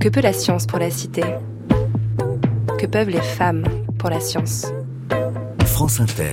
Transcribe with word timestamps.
Que 0.00 0.08
peut 0.08 0.22
la 0.22 0.32
science 0.32 0.66
pour 0.66 0.78
la 0.78 0.90
cité? 0.90 1.22
Que 2.78 2.86
peuvent 2.86 3.10
les 3.10 3.20
femmes 3.20 3.64
pour 3.98 4.08
la 4.08 4.18
science? 4.18 4.64
France 5.66 6.00
Inter, 6.00 6.30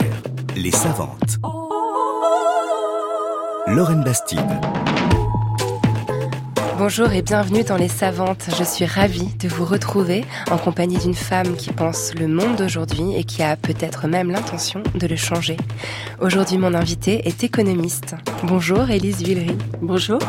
les 0.56 0.72
savantes. 0.72 1.38
Lorraine 3.68 4.06
Bastide. 4.06 4.40
Bonjour 6.78 7.12
et 7.12 7.22
bienvenue 7.22 7.64
dans 7.64 7.76
Les 7.76 7.90
Savantes. 7.90 8.46
Je 8.58 8.64
suis 8.64 8.86
ravie 8.86 9.34
de 9.40 9.50
vous 9.50 9.66
retrouver 9.66 10.24
en 10.50 10.58
compagnie 10.58 11.00
d'une 11.00 11.16
femme 11.16 11.58
qui 11.58 11.72
pense 11.74 12.14
le 12.14 12.28
monde 12.30 12.56
d'aujourd'hui 12.56 13.16
et 13.18 13.26
qui 13.26 13.44
a 13.44 13.58
peut-être 13.58 14.08
même 14.08 14.32
l'intention 14.32 14.82
de 14.96 15.08
le 15.08 15.18
changer. 15.18 15.58
Aujourd'hui, 16.22 16.58
mon 16.58 16.74
invité 16.74 17.28
est 17.28 17.44
économiste. 17.44 18.16
Bonjour, 18.44 18.90
Élise 18.90 19.24
Villery. 19.24 19.58
Bonjour. 19.82 20.20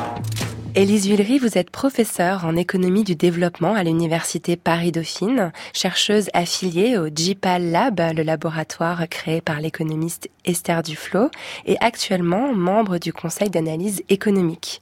Élise 0.78 1.08
Villery, 1.08 1.40
vous 1.40 1.58
êtes 1.58 1.70
professeure 1.70 2.44
en 2.44 2.54
économie 2.54 3.02
du 3.02 3.16
développement 3.16 3.74
à 3.74 3.82
l'université 3.82 4.54
Paris-Dauphine, 4.54 5.50
chercheuse 5.72 6.30
affiliée 6.34 6.96
au 6.96 7.08
GPAL 7.08 7.72
Lab, 7.72 8.00
le 8.14 8.22
laboratoire 8.22 9.08
créé 9.10 9.40
par 9.40 9.60
l'économiste 9.60 10.30
Esther 10.44 10.84
Duflo, 10.84 11.32
et 11.66 11.76
actuellement 11.80 12.54
membre 12.54 12.98
du 12.98 13.12
conseil 13.12 13.50
d'analyse 13.50 14.04
économique. 14.08 14.80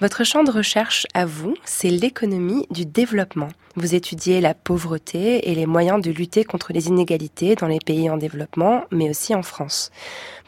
Votre 0.00 0.24
champ 0.24 0.42
de 0.42 0.50
recherche 0.50 1.06
à 1.12 1.26
vous, 1.26 1.54
c'est 1.66 1.90
l'économie 1.90 2.66
du 2.70 2.86
développement. 2.86 3.50
Vous 3.78 3.94
étudiez 3.94 4.40
la 4.40 4.54
pauvreté 4.54 5.50
et 5.50 5.54
les 5.54 5.66
moyens 5.66 6.00
de 6.00 6.10
lutter 6.10 6.44
contre 6.44 6.72
les 6.72 6.88
inégalités 6.88 7.56
dans 7.56 7.66
les 7.66 7.78
pays 7.78 8.08
en 8.08 8.16
développement, 8.16 8.84
mais 8.90 9.10
aussi 9.10 9.34
en 9.34 9.42
France. 9.42 9.90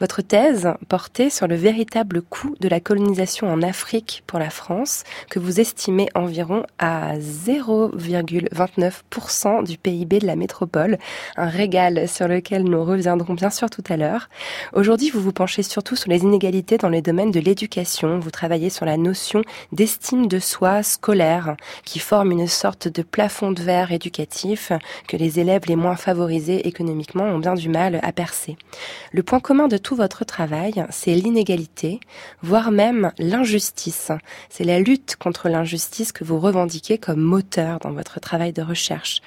Votre 0.00 0.22
thèse 0.22 0.72
portait 0.88 1.28
sur 1.28 1.46
le 1.46 1.56
véritable 1.56 2.22
coût 2.22 2.54
de 2.60 2.68
la 2.68 2.80
colonisation 2.80 3.52
en 3.52 3.60
Afrique 3.60 4.22
pour 4.26 4.38
la 4.38 4.48
France, 4.48 5.04
que 5.28 5.38
vous 5.38 5.60
estimez 5.60 6.08
environ 6.14 6.64
à 6.78 7.18
0,29% 7.18 9.62
du 9.62 9.76
PIB 9.76 10.20
de 10.20 10.26
la 10.26 10.36
métropole, 10.36 10.96
un 11.36 11.48
régal 11.48 12.08
sur 12.08 12.28
lequel 12.28 12.64
nous 12.64 12.82
reviendrons 12.82 13.34
bien 13.34 13.50
sûr 13.50 13.68
tout 13.68 13.84
à 13.90 13.98
l'heure. 13.98 14.30
Aujourd'hui, 14.72 15.10
vous 15.10 15.20
vous 15.20 15.32
penchez 15.32 15.62
surtout 15.62 15.96
sur 15.96 16.08
les 16.08 16.22
inégalités 16.22 16.78
dans 16.78 16.88
les 16.88 17.02
domaines 17.02 17.32
de 17.32 17.40
l'éducation. 17.40 18.20
Vous 18.20 18.30
travaillez 18.30 18.70
sur 18.70 18.86
la 18.86 18.96
notion 18.96 19.42
d'estime 19.72 20.28
de 20.28 20.38
soi 20.38 20.82
scolaire, 20.82 21.58
qui 21.84 21.98
forme 21.98 22.32
une 22.32 22.46
sorte 22.46 22.88
de 22.88 23.02
plafond 23.18 23.50
de 23.50 23.60
verre 23.60 23.90
éducatif 23.90 24.70
que 25.08 25.16
les 25.16 25.40
élèves 25.40 25.62
les 25.66 25.74
moins 25.74 25.96
favorisés 25.96 26.68
économiquement 26.68 27.24
ont 27.24 27.40
bien 27.40 27.54
du 27.54 27.68
mal 27.68 27.98
à 28.04 28.12
percer. 28.12 28.56
Le 29.10 29.24
point 29.24 29.40
commun 29.40 29.66
de 29.66 29.76
tout 29.76 29.96
votre 29.96 30.24
travail, 30.24 30.86
c'est 30.90 31.16
l'inégalité, 31.16 31.98
voire 32.42 32.70
même 32.70 33.10
l'injustice. 33.18 34.12
C'est 34.50 34.62
la 34.62 34.78
lutte 34.78 35.16
contre 35.16 35.48
l'injustice 35.48 36.12
que 36.12 36.22
vous 36.22 36.38
revendiquez 36.38 36.96
comme 36.96 37.20
moteur 37.20 37.80
dans 37.80 37.90
votre 37.90 38.20
travail 38.20 38.52
de 38.52 38.62
recherche. 38.62 39.20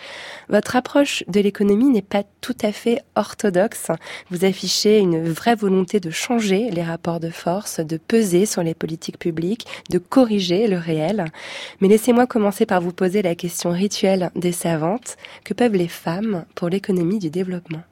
Votre 0.48 0.78
approche 0.78 1.26
de 1.28 1.42
l'économie 1.42 1.90
n'est 1.90 2.02
pas 2.02 2.24
tout 2.40 2.58
à 2.62 2.72
fait 2.72 3.02
orthodoxe. 3.16 3.92
Vous 4.30 4.46
affichez 4.46 5.00
une 5.00 5.22
vraie 5.30 5.56
volonté 5.56 6.00
de 6.00 6.12
changer 6.12 6.72
les 6.72 6.84
rapports 6.84 7.20
de 7.20 7.30
force, 7.30 7.82
de 7.82 7.98
peser 7.98 8.46
sur 8.46 8.64
les 8.64 8.74
politiques 8.74 9.20
publiques, 9.20 9.68
de 9.90 9.98
corriger 9.98 10.68
le 10.68 10.78
réel. 10.78 11.26
Mais 11.82 11.90
laissez-moi 11.90 12.26
commencer 12.26 12.66
par 12.66 12.80
vous 12.80 12.94
poser 12.94 13.22
la 13.22 13.36
question 13.36 13.72
rituelle 13.82 14.32
des 14.36 14.52
savantes. 14.52 15.18
Que 15.44 15.54
peuvent 15.54 15.76
les 15.76 15.88
femmes 15.88 16.46
pour 16.56 16.70
l'économie 16.70 17.20
du 17.20 17.30
développement 17.30 17.84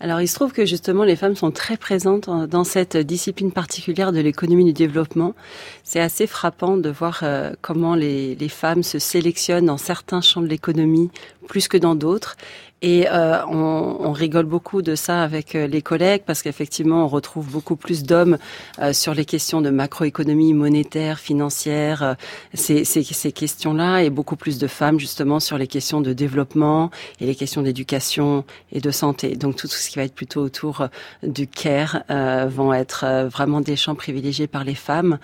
alors 0.00 0.20
il 0.20 0.28
se 0.28 0.34
trouve 0.34 0.52
que 0.52 0.66
justement 0.66 1.04
les 1.04 1.16
femmes 1.16 1.36
sont 1.36 1.52
très 1.52 1.76
présentes 1.76 2.28
dans 2.28 2.64
cette 2.64 2.96
discipline 2.96 3.52
particulière 3.52 4.12
de 4.12 4.20
l'économie 4.20 4.64
du 4.64 4.72
développement. 4.72 5.34
C'est 5.82 6.00
assez 6.00 6.26
frappant 6.26 6.76
de 6.76 6.90
voir 6.90 7.20
euh, 7.22 7.52
comment 7.62 7.94
les, 7.94 8.36
femmes 8.48 8.82
se 8.82 8.98
sélectionnent 8.98 9.66
dans 9.66 9.78
certains 9.78 10.20
champs 10.20 10.42
de 10.42 10.48
l'économie 10.48 11.10
plus 11.48 11.68
que 11.68 11.78
dans 11.78 11.94
d'autres 11.94 12.36
et 12.84 13.08
euh, 13.08 13.38
on, 13.46 13.96
on, 14.00 14.12
rigole 14.12 14.44
beaucoup 14.44 14.82
de 14.82 14.94
ça 14.94 15.22
avec 15.22 15.54
euh, 15.54 15.66
les 15.66 15.80
collègues 15.80 16.20
parce 16.26 16.42
qu'effectivement, 16.42 17.06
on 17.06 17.08
retrouve 17.08 17.50
beaucoup 17.50 17.76
plus 17.76 18.02
d'hommes 18.02 18.36
euh, 18.78 18.92
sur 18.92 19.14
les 19.14 19.24
questions 19.24 19.62
de 19.62 19.70
macroéconomie 19.70 20.52
monétaire, 20.52 21.18
financière, 21.18 22.02
euh, 22.02 22.14
ces, 22.52 22.84
ces, 22.84 23.02
ces 23.02 23.32
questions-là, 23.32 24.02
et 24.02 24.10
beaucoup 24.10 24.36
plus 24.36 24.58
de 24.58 24.66
femmes 24.66 25.00
justement 25.00 25.40
sur 25.40 25.56
les 25.56 25.66
questions 25.66 26.02
de 26.02 26.12
développement 26.12 26.90
et 27.20 27.24
les 27.24 27.34
questions 27.34 27.62
d'éducation 27.62 28.44
et 28.70 28.82
de 28.82 28.90
santé. 28.90 29.34
Donc 29.34 29.56
tout 29.56 29.66
ce 29.66 29.88
qui 29.88 29.96
va 29.96 30.04
être 30.04 30.14
plutôt 30.14 30.42
autour 30.42 30.88
du 31.22 31.46
care 31.46 32.02
vont 32.48 32.74
être 32.74 33.28
vraiment 33.30 33.62
des 33.62 33.76
champs 33.76 33.94
privilégiés 33.94 34.46
par 34.46 34.64
les 34.64 34.74
femmes 34.74 35.18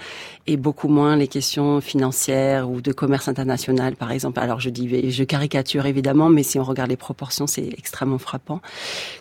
et 0.46 0.56
beaucoup 0.56 0.88
moins 0.88 1.14
les 1.16 1.28
questions 1.28 1.82
financières 1.82 2.70
ou 2.70 2.80
de 2.80 2.92
commerce 2.92 3.28
international, 3.28 3.96
par 3.96 4.12
exemple. 4.12 4.40
Alors 4.40 4.60
je 4.60 4.70
dis, 4.70 5.10
je 5.10 5.24
caricature 5.24 5.84
évidemment, 5.84 6.30
mais 6.30 6.42
si 6.42 6.58
on 6.58 6.64
regarde 6.64 6.90
les 6.90 6.96
proportions 6.96 7.46
c'est 7.50 7.68
extrêmement 7.76 8.18
frappant. 8.18 8.60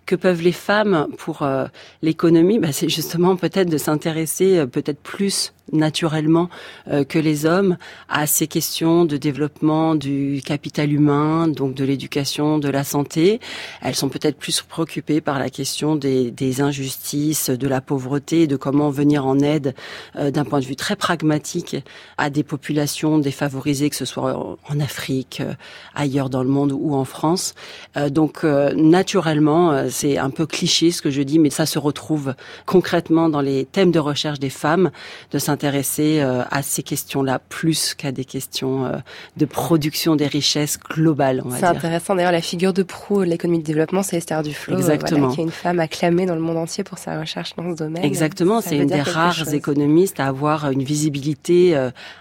Que 0.06 0.16
peuvent 0.16 0.42
les 0.42 0.52
femmes 0.52 1.08
pour 1.18 1.42
euh, 1.42 1.66
l'économie? 2.02 2.60
Bah, 2.60 2.72
C'est 2.72 2.90
justement 2.90 3.36
peut-être 3.36 3.70
de 3.70 3.78
s'intéresser 3.78 4.60
euh, 4.60 4.66
peut-être 4.66 5.02
plus 5.02 5.54
naturellement 5.72 6.50
euh, 6.88 7.04
que 7.04 7.20
les 7.20 7.46
hommes 7.46 7.78
à 8.08 8.28
ces 8.28 8.48
questions 8.48 9.06
de 9.06 9.18
développement 9.18 9.96
du 9.96 10.42
capital 10.46 10.92
humain, 10.92 11.48
donc 11.48 11.74
de 11.74 11.84
l'éducation, 11.84 12.60
de 12.60 12.70
la 12.70 12.84
santé. 12.84 13.40
Elles 13.82 13.96
sont 13.96 14.10
peut-être 14.10 14.38
plus 14.38 14.62
préoccupées 14.62 15.22
par 15.22 15.40
la 15.40 15.50
question 15.50 15.96
des, 15.96 16.32
des, 16.32 16.62
injustices, 16.62 17.50
de 17.50 17.68
la 17.68 17.82
pauvreté, 17.82 18.48
de 18.48 18.56
comment 18.56 18.90
venir 18.90 19.26
en 19.26 19.40
aide 19.40 19.76
euh, 20.16 20.32
d'un 20.32 20.46
point 20.46 20.60
de 20.60 20.66
vue 20.66 20.76
très 20.76 20.96
pragmatique 20.96 21.78
à 22.18 22.30
des 22.30 22.44
populations 22.44 23.18
défavorisées, 23.18 23.90
que 23.90 23.96
ce 23.96 24.06
soit 24.06 24.58
en 24.68 24.80
Afrique, 24.80 25.42
euh, 25.42 25.54
ailleurs 25.96 26.30
dans 26.30 26.44
le 26.44 26.50
monde 26.50 26.72
ou 26.72 26.96
en 26.96 27.06
France. 27.06 27.54
donc 28.10 28.44
naturellement, 28.44 29.90
c'est 29.90 30.18
un 30.18 30.30
peu 30.30 30.46
cliché 30.46 30.92
ce 30.92 31.02
que 31.02 31.10
je 31.10 31.22
dis, 31.22 31.40
mais 31.40 31.50
ça 31.50 31.66
se 31.66 31.80
retrouve 31.80 32.34
concrètement 32.66 33.30
dans 33.30 33.42
les 33.42 33.66
thèmes 33.66 33.92
de 33.92 34.00
recherche 34.00 34.40
des 34.40 34.50
femmes, 34.50 34.92
de 35.32 35.40
s'intéresser 35.40 35.59
s'intéresser 35.60 36.22
euh, 36.22 36.44
à 36.52 36.62
ces 36.62 36.84
questions-là 36.84 37.40
plus 37.50 37.94
qu'à 37.94 38.14
des 38.14 38.24
questions 38.24 38.86
euh, 38.86 38.98
de 39.36 39.46
production 39.46 40.16
des 40.16 40.28
richesses 40.28 40.80
globales. 40.80 41.44
C'est 41.58 41.66
intéressant. 41.66 42.16
D'ailleurs, 42.16 42.32
la 42.32 42.42
figure 42.42 42.72
de 42.72 42.82
proue 42.82 43.26
de 43.26 43.30
l'économie 43.30 43.60
de 43.60 43.66
développement, 43.66 44.02
c'est 44.02 44.16
Esther 44.16 44.42
Duflo, 44.42 44.76
euh, 44.76 44.78
Exactement. 44.78 45.30
qui 45.30 45.42
est 45.42 45.44
une 45.44 45.52
femme 45.52 45.82
acclamée 45.82 46.26
dans 46.26 46.36
le 46.36 46.42
monde 46.42 46.56
entier 46.56 46.86
pour 46.86 46.98
sa 46.98 47.20
recherche 47.20 47.56
dans 47.58 47.72
ce 47.72 47.76
domaine. 47.76 48.06
Exactement. 48.06 48.62
C'est 48.62 48.78
une 48.78 48.88
des 48.88 49.02
rares 49.02 49.54
économistes 49.54 50.22
à 50.22 50.28
avoir 50.28 50.72
une 50.72 50.84
visibilité 50.84 51.76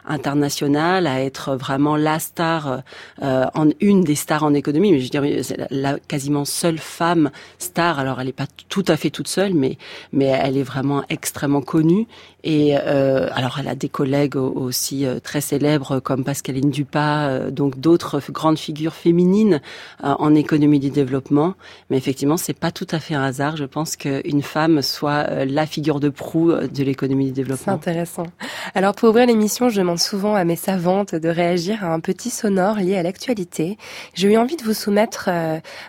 internationale, 0.04 1.06
à 1.06 1.22
être 1.22 1.54
vraiment 1.54 1.96
la 1.96 2.18
star, 2.18 2.82
en 3.22 3.68
une 3.80 4.02
des 4.02 4.16
stars 4.16 4.42
en 4.42 4.54
économie. 4.54 4.92
Mais 4.92 5.00
je 5.00 5.10
dirais, 5.10 5.42
c'est 5.44 5.58
la, 5.70 5.98
quasiment 6.00 6.44
seule 6.44 6.78
femme 6.78 7.30
star. 7.58 8.00
Alors, 8.00 8.20
elle 8.20 8.26
n'est 8.26 8.32
pas 8.32 8.48
tout 8.68 8.84
à 8.88 8.96
fait 8.96 9.10
toute 9.10 9.28
seule, 9.28 9.54
mais 9.54 9.78
mais 10.12 10.26
elle 10.26 10.56
est 10.56 10.62
vraiment 10.62 11.04
extrêmement 11.08 11.62
connue 11.62 12.06
et 12.44 12.76
euh, 12.76 13.27
alors, 13.34 13.58
elle 13.58 13.68
a 13.68 13.74
des 13.74 13.88
collègues 13.88 14.36
aussi 14.36 15.06
euh, 15.06 15.20
très 15.20 15.40
célèbres 15.40 16.00
comme 16.00 16.24
Pascaline 16.24 16.70
Dupas, 16.70 17.28
euh, 17.28 17.50
donc 17.50 17.78
d'autres 17.78 18.20
grandes 18.30 18.58
figures 18.58 18.94
féminines 18.94 19.60
euh, 20.04 20.14
en 20.18 20.34
économie 20.34 20.78
du 20.78 20.90
développement. 20.90 21.54
Mais 21.90 21.96
effectivement, 21.96 22.36
c'est 22.36 22.58
pas 22.58 22.70
tout 22.70 22.86
à 22.90 22.98
fait 22.98 23.14
un 23.14 23.22
hasard. 23.22 23.56
Je 23.56 23.64
pense 23.64 23.96
qu'une 23.96 24.42
femme 24.42 24.82
soit 24.82 25.44
la 25.44 25.66
figure 25.66 26.00
de 26.00 26.08
proue 26.08 26.52
de 26.52 26.84
l'économie 26.84 27.26
du 27.26 27.32
développement. 27.32 27.64
C'est 27.80 27.90
intéressant. 27.90 28.26
Alors, 28.74 28.94
pour 28.94 29.10
ouvrir 29.10 29.26
l'émission, 29.26 29.68
je 29.68 29.78
demande 29.78 29.98
souvent 29.98 30.34
à 30.34 30.44
mes 30.44 30.56
savantes 30.56 31.14
de 31.14 31.28
réagir 31.28 31.84
à 31.84 31.92
un 31.92 32.00
petit 32.00 32.30
sonore 32.30 32.76
lié 32.76 32.96
à 32.96 33.02
l'actualité. 33.02 33.78
J'ai 34.14 34.32
eu 34.32 34.36
envie 34.36 34.56
de 34.56 34.62
vous 34.62 34.74
soumettre 34.74 35.28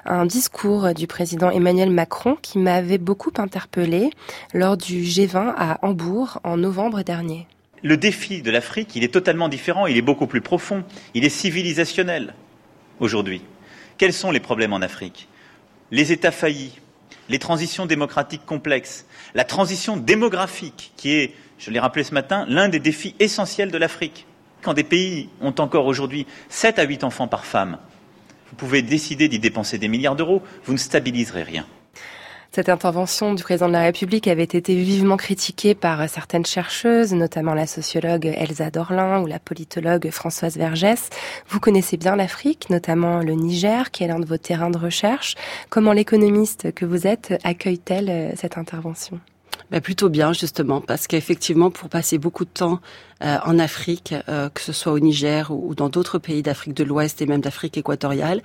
un 0.05 0.25
discours 0.25 0.93
du 0.93 1.07
président 1.07 1.49
Emmanuel 1.49 1.89
Macron 1.89 2.37
qui 2.41 2.59
m'avait 2.59 2.97
beaucoup 2.97 3.31
interpellé 3.37 4.11
lors 4.53 4.77
du 4.77 5.03
G20 5.03 5.53
à 5.57 5.85
Hambourg 5.85 6.39
en 6.43 6.57
novembre 6.57 7.01
dernier. 7.03 7.28
Le 7.81 7.97
défi 7.97 8.41
de 8.41 8.51
l'Afrique, 8.51 8.97
est 8.97 9.13
totalement 9.13 9.47
différent, 9.47 9.87
il 9.87 9.97
est 9.97 10.01
beaucoup 10.01 10.27
plus 10.27 10.41
profond, 10.41 10.83
il 11.13 11.23
est 11.23 11.29
civilisationnel 11.29 12.33
aujourd'hui. 12.99 13.41
Quels 13.97 14.13
sont 14.13 14.31
les 14.31 14.39
problèmes 14.39 14.73
en 14.73 14.81
Afrique? 14.81 15.27
Les 15.91 16.11
États 16.11 16.31
faillis, 16.31 16.79
les 17.29 17.39
transitions 17.39 17.85
démocratiques 17.85 18.45
complexes, 18.45 19.05
la 19.33 19.43
transition 19.43 19.97
démographique, 19.97 20.91
qui 20.97 21.11
est, 21.11 21.35
je 21.57 21.71
l'ai 21.71 21.79
rappelé 21.79 22.03
ce 22.03 22.13
matin, 22.13 22.45
l'un 22.49 22.69
des 22.69 22.79
défis 22.79 23.15
essentiels 23.19 23.71
de 23.71 23.77
l'Afrique. 23.77 24.25
Quand 24.61 24.73
des 24.73 24.83
pays 24.83 25.29
ont 25.41 25.55
encore 25.59 25.85
aujourd'hui 25.85 26.27
7 26.49 26.79
à 26.79 26.83
8 26.83 27.03
enfants 27.05 27.27
par 27.27 27.45
femme, 27.45 27.77
vous 28.49 28.55
pouvez 28.55 28.81
décider 28.81 29.29
d'y 29.29 29.39
dépenser 29.39 29.77
des 29.77 29.87
milliards 29.87 30.15
d'euros, 30.15 30.41
vous 30.65 30.73
ne 30.73 30.77
stabiliserez 30.77 31.43
rien. 31.43 31.65
Cette 32.51 32.67
intervention 32.67 33.35
du 33.35 33.43
président 33.43 33.67
de 33.67 33.73
la 33.73 33.83
République 33.83 34.27
avait 34.27 34.41
été 34.43 34.73
vivement 34.73 35.17
critiquée 35.17 35.75
par 35.75 36.09
certaines 36.09 36.47
chercheuses, 36.47 37.13
notamment 37.13 37.53
la 37.53 37.67
sociologue 37.67 38.25
Elsa 38.25 38.71
Dorlin 38.71 39.21
ou 39.21 39.27
la 39.27 39.37
politologue 39.37 40.09
Françoise 40.09 40.57
Vergès. 40.57 41.09
Vous 41.47 41.59
connaissez 41.59 41.95
bien 41.95 42.15
l'Afrique, 42.15 42.71
notamment 42.71 43.19
le 43.19 43.33
Niger, 43.33 43.91
qui 43.91 44.03
est 44.03 44.07
l'un 44.07 44.19
de 44.19 44.25
vos 44.25 44.37
terrains 44.37 44.71
de 44.71 44.79
recherche. 44.79 45.35
Comment 45.69 45.93
l'économiste 45.93 46.73
que 46.73 46.85
vous 46.85 47.05
êtes 47.05 47.35
accueille-t-elle 47.43 48.09
euh, 48.09 48.31
cette 48.35 48.57
intervention? 48.57 49.19
Bah, 49.69 49.79
Plutôt 49.79 50.09
bien, 50.09 50.33
justement, 50.33 50.81
parce 50.81 51.05
qu'effectivement, 51.05 51.69
pour 51.69 51.87
passer 51.87 52.17
beaucoup 52.17 52.45
de 52.45 52.49
temps 52.49 52.79
euh, 53.23 53.37
en 53.45 53.59
Afrique, 53.59 54.15
euh, 54.27 54.49
que 54.49 54.61
ce 54.61 54.73
soit 54.73 54.93
au 54.93 54.99
Niger 54.99 55.51
ou, 55.51 55.75
dans 55.75 55.89
d'autres 55.89 56.17
pays 56.17 56.41
d'Afrique 56.41 56.73
de 56.73 56.83
l'Ouest 56.83 57.21
et 57.21 57.27
même 57.27 57.41
d'Afrique 57.41 57.77
équatoriale, 57.77 58.41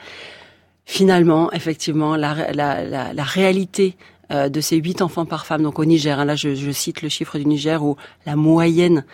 finalement, 0.86 1.52
effectivement, 1.52 2.16
la, 2.16 2.52
la, 2.52 2.84
la, 2.84 3.12
la 3.12 3.22
réalité 3.22 3.96
euh, 4.30 4.48
de 4.48 4.60
ces 4.60 4.76
huit 4.76 5.02
enfants 5.02 5.26
par 5.26 5.46
femme, 5.46 5.62
donc 5.62 5.78
au 5.78 5.84
Niger, 5.84 6.18
hein, 6.18 6.24
là 6.24 6.36
je, 6.36 6.54
je, 6.54 6.70
cite 6.70 7.02
le 7.02 7.08
chiffre 7.08 7.38
du 7.38 7.46
Niger 7.46 7.82
où 7.82 7.96
la 8.26 8.36
moyenne 8.36 9.04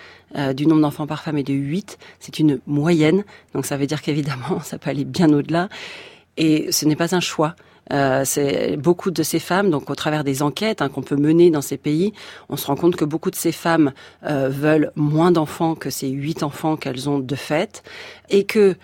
du 0.54 0.66
nombre 0.68 0.82
d'enfants 0.82 1.08
par 1.08 1.22
femme 1.22 1.38
est 1.38 1.42
de 1.42 1.52
8, 1.52 1.98
c'est 2.20 2.38
une 2.38 2.60
moyenne, 2.68 3.24
donc 3.52 3.66
ça 3.66 3.76
veut 3.76 3.88
dire 3.88 4.00
qu'évidemment 4.00 4.60
ça 4.62 4.78
peut 4.78 4.88
aller 4.88 5.04
bien 5.04 5.32
au-delà, 5.32 5.68
et 6.36 6.70
ce 6.70 6.86
n'est 6.86 6.94
pas 6.94 7.16
un 7.16 7.20
choix. 7.20 7.56
Euh, 7.92 8.22
c'est 8.24 8.76
beaucoup 8.76 9.10
de 9.10 9.22
ces 9.22 9.40
femmes, 9.40 9.70
donc 9.70 9.90
au 9.90 9.94
travers 9.94 10.22
des 10.22 10.42
enquêtes 10.42 10.80
hein, 10.80 10.88
qu'on 10.88 11.02
peut 11.02 11.16
mener 11.16 11.50
dans 11.50 11.62
ces 11.62 11.76
pays, 11.76 12.12
on 12.48 12.56
se 12.56 12.66
rend 12.66 12.76
compte 12.76 12.94
que 12.94 13.04
beaucoup 13.04 13.30
de 13.30 13.36
ces 13.36 13.52
femmes 13.52 13.92
euh, 14.24 14.48
veulent 14.48 14.92
moins 14.94 15.32
d'enfants 15.32 15.74
que 15.74 15.90
ces 15.90 16.08
huit 16.08 16.42
enfants 16.42 16.76
qu'elles 16.76 17.08
ont 17.08 17.18
de 17.18 17.34
fait, 17.34 17.82
et 18.28 18.44
que 18.44 18.76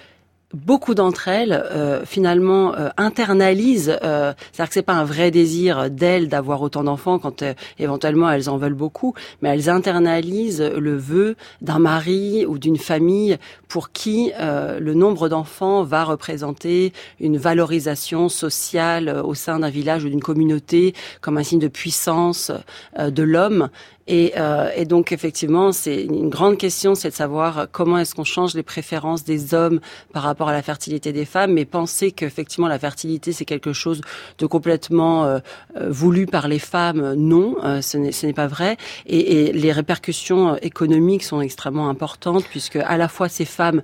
beaucoup 0.56 0.94
d'entre 0.94 1.28
elles 1.28 1.52
euh, 1.52 2.04
finalement 2.06 2.74
euh, 2.74 2.88
internalisent 2.96 3.98
euh, 4.02 4.32
c'est-à-dire 4.52 4.68
que 4.68 4.74
c'est 4.74 4.82
pas 4.82 4.94
un 4.94 5.04
vrai 5.04 5.30
désir 5.30 5.90
d'elles 5.90 6.28
d'avoir 6.28 6.62
autant 6.62 6.82
d'enfants 6.84 7.18
quand 7.18 7.42
euh, 7.42 7.52
éventuellement 7.78 8.30
elles 8.30 8.48
en 8.48 8.56
veulent 8.56 8.74
beaucoup 8.74 9.12
mais 9.42 9.50
elles 9.50 9.68
internalisent 9.68 10.62
le 10.62 10.96
vœu 10.96 11.36
d'un 11.60 11.78
mari 11.78 12.46
ou 12.46 12.58
d'une 12.58 12.78
famille 12.78 13.36
pour 13.68 13.90
qui 13.90 14.32
le 14.38 14.94
nombre 14.94 15.28
d'enfants 15.28 15.82
va 15.82 16.04
représenter 16.04 16.92
une 17.20 17.36
valorisation 17.36 18.28
sociale 18.28 19.20
au 19.24 19.34
sein 19.34 19.58
d'un 19.58 19.70
village 19.70 20.04
ou 20.04 20.08
d'une 20.08 20.22
communauté 20.22 20.94
comme 21.20 21.36
un 21.36 21.42
signe 21.42 21.58
de 21.58 21.68
puissance 21.68 22.52
de 22.98 23.22
l'homme. 23.22 23.68
Et, 24.08 24.34
euh, 24.36 24.70
et, 24.76 24.84
donc 24.84 25.10
effectivement, 25.10 25.72
c'est 25.72 26.04
une 26.04 26.28
grande 26.28 26.58
question, 26.58 26.94
c'est 26.94 27.10
de 27.10 27.14
savoir 27.14 27.66
comment 27.72 27.98
est-ce 27.98 28.14
qu'on 28.14 28.24
change 28.24 28.54
les 28.54 28.62
préférences 28.62 29.24
des 29.24 29.52
hommes 29.52 29.80
par 30.12 30.22
rapport 30.22 30.45
à 30.48 30.52
la 30.52 30.62
fertilité 30.62 31.12
des 31.12 31.24
femmes, 31.24 31.52
mais 31.52 31.64
penser 31.64 32.12
qu'effectivement 32.12 32.68
la 32.68 32.78
fertilité 32.78 33.32
c'est 33.32 33.44
quelque 33.44 33.72
chose 33.72 34.00
de 34.38 34.46
complètement 34.46 35.24
euh, 35.24 35.38
euh 35.76 35.90
voulu 35.90 36.26
par 36.26 36.48
les 36.48 36.58
femmes, 36.58 37.14
non, 37.14 37.56
euh, 37.64 37.80
ce 37.80 38.26
n'est 38.26 38.32
pas 38.32 38.46
vrai. 38.46 38.76
Et, 39.06 39.52
les 39.52 39.72
répercussions 39.72 40.56
économiques 40.56 41.22
sont 41.22 41.40
extrêmement 41.40 41.88
importantes 41.88 42.44
puisque 42.50 42.76
à 42.76 42.96
la 42.96 43.08
fois 43.08 43.28
ces 43.28 43.44
femmes 43.44 43.82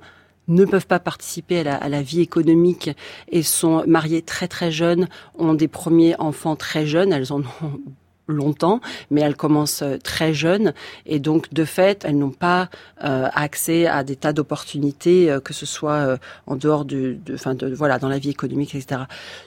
ne 0.49 0.65
peuvent 0.65 0.87
pas 0.87 0.99
participer 0.99 1.61
à 1.61 1.63
la, 1.63 1.77
à 1.77 1.89
la, 1.89 2.03
vie 2.03 2.21
économique 2.21 2.91
et 3.31 3.43
sont 3.43 3.85
mariées 3.87 4.23
très 4.23 4.49
très 4.49 4.73
jeunes, 4.73 5.09
ont 5.39 5.55
des 5.55 5.69
premiers 5.69 6.17
enfants 6.19 6.57
très 6.57 6.85
jeunes, 6.87 7.13
elles 7.13 7.33
en 7.33 7.41
ont 7.41 7.81
longtemps, 8.29 8.81
mais 9.11 9.21
elles 9.21 9.37
commencent 9.37 9.83
euh, 9.83 9.99
très 9.99 10.33
jeunes 10.33 10.73
et 11.07 11.19
donc 11.19 11.53
de 11.53 11.65
fait, 11.65 12.05
elles 12.05 12.17
n'ont 12.19 12.31
pas 12.31 12.69
euh, 13.05 13.29
accès 13.35 13.87
à 13.87 14.05
des 14.05 14.17
tas 14.17 14.33
d'opportunités, 14.33 15.31
euh, 15.31 15.41
que 15.41 15.53
ce 15.53 15.67
soit 15.67 15.93
euh, 15.95 16.17
en 16.47 16.57
dehors 16.57 16.85
de, 16.85 17.17
de, 17.25 17.35
enfin 17.35 17.55
de, 17.55 17.75
voilà, 17.75 17.99
dans 17.99 18.09
la 18.09 18.19
vie 18.19 18.31
économique, 18.31 18.75
etc. 18.75 19.03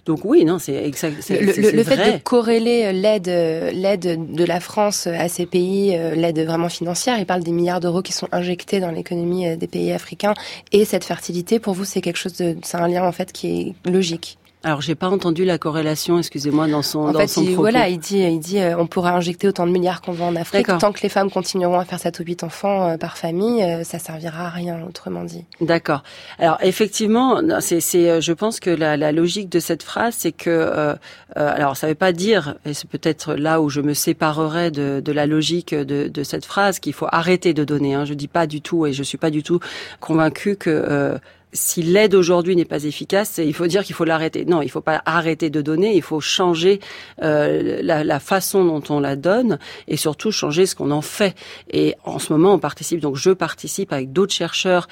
Donc 0.05 0.25
oui, 0.25 0.45
non, 0.45 0.59
c'est 0.59 0.75
exact. 0.75 1.27
Le, 1.29 1.39
le, 1.39 1.71
le 1.71 1.83
fait 1.83 2.13
de 2.13 2.17
corréler 2.23 2.91
l'aide, 2.93 3.27
l'aide 3.27 4.33
de 4.33 4.43
la 4.43 4.59
France 4.59 5.07
à 5.07 5.27
ces 5.29 5.45
pays, 5.45 5.91
l'aide 6.15 6.39
vraiment 6.39 6.69
financière, 6.69 7.17
il 7.17 7.25
parle 7.25 7.43
des 7.43 7.51
milliards 7.51 7.79
d'euros 7.79 8.01
qui 8.01 8.13
sont 8.13 8.27
injectés 8.31 8.79
dans 8.79 8.91
l'économie 8.91 9.57
des 9.57 9.67
pays 9.67 9.91
africains 9.91 10.33
et 10.71 10.85
cette 10.85 11.03
fertilité, 11.03 11.59
pour 11.59 11.73
vous, 11.73 11.85
c'est 11.85 12.01
quelque 12.01 12.17
chose 12.17 12.35
de, 12.37 12.55
c'est 12.63 12.77
un 12.77 12.87
lien 12.87 13.05
en 13.05 13.11
fait 13.11 13.31
qui 13.31 13.75
est 13.85 13.89
logique? 13.89 14.37
Alors, 14.65 14.81
j'ai 14.81 14.95
pas 14.95 15.09
entendu 15.09 15.45
la 15.45 15.59
corrélation, 15.59 16.17
excusez-moi, 16.17 16.67
dans 16.67 16.81
son, 16.81 17.01
en 17.01 17.11
dans 17.11 17.19
fait, 17.19 17.27
son 17.27 17.43
il, 17.43 17.49
propos. 17.49 17.61
Voilà, 17.61 17.87
il 17.87 17.99
dit, 17.99 18.17
il 18.17 18.39
dit, 18.39 18.57
euh, 18.57 18.75
on 18.79 18.87
pourra 18.87 19.11
injecter 19.11 19.47
autant 19.47 19.67
de 19.67 19.71
milliards 19.71 20.01
qu'on 20.01 20.11
veut 20.11 20.23
en 20.23 20.35
Afrique, 20.35 20.65
tant 20.79 20.91
que 20.91 21.03
les 21.03 21.09
femmes 21.09 21.29
continueront 21.29 21.77
à 21.77 21.85
faire 21.85 21.99
7 21.99 22.19
ou 22.19 22.23
8 22.23 22.43
enfants 22.43 22.89
euh, 22.89 22.97
par 22.97 23.15
famille, 23.15 23.61
euh, 23.61 23.83
ça 23.83 23.99
servira 23.99 24.47
à 24.47 24.49
rien, 24.49 24.83
autrement 24.89 25.23
dit. 25.23 25.45
D'accord. 25.61 26.01
Alors, 26.39 26.57
effectivement, 26.61 27.41
c'est, 27.59 27.79
c'est, 27.79 28.19
je 28.21 28.33
pense 28.33 28.59
que 28.59 28.71
la, 28.71 28.97
la, 28.97 29.11
logique 29.11 29.49
de 29.49 29.59
cette 29.59 29.83
phrase, 29.83 30.15
c'est 30.17 30.31
que, 30.31 30.49
euh, 30.49 30.95
alors, 31.35 31.77
ça 31.77 31.85
veut 31.85 31.93
pas 31.93 32.11
dire, 32.11 32.55
et 32.65 32.73
c'est 32.73 32.89
peut-être 32.89 33.35
là 33.35 33.61
où 33.61 33.69
je 33.69 33.81
me 33.81 33.93
séparerai 33.93 34.71
de, 34.71 34.99
de 34.99 35.11
la 35.11 35.27
logique 35.27 35.75
de, 35.75 36.07
de, 36.07 36.23
cette 36.23 36.43
phrase, 36.43 36.79
qu'il 36.79 36.93
faut 36.93 37.07
arrêter 37.11 37.53
de 37.53 37.63
donner. 37.63 37.93
Hein. 37.93 38.05
Je 38.05 38.15
dis 38.15 38.27
pas 38.27 38.47
du 38.47 38.61
tout, 38.61 38.87
et 38.87 38.93
je 38.93 39.03
suis 39.03 39.19
pas 39.19 39.29
du 39.29 39.43
tout 39.43 39.59
convaincue 39.99 40.55
que 40.55 41.19
si 41.53 41.81
l'aide 41.81 42.15
aujourd'hui 42.15 42.55
n'est 42.55 42.65
pas 42.65 42.83
efficace, 42.83 43.39
il 43.43 43.53
faut 43.53 43.67
dire 43.67 43.83
qu'il 43.83 43.95
faut 43.95 44.05
l'arrêter. 44.05 44.45
Non, 44.45 44.61
il 44.61 44.65
ne 44.65 44.71
faut 44.71 44.81
pas 44.81 45.01
arrêter 45.05 45.49
de 45.49 45.61
donner, 45.61 45.95
il 45.95 46.01
faut 46.01 46.19
changer 46.19 46.79
euh, 47.23 47.79
la, 47.81 48.03
la, 48.03 48.19
façon 48.19 48.65
dont 48.65 48.83
on 48.89 48.99
la 48.99 49.15
donne 49.15 49.59
et 49.87 49.97
surtout 49.97 50.31
changer 50.31 50.65
ce 50.65 50.75
qu'on 50.75 50.91
en 50.91 51.01
fait. 51.01 51.35
Et 51.69 51.95
en 52.03 52.19
ce 52.19 52.33
moment, 52.33 52.53
on 52.53 52.59
participe, 52.59 52.99
donc 52.99 53.15
je 53.15 53.31
participe 53.31 53.93
avec 53.93 54.11
d'autres 54.11 54.33
chercheurs 54.33 54.87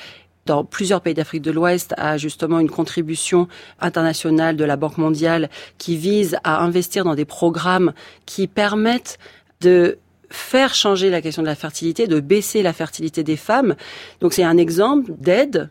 dans 0.45 0.65
plusieurs 0.65 1.01
pays 1.01 1.13
d'Afrique 1.13 1.41
de 1.41 1.51
l'Ouest 1.51 1.93
à 1.97 2.17
justement 2.17 2.59
une 2.59 2.69
contribution 2.69 3.47
internationale 3.79 4.55
de 4.55 4.65
la 4.65 4.75
Banque 4.75 4.97
mondiale 4.97 5.49
qui 5.77 5.95
vise 5.95 6.37
à 6.43 6.61
investir 6.63 7.05
dans 7.05 7.15
des 7.15 7.25
programmes 7.25 7.93
qui 8.25 8.47
permettent 8.47 9.17
de 9.61 9.97
faire 10.29 10.73
changer 10.73 11.09
la 11.09 11.21
question 11.21 11.43
de 11.43 11.47
la 11.47 11.55
fertilité, 11.55 12.07
de 12.07 12.19
baisser 12.19 12.63
la 12.63 12.73
fertilité 12.73 13.23
des 13.23 13.37
femmes. 13.37 13.75
Donc 14.19 14.33
c'est 14.33 14.43
un 14.43 14.57
exemple 14.57 15.11
d'aide 15.19 15.69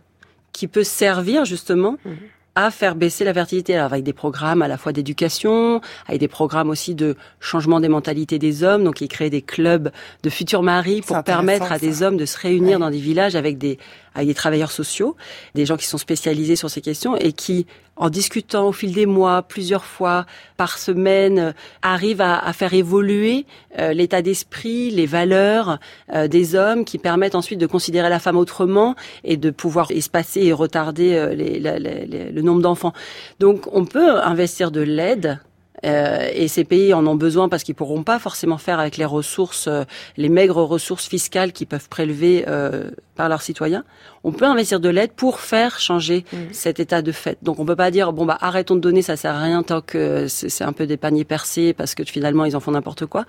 qui 0.53 0.69
peut 0.69 0.85
servir 0.85 1.45
justement 1.45 1.97
mhm. 2.05 2.17
à 2.55 2.71
faire 2.71 2.95
baisser 2.95 3.25
la 3.25 3.33
fertilité. 3.33 3.75
Alors 3.75 3.93
avec 3.93 4.05
des 4.05 4.13
programmes 4.13 4.63
à 4.63 4.69
la 4.69 4.77
fois 4.77 4.93
d'éducation, 4.93 5.81
avec 6.07 6.21
des 6.21 6.29
programmes 6.29 6.71
aussi 6.71 6.95
de 6.95 7.17
changement 7.41 7.81
des 7.81 7.89
mentalités 7.89 8.39
des 8.39 8.63
hommes, 8.63 8.85
donc 8.85 9.01
ils 9.01 9.09
créent 9.09 9.31
des 9.31 9.43
clubs 9.43 9.91
de 10.23 10.31
futurs 10.31 10.63
maris 10.63 11.01
pour 11.01 11.23
permettre 11.23 11.73
à 11.73 11.79
des 11.79 12.03
hommes 12.03 12.17
de 12.17 12.27
se 12.27 12.39
réunir 12.39 12.79
dans 12.79 12.91
des 12.91 12.99
villages 12.99 13.37
avec 13.37 13.59
des 13.59 13.79
avec 14.15 14.29
des 14.29 14.35
travailleurs 14.35 14.71
sociaux, 14.71 15.17
des 15.55 15.65
gens 15.65 15.77
qui 15.77 15.87
sont 15.87 15.99
spécialisés 15.99 16.57
sur 16.57 16.69
ces 16.69 16.83
questions 16.83 17.17
et 17.17 17.33
qui, 17.33 17.67
en 18.03 18.11
discutant 18.11 18.67
au 18.67 18.73
fil 18.73 18.93
des 18.93 19.07
mois, 19.07 19.43
plusieurs 19.43 19.85
fois 19.85 20.27
par 20.57 20.77
semaine, 20.77 21.39
euh, 21.39 21.53
arrivent 21.83 22.21
à, 22.21 22.37
à 22.37 22.53
faire 22.53 22.75
évoluer 22.75 23.47
euh, 23.79 23.93
l'état 23.93 24.23
d'esprit, 24.23 24.91
les 24.91 25.07
valeurs 25.07 25.79
euh, 26.13 26.27
des 26.27 26.57
hommes, 26.57 26.85
qui 26.85 26.99
permettent 26.99 27.37
ensuite 27.37 27.61
de 27.61 27.69
considérer 27.69 28.09
la 28.09 28.19
femme 28.19 28.37
autrement 28.37 28.97
et 29.23 29.37
de 29.37 29.51
pouvoir 29.51 29.93
espacer 29.93 30.41
et 30.41 30.53
retarder 30.53 31.15
euh, 31.15 31.33
les, 31.33 31.61
le 31.61 32.43
nombre 32.43 32.61
d'enfants. 32.61 32.93
Donc, 33.39 33.69
on 33.73 33.85
peut 33.85 34.21
investir 34.21 34.73
de 34.73 34.81
l'aide 34.81 35.39
euh, 35.85 36.31
et 36.33 36.49
ces 36.49 36.65
pays 36.65 36.95
en 36.95 37.07
ont 37.07 37.15
besoin 37.15 37.49
parce 37.49 37.63
qu'ils 37.63 37.75
pourront 37.75 38.03
pas 38.03 38.19
forcément 38.19 38.59
faire 38.59 38.79
avec 38.79 38.97
les 38.97 39.05
ressources, 39.05 39.67
euh, 39.67 39.85
les 40.17 40.29
maigres 40.29 40.63
ressources 40.63 41.09
fiscales 41.09 41.53
qu'ils 41.53 41.67
peuvent 41.67 41.89
prélever 41.89 42.45
euh, 42.49 42.91
par 43.17 43.29
leurs 43.29 43.43
citoyens. 43.43 43.85
On 44.25 44.33
peut 44.33 44.45
investir 44.45 44.81
de 44.81 44.89
l'aide 44.89 45.13
pour 45.13 45.41
faire 45.41 45.81
changer 45.81 46.25
mmh. 46.33 46.37
cet 46.53 46.81
état 46.81 47.03
de 47.03 47.13
fait. 47.13 47.39
Donc 47.43 47.59
on 47.59 47.65
peut 47.65 47.77
pas 47.77 47.91
dire 47.91 48.13
bon 48.13 48.25
bah 48.25 48.39
arrêtons 48.41 48.77
de 48.77 48.81
donner, 48.81 49.03
ça 49.03 49.17
sert 49.17 49.35
à 49.35 49.43
rien 49.43 49.63
tant 49.63 49.81
que 49.81 50.29
c'est 50.29 50.65
un 50.65 50.73
peu 50.73 50.87
des 50.87 50.97
paniers 50.97 51.25
percés 51.25 51.73
parce 51.73 51.95
que 51.95 52.05
finalement 52.05 52.45
ils 52.45 52.57
en 52.57 52.61
font 52.61 52.73
n'importe 52.73 53.07
quoi. 53.07 53.25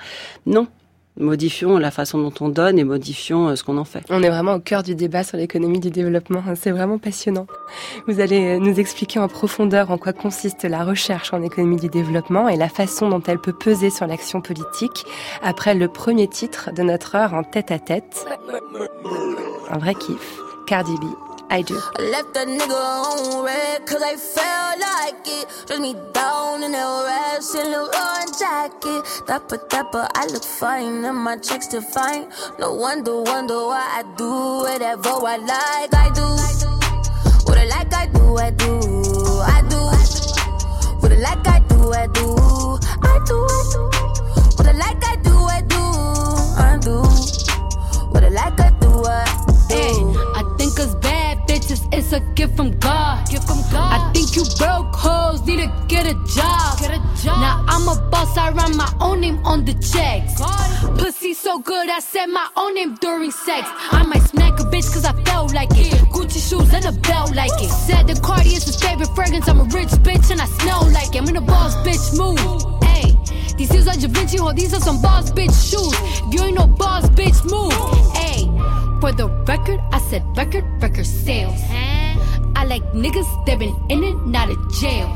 Non, 0.45 0.67
modifions 1.17 1.77
la 1.77 1.91
façon 1.91 2.19
dont 2.19 2.33
on 2.41 2.49
donne 2.49 2.79
et 2.79 2.83
modifions 2.83 3.49
euh, 3.49 3.55
ce 3.55 3.63
qu'on 3.63 3.77
en 3.77 3.83
fait. 3.83 4.03
On 4.09 4.23
est 4.23 4.29
vraiment 4.29 4.55
au 4.55 4.59
cœur 4.59 4.83
du 4.83 4.95
débat 4.95 5.23
sur 5.23 5.37
l'économie 5.37 5.79
du 5.79 5.89
développement. 5.89 6.43
C'est 6.55 6.71
vraiment 6.71 6.97
passionnant. 6.97 7.47
Vous 8.07 8.19
allez 8.19 8.55
euh, 8.55 8.59
nous 8.59 8.79
expliquer 8.79 9.19
en 9.19 9.27
profondeur 9.27 9.91
en 9.91 9.97
quoi 9.97 10.13
consiste 10.13 10.63
la 10.63 10.83
recherche 10.83 11.33
en 11.33 11.41
économie 11.41 11.77
du 11.77 11.89
développement 11.89 12.49
et 12.49 12.57
la 12.57 12.69
façon 12.69 13.09
dont 13.09 13.21
elle 13.27 13.39
peut 13.39 13.53
peser 13.53 13.89
sur 13.89 14.07
l'action 14.07 14.41
politique 14.41 15.05
après 15.41 15.75
le 15.75 15.87
premier 15.87 16.27
titre 16.27 16.71
de 16.75 16.83
notre 16.83 17.15
heure 17.15 17.33
en 17.33 17.43
tête 17.43 17.71
à 17.71 17.79
tête. 17.79 18.25
Un 19.69 19.77
vrai 19.77 19.95
kiff. 19.95 20.39
Cardi 20.65 20.95
B 20.95 21.32
I 21.53 21.61
do. 21.61 21.79
I 21.99 22.01
left 22.01 22.35
a 22.35 22.39
nigga 22.39 22.73
on 22.73 23.45
red 23.45 23.85
cause 23.85 24.01
I 24.01 24.15
felt 24.15 24.79
like 24.81 25.27
it. 25.27 25.45
Just 25.67 25.79
me 25.79 25.93
down 26.11 26.63
in 26.63 26.71
the 26.71 27.03
rest 27.05 27.53
in 27.53 27.71
the 27.71 27.77
run 27.93 28.27
jacket. 28.39 29.05
Dapper, 29.27 29.59
dapper, 29.69 30.07
I 30.15 30.25
look 30.33 30.43
fine 30.43 31.05
and 31.05 31.15
my 31.15 31.37
checks 31.37 31.67
still 31.67 31.83
fine. 31.83 32.31
No 32.57 32.73
wonder, 32.73 33.21
wonder 33.21 33.53
why 33.53 33.85
I 33.99 34.03
do 34.17 34.31
whatever 34.65 35.09
I 35.09 35.37
like. 35.37 35.93
I 35.93 36.09
do. 36.15 36.25
What 37.45 37.59
I 37.59 37.65
like, 37.65 37.93
I 37.93 38.07
do, 38.07 38.35
I 38.35 38.49
do. 38.49 38.79
I 39.45 39.61
do. 39.69 39.77
What 41.01 41.11
I 41.11 41.17
like, 41.17 41.47
I 41.47 41.59
do, 41.69 41.93
I 41.93 42.07
do. 42.07 42.35
I 43.03 43.19
do, 43.29 43.37
I 43.45 43.61
do. 43.69 43.81
What 44.57 44.65
I 44.65 44.71
like, 44.71 45.05
I 45.05 45.15
do, 45.21 45.35
I 45.37 45.61
do. 45.61 45.83
I 46.57 46.79
do. 46.81 46.97
What 48.09 48.23
I 48.23 48.29
like, 48.29 48.59
I 48.59 48.71
do, 48.81 49.05
I 49.05 49.23
do. 49.45 49.53
Hey, 49.69 49.93
I 50.33 50.55
think 50.57 50.79
us 50.79 50.95
bad 50.95 51.12
bitches, 51.63 51.87
it's 51.93 52.13
a 52.13 52.19
gift 52.35 52.55
from 52.55 52.77
God. 52.79 53.27
Gift 53.29 53.47
from 53.47 53.61
God. 53.71 53.93
I 53.93 54.13
think 54.13 54.35
you 54.35 54.43
broke 54.57 54.95
hoes, 54.95 55.45
need 55.45 55.57
to 55.57 55.85
get 55.87 56.05
a 56.05 56.13
job. 56.35 56.79
Get 56.79 56.91
a 56.91 57.01
job. 57.21 57.39
Now 57.39 57.65
I'm 57.67 57.87
a 57.87 58.09
boss, 58.09 58.37
I 58.37 58.51
run 58.51 58.75
my 58.77 58.91
own 58.99 59.21
name 59.21 59.39
on 59.45 59.65
the 59.65 59.73
checks. 59.73 60.39
God. 60.39 60.99
Pussy 60.99 61.33
so 61.33 61.59
good, 61.59 61.89
I 61.89 61.99
said 61.99 62.27
my 62.27 62.47
own 62.55 62.75
name 62.75 62.95
during 62.95 63.31
sex. 63.31 63.67
I 63.91 64.03
might 64.03 64.23
smack 64.23 64.59
a 64.59 64.63
bitch 64.63 64.91
cause 64.93 65.05
I 65.05 65.13
felt 65.23 65.53
like 65.53 65.71
it. 65.71 65.93
Gucci 66.11 66.49
shoes 66.49 66.73
and 66.73 66.85
a 66.85 66.91
belt 66.91 67.35
like 67.35 67.51
it. 67.61 67.69
Said 67.69 68.07
the 68.07 68.19
Cardi 68.21 68.55
is 68.55 68.65
his 68.65 68.81
favorite 68.81 69.13
fragrance, 69.15 69.47
I'm 69.47 69.59
a 69.59 69.65
rich 69.65 69.89
bitch 70.03 70.31
and 70.31 70.41
I 70.41 70.45
smell 70.45 70.89
like 70.91 71.15
it. 71.15 71.21
I'm 71.21 71.29
in 71.29 71.37
a 71.37 71.41
boss 71.41 71.75
bitch 71.87 72.17
move. 72.17 72.73
These 73.57 73.71
heels 73.71 73.87
are 73.87 73.95
Da 73.95 74.07
Vinci, 74.07 74.37
hold 74.37 74.55
these 74.55 74.73
are 74.73 74.79
some 74.79 75.01
boss 75.01 75.31
bitch 75.31 75.53
shoes. 75.53 75.93
If 76.27 76.33
you 76.33 76.41
ain't 76.41 76.57
no 76.57 76.65
boss 76.65 77.07
bitch, 77.09 77.39
move. 77.45 77.71
Hey, 78.13 78.45
for 79.03 79.11
the 79.11 79.27
record, 79.51 79.81
I 79.91 79.99
said 79.99 80.23
record, 80.37 80.63
record 80.81 81.05
sales. 81.05 81.59
I 82.55 82.63
like 82.63 82.83
niggas 82.93 83.27
that 83.45 83.59
been 83.59 83.75
in 83.89 84.01
and 84.01 84.33
out 84.33 84.49
of 84.49 84.57
jail. 84.79 85.09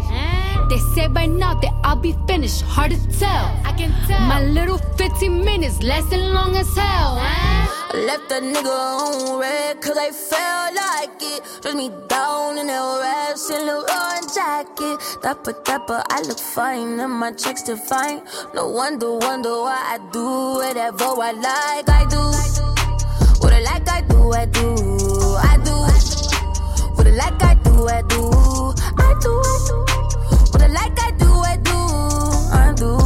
They 0.68 0.78
say 0.94 1.08
by 1.08 1.26
now 1.26 1.54
that 1.54 1.74
I'll 1.86 1.96
be 1.96 2.14
finished, 2.28 2.64
hard 2.64 2.92
to 2.92 3.00
tell. 3.18 3.46
I 3.64 3.72
can 3.78 3.92
tell. 4.06 4.20
My 4.28 4.44
little 4.44 4.78
15 4.78 5.40
minutes 5.46 5.82
lasting 5.84 6.20
long 6.20 6.58
as 6.58 6.68
hell. 6.76 7.16
I 7.16 8.04
left 8.10 8.30
a 8.30 8.42
nigga 8.44 8.76
on 8.76 9.40
red 9.40 9.82
cause 9.82 9.98
I 9.98 10.12
felt 10.12 10.76
like 10.76 11.22
it. 11.22 11.40
Dress 11.62 11.76
me 11.76 11.88
down 12.10 12.58
in 12.58 12.68
that 12.68 12.84
rash 13.04 13.48
and 13.56 13.68
Leroy 13.68 14.20
jacket. 14.36 15.00
Dapper, 15.24 15.56
dapper, 15.64 16.04
I 16.10 16.24
look 16.24 16.40
fine 16.40 17.00
and 17.00 17.14
my 17.14 17.32
checks 17.32 17.64
define. 17.64 18.20
No 18.54 18.68
wonder, 18.68 19.14
wonder 19.14 19.62
why 19.64 19.80
I 19.96 19.98
do 20.12 20.28
whatever 20.60 21.06
I 21.30 21.32
like. 21.32 21.88
I 21.88 22.06
do. 22.10 22.18
What 22.18 22.36
I 22.36 22.77
like, 23.88 24.04
I 24.04 24.08
do, 24.08 24.34
I 24.34 24.46
do. 24.46 24.68
I 25.40 25.58
do. 25.64 25.76
What 26.96 27.08
I 27.08 27.12
like, 27.12 27.44
I 27.44 27.54
do, 27.56 27.88
I 27.88 28.02
do. 28.04 28.22
I 28.98 29.14
do, 29.22 29.42
do. 29.68 29.76
What 30.52 30.62
I 30.62 30.68
like, 30.68 31.00
I 31.02 31.12
do, 31.12 31.30
I 31.42 31.58
do. 31.58 31.78
I 32.54 32.74
do. 32.76 32.98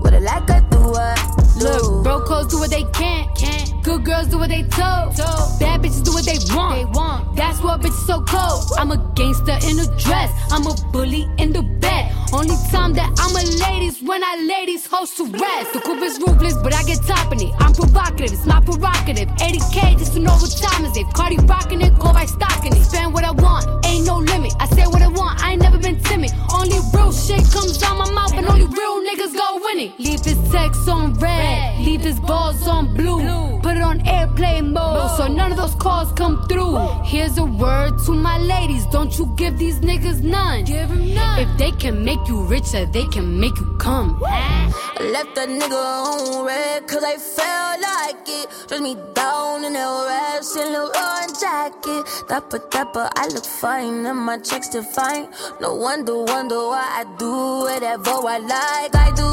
What 0.00 0.14
I 0.14 0.18
like, 0.18 0.50
I 0.50 0.60
do, 0.70 0.94
I 0.94 1.14
do. 1.58 1.64
Look, 1.64 2.04
bro 2.04 2.20
codes 2.24 2.52
do 2.52 2.58
what 2.58 2.70
they 2.70 2.84
can. 2.92 3.28
can. 3.34 3.80
Good 3.82 4.04
girls 4.04 4.28
do 4.28 4.38
what 4.38 4.50
they 4.50 4.62
told. 4.62 5.16
Bad 5.58 5.82
bitches 5.82 6.04
do 6.04 6.12
what 6.12 6.24
they 6.24 6.38
want. 6.54 6.76
They 6.76 6.84
want. 6.84 7.36
That's 7.36 7.60
why 7.60 7.76
bitches 7.78 8.06
so 8.06 8.22
cold. 8.22 8.64
I'm 8.78 8.90
a 8.92 8.98
gangster 9.14 9.58
in 9.68 9.78
a 9.78 9.86
dress. 9.98 10.30
I'm 10.50 10.66
a 10.66 10.74
bully 10.92 11.28
in 11.38 11.52
the 11.52 11.62
bed. 11.62 12.01
Only 12.32 12.56
time 12.70 12.94
that 12.94 13.12
I'm 13.20 13.36
a 13.36 13.44
ladies 13.60 14.00
when 14.02 14.24
I 14.24 14.36
ladies 14.48 14.86
host 14.86 15.18
to 15.18 15.24
rest. 15.26 15.74
The 15.74 15.80
coupe 15.80 16.02
is 16.02 16.18
ruthless, 16.18 16.56
but 16.62 16.72
I 16.74 16.82
get 16.84 17.02
top 17.02 17.30
in 17.30 17.42
it. 17.42 17.52
I'm 17.58 17.74
provocative, 17.74 18.32
it's 18.32 18.46
not 18.46 18.64
provocative. 18.64 19.28
80k 19.36 19.98
just 19.98 20.14
to 20.14 20.20
know 20.20 20.32
what 20.32 20.50
time 20.56 20.86
is 20.86 20.96
it. 20.96 21.06
Cardi 21.12 21.36
rocking 21.44 21.82
it, 21.82 21.92
go 21.98 22.10
by 22.12 22.24
stocking 22.24 22.72
it. 22.72 22.84
Spend 22.84 23.12
what 23.12 23.24
I 23.24 23.32
want, 23.32 23.84
ain't 23.84 24.06
no 24.06 24.16
limit. 24.16 24.54
I 24.58 24.66
say 24.68 24.86
what 24.86 25.02
I 25.02 25.08
want, 25.08 25.44
I 25.44 25.52
ain't 25.52 25.62
never 25.62 25.76
been 25.76 26.00
timid. 26.04 26.32
Only 26.50 26.78
real 26.94 27.12
shit 27.12 27.44
comes 27.52 27.82
out 27.82 27.98
my 27.98 28.10
mouth, 28.10 28.32
and 28.32 28.46
only 28.46 28.64
real 28.64 29.04
niggas 29.04 29.36
go 29.36 29.60
winning. 29.60 29.92
Leave 29.98 30.24
his 30.24 30.38
text 30.50 30.88
on 30.88 31.12
red, 31.14 31.78
leave 31.80 32.00
his 32.00 32.18
balls 32.18 32.66
on 32.66 32.94
blue. 32.94 33.60
Put 33.62 33.76
it 33.76 33.82
on 33.82 34.06
airplane 34.08 34.72
mode, 34.72 35.16
so 35.16 35.28
none 35.28 35.52
of 35.52 35.58
those 35.58 35.74
calls 35.76 36.10
come 36.12 36.48
through. 36.48 36.78
Here's 37.04 37.38
a 37.38 37.44
word 37.44 37.92
to 38.06 38.12
my 38.12 38.38
ladies, 38.38 38.86
don't 38.86 39.16
you 39.18 39.32
give 39.36 39.58
these 39.58 39.78
niggas 39.80 40.22
none. 40.22 40.64
Give 40.64 40.88
them 40.88 41.14
none. 41.14 41.38
If 41.38 41.58
they 41.58 41.70
can 41.72 42.04
make 42.04 42.21
you 42.28 42.42
richer, 42.42 42.86
they 42.86 43.06
can 43.06 43.38
make 43.40 43.56
you 43.58 43.66
come. 43.78 44.22
I 44.24 44.72
left 45.00 45.36
a 45.38 45.42
nigga 45.42 45.72
on 45.72 46.46
red 46.46 46.86
cause 46.86 47.02
I 47.02 47.16
felt 47.16 47.80
like 47.80 48.28
it. 48.28 48.68
Dress 48.68 48.80
me 48.80 48.96
down 49.14 49.64
in 49.64 49.72
that 49.72 50.42
and 50.56 50.70
Leroy 50.72 51.26
jacket. 51.40 52.28
Dapper, 52.28 52.60
dapper, 52.70 53.08
I 53.16 53.28
look 53.28 53.44
fine 53.44 54.06
and 54.06 54.18
my 54.18 54.38
checks 54.38 54.68
define. 54.68 55.28
No 55.60 55.74
wonder, 55.74 56.24
wonder 56.24 56.56
why 56.56 56.86
I 57.00 57.04
do 57.18 57.32
whatever 57.66 58.10
I 58.10 58.38
like. 58.38 58.94
I 58.94 59.10
do. 59.14 59.28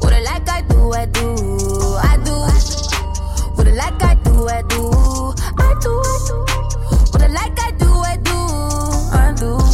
What 0.00 0.12
I 0.12 0.20
like, 0.22 0.48
I 0.48 0.62
do, 0.62 0.92
I 0.92 1.06
do. 1.06 1.34
I 1.98 2.16
do. 2.24 2.36
What 3.56 3.66
I 3.66 3.72
like, 3.72 4.02
I 4.02 4.14
do, 4.14 4.48
I 4.48 4.62
do. 4.62 4.90
I 5.58 5.74
do, 5.80 5.92
I 6.00 6.18
do. 6.26 6.36
What 7.12 7.22
I 7.22 7.26
like, 7.28 7.58
I 7.58 7.70
do, 7.72 7.90
I 7.92 8.16
do. 8.16 8.36
I 9.12 9.34
do. 9.36 9.65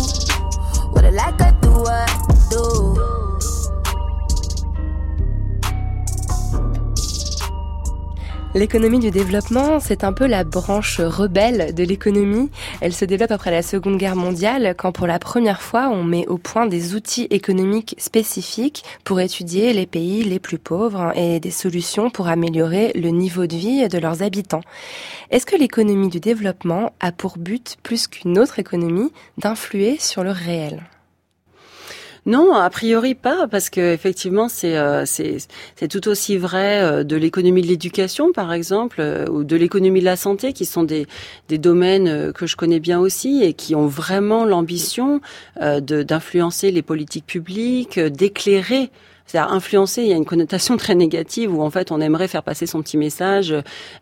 L'économie 8.54 8.98
du 8.98 9.10
développement, 9.10 9.80
c'est 9.80 10.04
un 10.04 10.12
peu 10.12 10.26
la 10.26 10.44
branche 10.44 11.00
rebelle 11.00 11.74
de 11.74 11.84
l'économie. 11.84 12.50
Elle 12.82 12.92
se 12.92 13.06
développe 13.06 13.30
après 13.30 13.50
la 13.50 13.62
Seconde 13.62 13.96
Guerre 13.96 14.14
mondiale, 14.14 14.74
quand 14.76 14.92
pour 14.92 15.06
la 15.06 15.18
première 15.18 15.62
fois 15.62 15.88
on 15.88 16.04
met 16.04 16.26
au 16.28 16.36
point 16.36 16.66
des 16.66 16.94
outils 16.94 17.26
économiques 17.30 17.94
spécifiques 17.96 18.84
pour 19.04 19.20
étudier 19.20 19.72
les 19.72 19.86
pays 19.86 20.22
les 20.22 20.38
plus 20.38 20.58
pauvres 20.58 21.16
et 21.16 21.40
des 21.40 21.50
solutions 21.50 22.10
pour 22.10 22.28
améliorer 22.28 22.92
le 22.94 23.08
niveau 23.08 23.46
de 23.46 23.56
vie 23.56 23.88
de 23.88 23.98
leurs 23.98 24.22
habitants. 24.22 24.62
Est-ce 25.30 25.46
que 25.46 25.56
l'économie 25.56 26.10
du 26.10 26.20
développement 26.20 26.92
a 27.00 27.10
pour 27.10 27.38
but, 27.38 27.78
plus 27.82 28.06
qu'une 28.06 28.38
autre 28.38 28.58
économie, 28.58 29.12
d'influer 29.38 29.96
sur 29.98 30.24
le 30.24 30.30
réel? 30.30 30.82
Non, 32.24 32.54
a 32.54 32.70
priori 32.70 33.16
pas, 33.16 33.48
parce 33.48 33.68
que 33.68 33.92
effectivement 33.92 34.48
c'est 34.48 34.76
euh, 34.76 35.04
c'est 35.06 35.88
tout 35.88 36.06
aussi 36.06 36.36
vrai 36.36 36.80
euh, 36.80 37.02
de 37.02 37.16
l'économie 37.16 37.62
de 37.62 37.66
l'éducation 37.66 38.32
par 38.32 38.52
exemple 38.52 39.00
euh, 39.00 39.26
ou 39.26 39.42
de 39.42 39.56
l'économie 39.56 39.98
de 39.98 40.04
la 40.04 40.14
santé, 40.14 40.52
qui 40.52 40.64
sont 40.64 40.84
des 40.84 41.08
domaines 41.50 42.06
euh, 42.06 42.32
que 42.32 42.46
je 42.46 42.54
connais 42.54 42.78
bien 42.78 43.00
aussi 43.00 43.42
et 43.42 43.54
qui 43.54 43.74
ont 43.74 43.88
vraiment 43.88 44.44
l'ambition 44.44 45.20
euh, 45.60 45.80
d'influencer 45.80 46.70
les 46.70 46.82
politiques 46.82 47.26
publiques, 47.26 47.98
d'éclairer 47.98 48.90
c'est-à-dire 49.26 49.52
influencer, 49.52 50.02
il 50.02 50.08
y 50.08 50.12
a 50.12 50.16
une 50.16 50.24
connotation 50.24 50.76
très 50.76 50.94
négative 50.94 51.54
où 51.54 51.62
en 51.62 51.70
fait 51.70 51.90
on 51.92 52.00
aimerait 52.00 52.28
faire 52.28 52.42
passer 52.42 52.66
son 52.66 52.82
petit 52.82 52.96
message, 52.96 53.54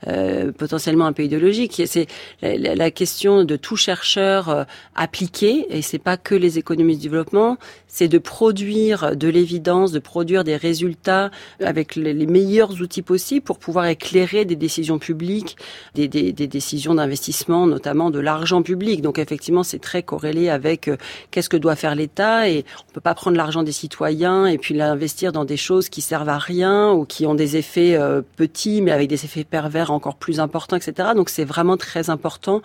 euh, 0.09 0.53
potentiellement 0.53 1.07
un 1.07 1.13
peu 1.13 1.23
idéologique. 1.25 1.83
C'est 1.87 2.07
la, 2.43 2.57
la- 2.57 2.75
la 2.75 2.91
question 2.91 3.45
de 3.45 3.57
tout 3.57 3.77
chercheur 3.77 4.49
euh, 4.49 4.65
appliqué, 4.95 5.67
et 5.71 5.83
c'est 5.83 5.99
pas 5.99 6.17
que 6.17 6.35
les 6.35 6.59
économistes 6.59 7.01
du 7.01 7.09
développement, 7.09 7.57
c'est 7.87 8.09
de 8.09 8.19
produire 8.19 9.17
de 9.17 9.29
l'évidence, 9.29 9.93
de 9.93 9.99
produire 9.99 10.45
des 10.45 10.57
résultats 10.57 11.31
avec 11.63 11.97
les, 11.97 12.15
meilleurs 12.27 12.81
outils 12.81 13.03
possibles 13.03 13.45
pour 13.45 13.59
pouvoir 13.59 13.87
éclairer 13.87 14.45
des 14.45 14.57
décisions 14.57 14.99
publiques, 14.99 15.57
des, 15.95 16.09
des- 16.09 16.33
des 16.33 16.47
décisions 16.47 16.95
d'investissement, 16.95 17.67
notamment 17.67 18.11
de 18.11 18.19
l'argent 18.21 18.63
public. 18.63 19.03
Donc 19.03 19.19
effectivement, 19.19 19.63
c'est 19.63 19.81
très 19.81 20.03
corrélé 20.03 20.49
avec 20.49 20.89
euh, 20.89 20.97
qu'est-ce 21.31 21.49
que 21.49 21.57
doit 21.57 21.77
faire 21.77 21.95
l'État 21.95 22.49
et 22.49 22.65
on 22.89 22.93
peut 22.93 23.01
pas 23.01 23.15
prendre 23.15 23.37
l'argent 23.37 23.63
des 23.63 23.73
citoyens 23.73 24.47
et 24.47 24.57
puis 24.59 24.75
l'investir 24.75 25.10
dans 25.33 25.45
des 25.45 25.57
choses 25.57 25.89
qui 25.89 26.01
servent 26.01 26.29
à 26.29 26.39
rien 26.39 26.93
ou 26.93 27.05
qui 27.05 27.27
ont 27.27 27.35
des 27.35 27.57
effets 27.57 27.95
euh, 27.97 28.23
petits 28.37 28.81
mais 28.83 28.91
avec 28.93 29.09
des 29.09 29.25
effets 29.25 29.45
pervers 29.45 29.91
encore 29.91 30.17
plus 30.17 30.41
importants, 30.41 30.77
etc. 30.77 31.11
Donc 31.15 31.29
c'est 31.31 31.45
vraiment 31.45 31.77
très 31.77 32.11
important 32.11 32.63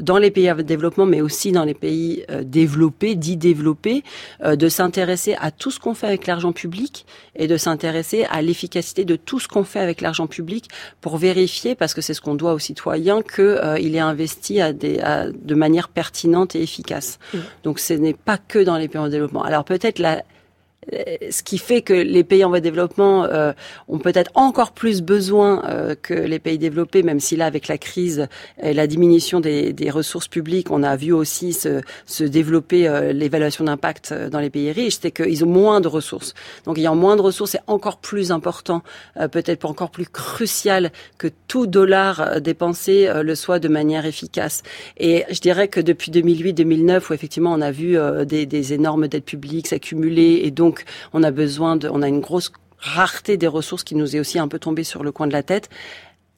dans 0.00 0.18
les 0.18 0.30
pays 0.30 0.50
en 0.50 0.56
développement, 0.56 1.06
mais 1.06 1.22
aussi 1.22 1.52
dans 1.52 1.64
les 1.64 1.72
pays 1.72 2.22
euh, 2.30 2.42
développés, 2.44 3.14
dits 3.14 3.38
développés, 3.38 4.02
euh, 4.44 4.54
de 4.54 4.68
s'intéresser 4.68 5.34
à 5.40 5.50
tout 5.50 5.70
ce 5.70 5.80
qu'on 5.80 5.94
fait 5.94 6.06
avec 6.06 6.26
l'argent 6.26 6.52
public 6.52 7.06
et 7.34 7.46
de 7.46 7.56
s'intéresser 7.56 8.24
à 8.30 8.42
l'efficacité 8.42 9.06
de 9.06 9.16
tout 9.16 9.40
ce 9.40 9.48
qu'on 9.48 9.64
fait 9.64 9.80
avec 9.80 10.02
l'argent 10.02 10.26
public 10.26 10.68
pour 11.00 11.16
vérifier, 11.16 11.74
parce 11.74 11.94
que 11.94 12.02
c'est 12.02 12.12
ce 12.12 12.20
qu'on 12.20 12.34
doit 12.34 12.52
aux 12.52 12.58
citoyens, 12.58 13.22
que 13.22 13.40
euh, 13.42 13.78
il 13.78 13.96
est 13.96 14.00
investi 14.00 14.60
à 14.60 14.74
des, 14.74 15.00
à- 15.00 15.30
de 15.30 15.54
manière 15.54 15.88
pertinente 15.88 16.54
et 16.54 16.62
efficace. 16.62 17.18
Donc 17.64 17.78
ce 17.78 17.94
n'est 17.94 18.12
pas 18.14 18.36
que 18.36 18.58
dans 18.58 18.76
les 18.76 18.88
pays 18.88 19.00
en 19.00 19.08
développement. 19.08 19.44
Alors 19.44 19.64
peut-être 19.64 19.98
la 19.98 20.22
ce 20.92 21.42
qui 21.42 21.58
fait 21.58 21.82
que 21.82 21.92
les 21.92 22.24
pays 22.24 22.44
en 22.44 22.48
voie 22.48 22.60
de 22.60 22.64
développement 22.64 23.24
euh, 23.24 23.52
ont 23.88 23.98
peut-être 23.98 24.30
encore 24.34 24.72
plus 24.72 25.02
besoin 25.02 25.64
euh, 25.68 25.94
que 26.00 26.14
les 26.14 26.38
pays 26.38 26.58
développés, 26.58 27.02
même 27.02 27.20
si 27.20 27.36
là, 27.36 27.46
avec 27.46 27.68
la 27.68 27.78
crise 27.78 28.28
et 28.62 28.72
la 28.72 28.86
diminution 28.86 29.40
des, 29.40 29.72
des 29.72 29.90
ressources 29.90 30.28
publiques, 30.28 30.70
on 30.70 30.82
a 30.82 30.96
vu 30.96 31.12
aussi 31.12 31.52
se, 31.52 31.80
se 32.06 32.24
développer 32.24 32.88
euh, 32.88 33.12
l'évaluation 33.12 33.64
d'impact 33.64 34.12
euh, 34.12 34.28
dans 34.28 34.40
les 34.40 34.50
pays 34.50 34.72
riches, 34.72 34.98
c'est 35.00 35.10
qu'ils 35.10 35.44
ont 35.44 35.48
moins 35.48 35.80
de 35.80 35.88
ressources. 35.88 36.34
Donc, 36.64 36.78
ayant 36.78 36.94
moins 36.94 37.16
de 37.16 37.22
ressources, 37.22 37.52
c'est 37.52 37.60
encore 37.66 37.98
plus 37.98 38.30
important, 38.30 38.82
euh, 39.16 39.28
peut-être 39.28 39.64
encore 39.64 39.90
plus 39.90 40.06
crucial 40.06 40.92
que 41.18 41.28
tout 41.48 41.66
dollar 41.66 42.20
euh, 42.20 42.40
dépensé 42.40 43.06
euh, 43.06 43.22
le 43.22 43.34
soit 43.34 43.58
de 43.58 43.68
manière 43.68 44.06
efficace. 44.06 44.62
Et 44.98 45.24
je 45.30 45.40
dirais 45.40 45.68
que 45.68 45.80
depuis 45.80 46.10
2008-2009, 46.10 47.10
où 47.10 47.14
effectivement 47.14 47.52
on 47.52 47.60
a 47.60 47.70
vu 47.70 47.96
euh, 47.96 48.24
des, 48.24 48.46
des 48.46 48.72
énormes 48.72 49.08
dettes 49.08 49.24
publiques 49.24 49.68
s'accumuler, 49.68 50.42
et 50.44 50.50
donc 50.50 50.75
on 51.12 51.22
a 51.22 51.30
besoin 51.30 51.76
de, 51.76 51.88
on 51.88 52.02
a 52.02 52.08
une 52.08 52.20
grosse 52.20 52.52
rareté 52.78 53.36
des 53.36 53.46
ressources 53.46 53.84
qui 53.84 53.94
nous 53.94 54.16
est 54.16 54.20
aussi 54.20 54.38
un 54.38 54.48
peu 54.48 54.58
tombée 54.58 54.84
sur 54.84 55.02
le 55.02 55.12
coin 55.12 55.26
de 55.26 55.32
la 55.32 55.42
tête. 55.42 55.68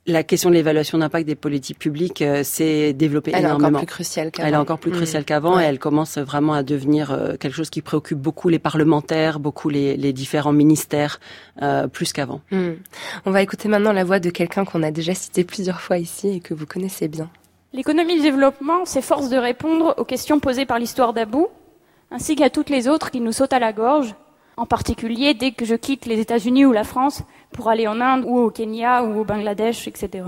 La 0.07 0.23
question 0.23 0.49
de 0.49 0.55
l'évaluation 0.55 0.97
d'impact 0.97 1.27
des 1.27 1.35
politiques 1.35 1.79
publiques 1.79 2.23
euh, 2.23 2.43
s'est 2.43 2.95
développée 2.95 3.31
Elle 3.35 3.41
est 3.43 3.45
énormément. 3.47 3.69
encore 3.69 3.81
plus 3.81 3.87
cruciale 3.87 4.31
qu'avant. 4.31 4.49
Elle 4.49 4.55
est 4.55 4.57
encore 4.57 4.79
plus 4.79 4.91
Mm. 4.91 4.95
cruciale 4.95 5.25
qu'avant 5.27 5.57
Ouais. 5.57 5.65
et 5.65 5.67
elle 5.67 5.79
commence 5.79 6.17
vraiment 6.17 6.55
à 6.55 6.63
devenir 6.63 7.11
euh, 7.13 7.37
quelque 7.37 7.53
chose 7.55 7.69
qui 7.69 7.83
préoccupe 7.83 8.17
beaucoup 8.19 8.49
les 8.49 8.59
parlementaires, 8.59 9.39
beaucoup 9.39 9.69
les, 9.69 9.99
les 9.99 10.15
différents 10.15 10.55
ministères, 10.55 11.21
euh, 11.61 11.89
plus 11.89 12.15
qu'avant. 12.15 12.41
Hmm. 12.51 12.75
On 13.27 13.31
va 13.33 13.43
écouter 13.43 13.69
maintenant 13.69 13.93
la 13.93 14.05
voix 14.05 14.19
de 14.19 14.31
quelqu'un 14.31 14.65
qu'on 14.65 14.83
a 14.83 14.91
déjà 14.91 15.13
cité 15.15 15.45
plusieurs 15.45 15.83
fois 15.83 15.99
ici 15.99 16.29
et 16.29 16.41
que 16.41 16.55
vous 16.55 16.65
connaissez 16.65 17.09
bien. 17.09 17.29
L'économie 17.75 18.15
du 18.15 18.23
développement 18.23 18.87
s'efforce 18.87 19.29
de 19.29 19.37
répondre 19.37 19.95
aux 19.99 20.05
questions 20.07 20.41
posées 20.41 20.65
par 20.65 20.79
l'histoire 20.79 21.13
d'Abou, 21.13 21.49
ainsi 22.11 22.35
qu'à 22.35 22.49
toutes 22.49 22.71
les 22.71 22.89
autres 22.89 23.11
qui 23.11 23.21
nous 23.21 23.33
sautent 23.33 23.53
à 23.53 23.59
la 23.59 23.75
gorge, 23.75 24.15
en 24.59 24.67
particulier 24.67 25.35
dès 25.35 25.53
que 25.53 25.65
je 25.65 25.77
quitte 25.77 26.05
les 26.07 26.19
États-Unis 26.19 26.67
ou 26.67 26.73
la 26.73 26.85
France 26.85 27.23
pour 27.53 27.69
aller 27.69 27.87
en 27.87 28.01
Inde 28.01 28.25
ou 28.27 28.39
au 28.39 28.51
Kenya 28.51 29.05
ou 29.05 29.21
au 29.21 29.25
Bangladesh, 29.25 29.87
etc. 29.87 30.25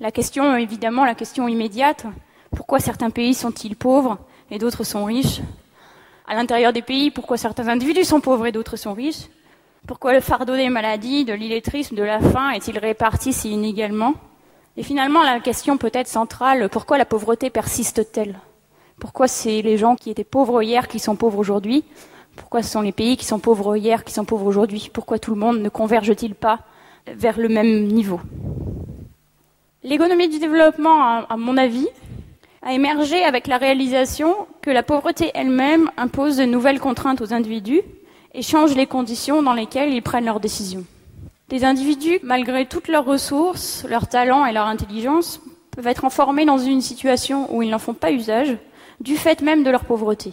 La 0.00 0.12
question, 0.12 0.54
évidemment, 0.56 1.04
la 1.04 1.14
question 1.14 1.48
immédiate, 1.48 2.06
pourquoi 2.54 2.78
certains 2.78 3.10
pays 3.10 3.34
sont-ils 3.34 3.74
pauvres 3.74 4.18
et 4.50 4.58
d'autres 4.58 4.84
sont 4.84 5.04
riches? 5.04 5.40
À 6.26 6.34
l'intérieur 6.34 6.74
des 6.74 6.82
pays, 6.82 7.10
pourquoi 7.10 7.38
certains 7.38 7.68
individus 7.68 8.04
sont 8.04 8.20
pauvres 8.20 8.46
et 8.46 8.52
d'autres 8.52 8.76
sont 8.76 8.92
riches? 8.92 9.28
Pourquoi 9.86 10.12
le 10.12 10.20
fardeau 10.20 10.54
des 10.54 10.68
maladies, 10.68 11.24
de 11.24 11.32
l'illettrisme, 11.32 11.96
de 11.96 12.02
la 12.02 12.20
faim 12.20 12.50
est-il 12.50 12.78
réparti 12.78 13.32
si 13.32 13.50
inégalement? 13.50 14.14
Et 14.76 14.82
finalement, 14.82 15.22
la 15.22 15.40
question 15.40 15.78
peut-être 15.78 16.06
centrale, 16.06 16.68
pourquoi 16.68 16.98
la 16.98 17.06
pauvreté 17.06 17.48
persiste-t-elle? 17.48 18.38
Pourquoi 19.00 19.26
c'est 19.26 19.62
les 19.62 19.78
gens 19.78 19.96
qui 19.96 20.10
étaient 20.10 20.22
pauvres 20.22 20.62
hier 20.62 20.86
qui 20.86 20.98
sont 20.98 21.16
pauvres 21.16 21.38
aujourd'hui? 21.38 21.84
Pourquoi 22.38 22.62
ce 22.62 22.70
sont 22.70 22.80
les 22.80 22.92
pays 22.92 23.16
qui 23.16 23.26
sont 23.26 23.38
pauvres 23.38 23.76
hier 23.76 24.04
qui 24.04 24.14
sont 24.14 24.24
pauvres 24.24 24.46
aujourd'hui? 24.46 24.90
Pourquoi 24.92 25.18
tout 25.18 25.34
le 25.34 25.40
monde 25.40 25.60
ne 25.60 25.68
converge-t-il 25.68 26.34
pas 26.34 26.60
vers 27.06 27.38
le 27.38 27.48
même 27.48 27.86
niveau? 27.86 28.20
L'économie 29.82 30.28
du 30.28 30.38
développement, 30.38 31.24
à 31.28 31.36
mon 31.36 31.56
avis, 31.56 31.88
a 32.62 32.72
émergé 32.72 33.22
avec 33.24 33.46
la 33.46 33.58
réalisation 33.58 34.34
que 34.62 34.70
la 34.70 34.82
pauvreté 34.82 35.30
elle-même 35.34 35.90
impose 35.96 36.36
de 36.36 36.44
nouvelles 36.44 36.80
contraintes 36.80 37.20
aux 37.20 37.32
individus 37.32 37.82
et 38.34 38.42
change 38.42 38.74
les 38.74 38.86
conditions 38.86 39.42
dans 39.42 39.54
lesquelles 39.54 39.92
ils 39.92 40.02
prennent 40.02 40.24
leurs 40.26 40.40
décisions. 40.40 40.84
Les 41.50 41.64
individus, 41.64 42.18
malgré 42.22 42.66
toutes 42.66 42.88
leurs 42.88 43.04
ressources, 43.04 43.84
leurs 43.88 44.08
talents 44.08 44.44
et 44.44 44.52
leur 44.52 44.66
intelligence, 44.66 45.40
peuvent 45.70 45.86
être 45.86 46.04
enfermés 46.04 46.44
dans 46.44 46.58
une 46.58 46.82
situation 46.82 47.54
où 47.54 47.62
ils 47.62 47.70
n'en 47.70 47.78
font 47.78 47.94
pas 47.94 48.12
usage, 48.12 48.56
du 49.00 49.16
fait 49.16 49.40
même 49.40 49.64
de 49.64 49.70
leur 49.70 49.84
pauvreté. 49.84 50.32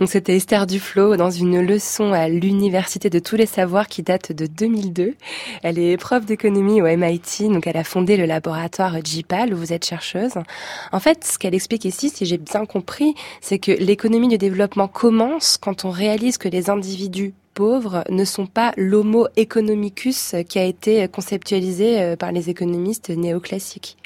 Donc 0.00 0.08
c'était 0.08 0.34
Esther 0.34 0.66
Duflo 0.66 1.16
dans 1.16 1.30
une 1.30 1.60
leçon 1.60 2.14
à 2.14 2.26
l'Université 2.26 3.10
de 3.10 3.18
tous 3.18 3.36
les 3.36 3.44
savoirs 3.44 3.86
qui 3.86 4.02
date 4.02 4.32
de 4.32 4.46
2002. 4.46 5.14
Elle 5.62 5.78
est 5.78 5.98
prof 5.98 6.24
d'économie 6.24 6.80
au 6.80 6.86
MIT, 6.86 7.50
donc 7.50 7.66
elle 7.66 7.76
a 7.76 7.84
fondé 7.84 8.16
le 8.16 8.24
laboratoire 8.24 8.96
JPAL 9.04 9.52
où 9.52 9.58
vous 9.58 9.74
êtes 9.74 9.84
chercheuse. 9.84 10.32
En 10.90 11.00
fait, 11.00 11.24
ce 11.24 11.38
qu'elle 11.38 11.54
explique 11.54 11.84
ici, 11.84 12.08
si 12.08 12.24
j'ai 12.24 12.38
bien 12.38 12.64
compris, 12.64 13.14
c'est 13.42 13.58
que 13.58 13.72
l'économie 13.72 14.28
du 14.28 14.38
développement 14.38 14.88
commence 14.88 15.58
quand 15.58 15.84
on 15.84 15.90
réalise 15.90 16.38
que 16.38 16.48
les 16.48 16.70
individus 16.70 17.34
pauvres 17.52 18.02
ne 18.08 18.24
sont 18.24 18.46
pas 18.46 18.72
l'homo 18.78 19.28
economicus 19.36 20.34
qui 20.48 20.58
a 20.58 20.64
été 20.64 21.08
conceptualisé 21.08 22.00
euh, 22.00 22.16
par 22.16 22.32
les 22.32 22.48
économistes 22.48 23.10
néoclassiques. 23.10 23.98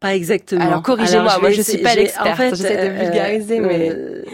Pas 0.00 0.14
exactement. 0.14 0.62
Alors 0.62 0.82
corrigez-moi, 0.82 1.38
moi 1.40 1.50
je 1.50 1.62
suis 1.62 1.78
pas 1.78 1.94
l'experte, 1.94 2.26
en 2.26 2.34
fait, 2.36 2.50
j'essaie 2.54 2.88
de 2.88 2.94
euh, 2.94 3.04
vulgariser, 3.04 3.60
mais... 3.60 3.90
Euh, 3.90 4.24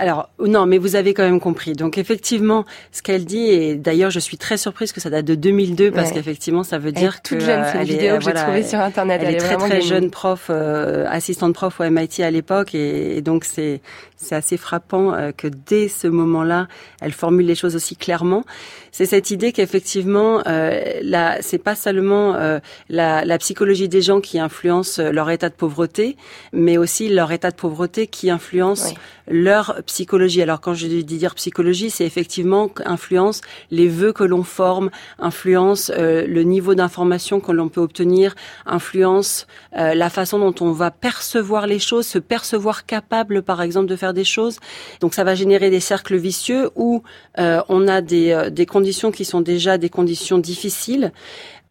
alors 0.00 0.30
non, 0.38 0.64
mais 0.64 0.78
vous 0.78 0.96
avez 0.96 1.12
quand 1.12 1.22
même 1.22 1.40
compris. 1.40 1.74
Donc 1.74 1.98
effectivement, 1.98 2.64
ce 2.90 3.02
qu'elle 3.02 3.26
dit, 3.26 3.50
et 3.50 3.74
d'ailleurs 3.76 4.10
je 4.10 4.18
suis 4.18 4.38
très 4.38 4.56
surprise 4.56 4.92
que 4.92 5.00
ça 5.00 5.10
date 5.10 5.26
de 5.26 5.34
2002 5.34 5.90
parce 5.90 6.10
qu'effectivement 6.10 6.62
ça 6.62 6.78
veut 6.78 6.90
dire 6.90 7.20
que 7.20 7.28
toute 7.28 7.40
jeune, 7.40 7.64
c'est 7.70 7.78
une 7.78 7.84
vidéo 7.84 8.16
que 8.16 8.24
j'ai 8.24 8.32
trouvée 8.32 8.62
sur 8.62 8.80
internet. 8.80 9.20
Elle, 9.22 9.34
est 9.34 9.38
très 9.38 9.56
très 9.58 9.82
jeune 9.82 10.10
prof, 10.10 10.46
euh, 10.48 11.04
assistante 11.08 11.52
prof 11.52 11.80
au 11.80 11.90
MIT 11.90 12.22
à 12.22 12.30
l'époque, 12.30 12.74
et, 12.74 13.20
donc 13.20 13.44
c'est 13.44 13.82
c'est 14.16 14.34
assez 14.34 14.56
frappant 14.56 15.14
euh, 15.14 15.32
que 15.32 15.48
dès 15.48 15.88
ce 15.88 16.06
moment-là, 16.06 16.68
elle 17.00 17.12
formule 17.12 17.46
les 17.46 17.54
choses 17.54 17.74
aussi 17.74 17.96
clairement. 17.96 18.44
C'est 18.92 19.06
cette 19.06 19.30
idée 19.30 19.52
qu'effectivement, 19.52 20.42
euh, 20.46 21.00
là, 21.02 21.38
c'est 21.40 21.58
pas 21.58 21.74
seulement 21.74 22.34
euh, 22.34 22.58
la, 22.88 23.24
la, 23.24 23.38
psychologie 23.38 23.88
des 23.88 24.02
gens 24.02 24.20
qui 24.20 24.38
influence 24.38 24.98
leur 24.98 25.30
état 25.30 25.48
de 25.48 25.54
pauvreté, 25.54 26.16
mais 26.52 26.76
aussi 26.76 27.08
leur 27.08 27.32
état 27.32 27.50
de 27.50 27.56
pauvreté 27.56 28.08
qui 28.08 28.30
influence 28.30 28.92
leur 29.30 29.80
psychologie. 29.90 30.40
Alors 30.40 30.60
quand 30.60 30.74
je 30.74 30.86
dis 30.86 31.02
dire 31.02 31.34
psychologie, 31.34 31.90
c'est 31.90 32.06
effectivement 32.06 32.70
influence 32.84 33.40
les 33.72 33.88
vœux 33.88 34.12
que 34.12 34.22
l'on 34.22 34.44
forme, 34.44 34.90
influence 35.18 35.90
euh, 35.90 36.26
le 36.26 36.42
niveau 36.44 36.76
d'information 36.76 37.40
que 37.40 37.50
l'on 37.50 37.68
peut 37.68 37.80
obtenir, 37.80 38.36
influence 38.66 39.48
euh, 39.76 39.94
la 39.94 40.08
façon 40.08 40.38
dont 40.38 40.54
on 40.60 40.70
va 40.70 40.92
percevoir 40.92 41.66
les 41.66 41.80
choses, 41.80 42.06
se 42.06 42.20
percevoir 42.20 42.86
capable 42.86 43.42
par 43.42 43.62
exemple 43.62 43.88
de 43.88 43.96
faire 43.96 44.14
des 44.14 44.24
choses. 44.24 44.58
Donc 45.00 45.12
ça 45.12 45.24
va 45.24 45.34
générer 45.34 45.70
des 45.70 45.80
cercles 45.80 46.16
vicieux 46.16 46.70
où 46.76 47.02
euh, 47.38 47.60
on 47.68 47.88
a 47.88 48.00
des, 48.00 48.48
des 48.52 48.66
conditions 48.66 49.10
qui 49.10 49.24
sont 49.24 49.40
déjà 49.40 49.76
des 49.76 49.88
conditions 49.88 50.38
difficiles 50.38 51.12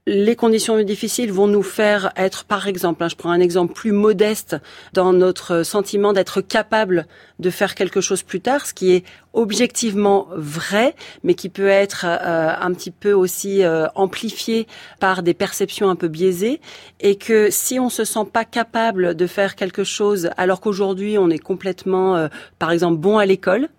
les 0.09 0.35
conditions 0.35 0.81
difficiles 0.81 1.31
vont 1.31 1.45
nous 1.45 1.61
faire 1.61 2.11
être, 2.15 2.43
par 2.43 2.67
exemple, 2.67 3.03
hein, 3.03 3.09
je 3.09 3.15
prends 3.15 3.29
un 3.29 3.39
exemple 3.39 3.73
plus 3.73 3.91
modeste 3.91 4.55
dans 4.93 5.13
notre 5.13 5.61
sentiment 5.61 6.13
d'être 6.13 6.41
capable 6.41 7.05
de 7.37 7.51
faire 7.51 7.75
quelque 7.75 8.01
chose 8.01 8.23
plus 8.23 8.41
tard, 8.41 8.65
ce 8.65 8.73
qui 8.73 8.91
est 8.91 9.03
objectivement 9.33 10.27
vrai, 10.35 10.95
mais 11.23 11.35
qui 11.35 11.49
peut 11.49 11.67
être 11.67 12.05
euh, 12.07 12.51
un 12.59 12.73
petit 12.73 12.89
peu 12.89 13.13
aussi 13.13 13.63
euh, 13.63 13.85
amplifié 13.93 14.65
par 14.99 15.21
des 15.21 15.35
perceptions 15.35 15.91
un 15.91 15.95
peu 15.95 16.07
biaisées, 16.07 16.59
et 16.99 17.15
que 17.15 17.51
si 17.51 17.79
on 17.79 17.89
se 17.89 18.03
sent 18.03 18.25
pas 18.33 18.45
capable 18.45 19.13
de 19.13 19.27
faire 19.27 19.55
quelque 19.55 19.83
chose, 19.83 20.31
alors 20.37 20.59
qu'aujourd'hui 20.59 21.19
on 21.19 21.29
est 21.29 21.37
complètement, 21.37 22.15
euh, 22.15 22.29
par 22.57 22.71
exemple, 22.71 22.97
bon 22.97 23.19
à 23.19 23.27
l'école, 23.27 23.69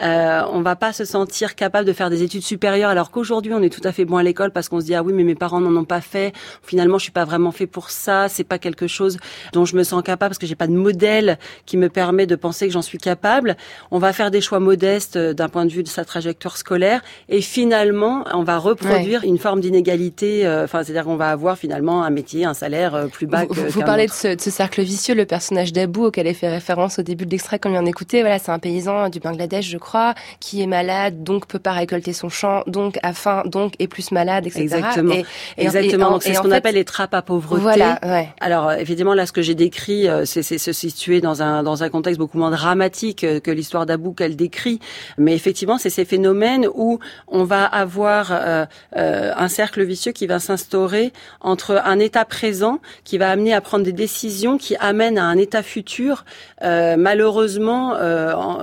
euh, 0.00 0.42
on 0.50 0.62
va 0.62 0.74
pas 0.74 0.92
se 0.92 1.04
sentir 1.04 1.54
capable 1.54 1.86
de 1.86 1.92
faire 1.92 2.08
des 2.08 2.22
études 2.22 2.42
supérieures 2.42 2.88
alors 2.88 3.10
qu'aujourd'hui 3.10 3.52
on 3.52 3.62
est 3.62 3.68
tout 3.68 3.86
à 3.86 3.92
fait 3.92 4.04
bon 4.04 4.16
à 4.16 4.22
l'école 4.22 4.50
parce 4.50 4.68
qu'on 4.68 4.80
se 4.80 4.86
dit 4.86 4.94
ah 4.94 5.02
oui 5.02 5.12
mais 5.12 5.22
mes 5.22 5.34
parents 5.34 5.60
n'en 5.60 5.74
ont 5.76 5.84
pas 5.84 6.00
fait. 6.00 6.32
Finalement 6.62 6.98
je 6.98 7.04
suis 7.04 7.12
pas 7.12 7.24
vraiment 7.24 7.52
fait 7.52 7.66
pour 7.66 7.90
ça. 7.90 8.28
C'est 8.28 8.44
pas 8.44 8.58
quelque 8.58 8.86
chose 8.86 9.18
dont 9.52 9.64
je 9.64 9.76
me 9.76 9.82
sens 9.82 10.02
capable 10.02 10.30
parce 10.30 10.38
que 10.38 10.46
j'ai 10.46 10.54
pas 10.54 10.66
de 10.66 10.72
modèle 10.72 11.38
qui 11.66 11.76
me 11.76 11.88
permet 11.88 12.26
de 12.26 12.36
penser 12.36 12.66
que 12.66 12.72
j'en 12.72 12.82
suis 12.82 12.98
capable. 12.98 13.56
On 13.90 13.98
va 13.98 14.12
faire 14.12 14.30
des 14.30 14.40
choix 14.40 14.60
modestes 14.60 15.16
euh, 15.16 15.34
d'un 15.34 15.48
point 15.48 15.66
de 15.66 15.72
vue 15.72 15.82
de 15.82 15.88
sa 15.88 16.04
trajectoire 16.04 16.56
scolaire 16.56 17.02
et 17.28 17.42
finalement 17.42 18.24
on 18.32 18.44
va 18.44 18.58
reproduire 18.58 19.24
une 19.24 19.38
forme 19.38 19.60
d'inégalité. 19.60 20.46
Euh, 20.46 20.64
enfin 20.64 20.82
c'est-à-dire 20.84 21.04
qu'on 21.04 21.16
va 21.16 21.30
avoir 21.30 21.58
finalement 21.58 22.02
un 22.02 22.10
métier, 22.10 22.46
un 22.46 22.54
salaire 22.54 22.94
euh, 22.94 23.06
plus 23.08 23.26
bas. 23.26 23.44
Vous, 23.48 23.68
vous 23.68 23.80
parlez 23.82 24.06
de 24.06 24.12
ce, 24.12 24.34
de 24.36 24.40
ce, 24.40 24.50
cercle 24.50 24.80
vicieux, 24.82 25.14
le 25.14 25.26
personnage 25.26 25.72
d'Abou 25.72 26.06
auquel 26.06 26.26
elle 26.26 26.34
fait 26.34 26.48
référence 26.48 26.98
au 26.98 27.02
début 27.02 27.26
de 27.26 27.30
l'extrait 27.30 27.58
qu'on 27.58 27.70
vient 27.70 27.82
d'écouter. 27.82 28.22
Voilà, 28.22 28.38
c'est 28.38 28.52
un 28.52 28.58
paysan 28.58 29.10
du 29.10 29.20
Bangladesh, 29.20 29.68
je 29.68 29.78
crois, 29.82 30.14
qui 30.40 30.62
est 30.62 30.66
malade, 30.66 31.22
donc 31.22 31.46
peut 31.46 31.58
pas 31.58 31.72
récolter 31.72 32.12
son 32.12 32.28
champ, 32.28 32.62
donc 32.66 32.98
a 33.02 33.12
faim, 33.12 33.42
donc 33.46 33.74
est 33.78 33.88
plus 33.88 34.10
malade, 34.12 34.46
etc. 34.46 34.62
Exactement. 34.62 35.14
Et, 35.14 35.24
Exactement. 35.58 36.20
c'est 36.20 36.34
ce 36.34 36.40
qu'on 36.40 36.50
appelle 36.50 36.76
les 36.76 36.84
trappes 36.84 37.14
à 37.14 37.22
pauvreté. 37.22 37.62
Voilà. 37.62 37.98
Ouais. 38.02 38.28
Alors 38.40 38.72
évidemment 38.72 39.14
là, 39.14 39.26
ce 39.26 39.32
que 39.32 39.42
j'ai 39.42 39.54
décrit, 39.54 40.08
euh, 40.08 40.24
c'est 40.24 40.42
se 40.42 40.72
situer 40.72 41.20
dans 41.20 41.42
un 41.42 41.62
dans 41.62 41.82
un 41.82 41.88
contexte 41.88 42.18
beaucoup 42.18 42.38
moins 42.38 42.50
dramatique 42.50 43.24
euh, 43.24 43.40
que 43.40 43.50
l'histoire 43.50 43.86
d'Abou 43.86 44.12
qu'elle 44.12 44.36
décrit, 44.36 44.80
mais 45.18 45.34
effectivement, 45.34 45.78
c'est 45.78 45.90
ces 45.90 46.04
phénomènes 46.04 46.68
où 46.74 46.98
on 47.28 47.44
va 47.44 47.64
avoir 47.64 48.32
euh, 48.32 48.64
euh, 48.96 49.32
un 49.36 49.48
cercle 49.48 49.82
vicieux 49.82 50.12
qui 50.12 50.26
va 50.26 50.38
s'instaurer 50.38 51.12
entre 51.40 51.80
un 51.84 51.98
état 51.98 52.24
présent 52.24 52.80
qui 53.04 53.18
va 53.18 53.30
amener 53.30 53.54
à 53.54 53.60
prendre 53.60 53.84
des 53.84 53.92
décisions 53.92 54.58
qui 54.58 54.76
amènent 54.76 55.18
à 55.18 55.24
un 55.24 55.38
état 55.38 55.62
futur, 55.62 56.24
euh, 56.62 56.96
malheureusement 56.96 57.96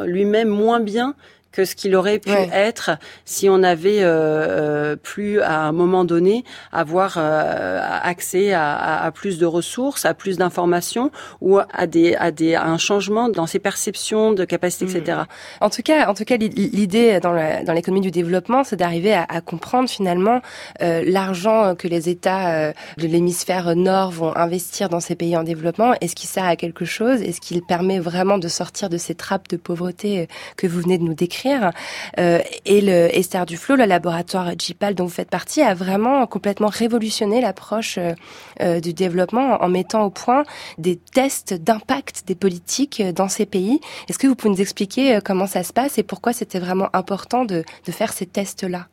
lui-même 0.06 0.50
moins 0.50 0.80
bien 0.80 1.09
que 1.52 1.66
ce 1.66 1.76
qu'il 1.76 1.96
aurait 1.96 2.20
pu 2.20 2.30
être 2.30 2.92
si 3.26 3.50
on 3.50 3.64
avait 3.64 4.04
euh, 4.04 4.10
euh, 4.10 4.96
plus 4.96 5.42
à 5.42 5.62
un 5.62 5.72
moment 5.72 6.06
donné 6.06 6.44
avoir 6.72 7.16
euh, 7.18 7.82
accès 8.04 8.54
à, 8.54 9.04
à, 9.04 9.12
plus 9.12 9.40
de 9.40 9.46
ressources, 9.46 10.06
à 10.06 10.14
plus 10.14 10.38
d'informations 10.38 11.12
ou 11.42 11.58
à 11.58 11.88
des 11.88 12.16
à 12.16 12.32
des 12.32 12.56
à 12.56 12.66
un 12.66 12.78
changement 12.78 13.30
dans 13.30 13.48
ses 13.48 13.60
perceptions 13.60 14.32
de 14.32 14.46
capacités, 14.46 14.86
etc. 14.86 15.20
Mmh. 15.20 15.64
En 15.66 15.70
tout 15.70 15.82
cas, 15.82 16.08
en 16.08 16.14
tout 16.14 16.24
cas, 16.24 16.38
l'idée 16.38 17.20
dans 17.20 17.34
dans 17.64 17.74
l'économie 17.74 18.02
du 18.02 18.12
développement, 18.12 18.64
c'est 18.64 18.76
d'arriver 18.76 19.14
à, 19.14 19.26
à, 19.28 19.42
comprendre 19.42 19.90
finalement 19.90 20.42
euh, 20.82 21.04
l'argent 21.06 21.76
que 21.76 21.88
les 21.88 22.10
États 22.10 22.72
de 22.72 23.08
l'hémisphère 23.08 23.76
nord 23.76 24.12
vont 24.12 24.36
investir 24.36 24.90
dans 24.90 25.00
ces 25.00 25.16
pays 25.16 25.36
en 25.36 25.44
développement. 25.44 25.94
Est-ce 26.02 26.16
qu'il 26.16 26.30
sert 26.30 26.46
à 26.46 26.56
quelque 26.56 26.86
chose? 26.86 27.22
Est-ce 27.22 27.42
qu'il 27.42 27.62
permet 27.64 28.00
vraiment 28.00 28.38
de 28.38 28.48
sortir 28.48 28.90
de 28.90 28.98
ces 28.98 29.16
trappes 29.16 29.48
de 29.50 29.58
pauvreté 29.58 30.28
que 30.58 30.68
vous 30.68 30.82
venez 30.82 30.98
de 30.98 31.04
nous 31.04 31.14
décrire? 31.14 31.39
Euh, 31.48 32.40
et 32.66 32.82
le 32.82 33.16
Esther 33.16 33.46
Duflo, 33.46 33.76
le 33.76 33.86
laboratoire 33.86 34.52
JPAL 34.58 34.96
dont 34.96 35.06
vous 35.06 35.10
faites 35.10 35.30
partie, 35.30 35.62
a 35.62 35.74
vraiment 35.74 36.26
complètement 36.28 36.68
révolutionné 36.68 37.42
l'approche 37.42 37.98
euh, 37.98 38.14
euh, 38.62 38.80
du 38.80 38.94
développement 38.94 39.62
en 39.62 39.70
mettant 39.70 40.04
au 40.04 40.10
point 40.10 40.44
des 40.78 40.98
tests 40.98 41.54
d'impact 41.54 42.24
des 42.28 42.36
politiques 42.36 43.02
dans 43.14 43.28
ces 43.28 43.46
pays. 43.46 43.80
Est-ce 44.08 44.20
que 44.20 44.28
vous 44.28 44.36
pouvez 44.36 44.54
nous 44.54 44.62
expliquer 44.62 45.20
comment 45.24 45.48
ça 45.48 45.64
se 45.64 45.74
passe 45.74 45.98
et 45.98 46.04
pourquoi 46.04 46.34
c'était 46.34 46.60
vraiment 46.60 46.90
important 46.94 47.46
de, 47.46 47.64
de 47.86 47.92
faire 47.92 48.14
ces 48.14 48.26
tests-là? 48.26 48.88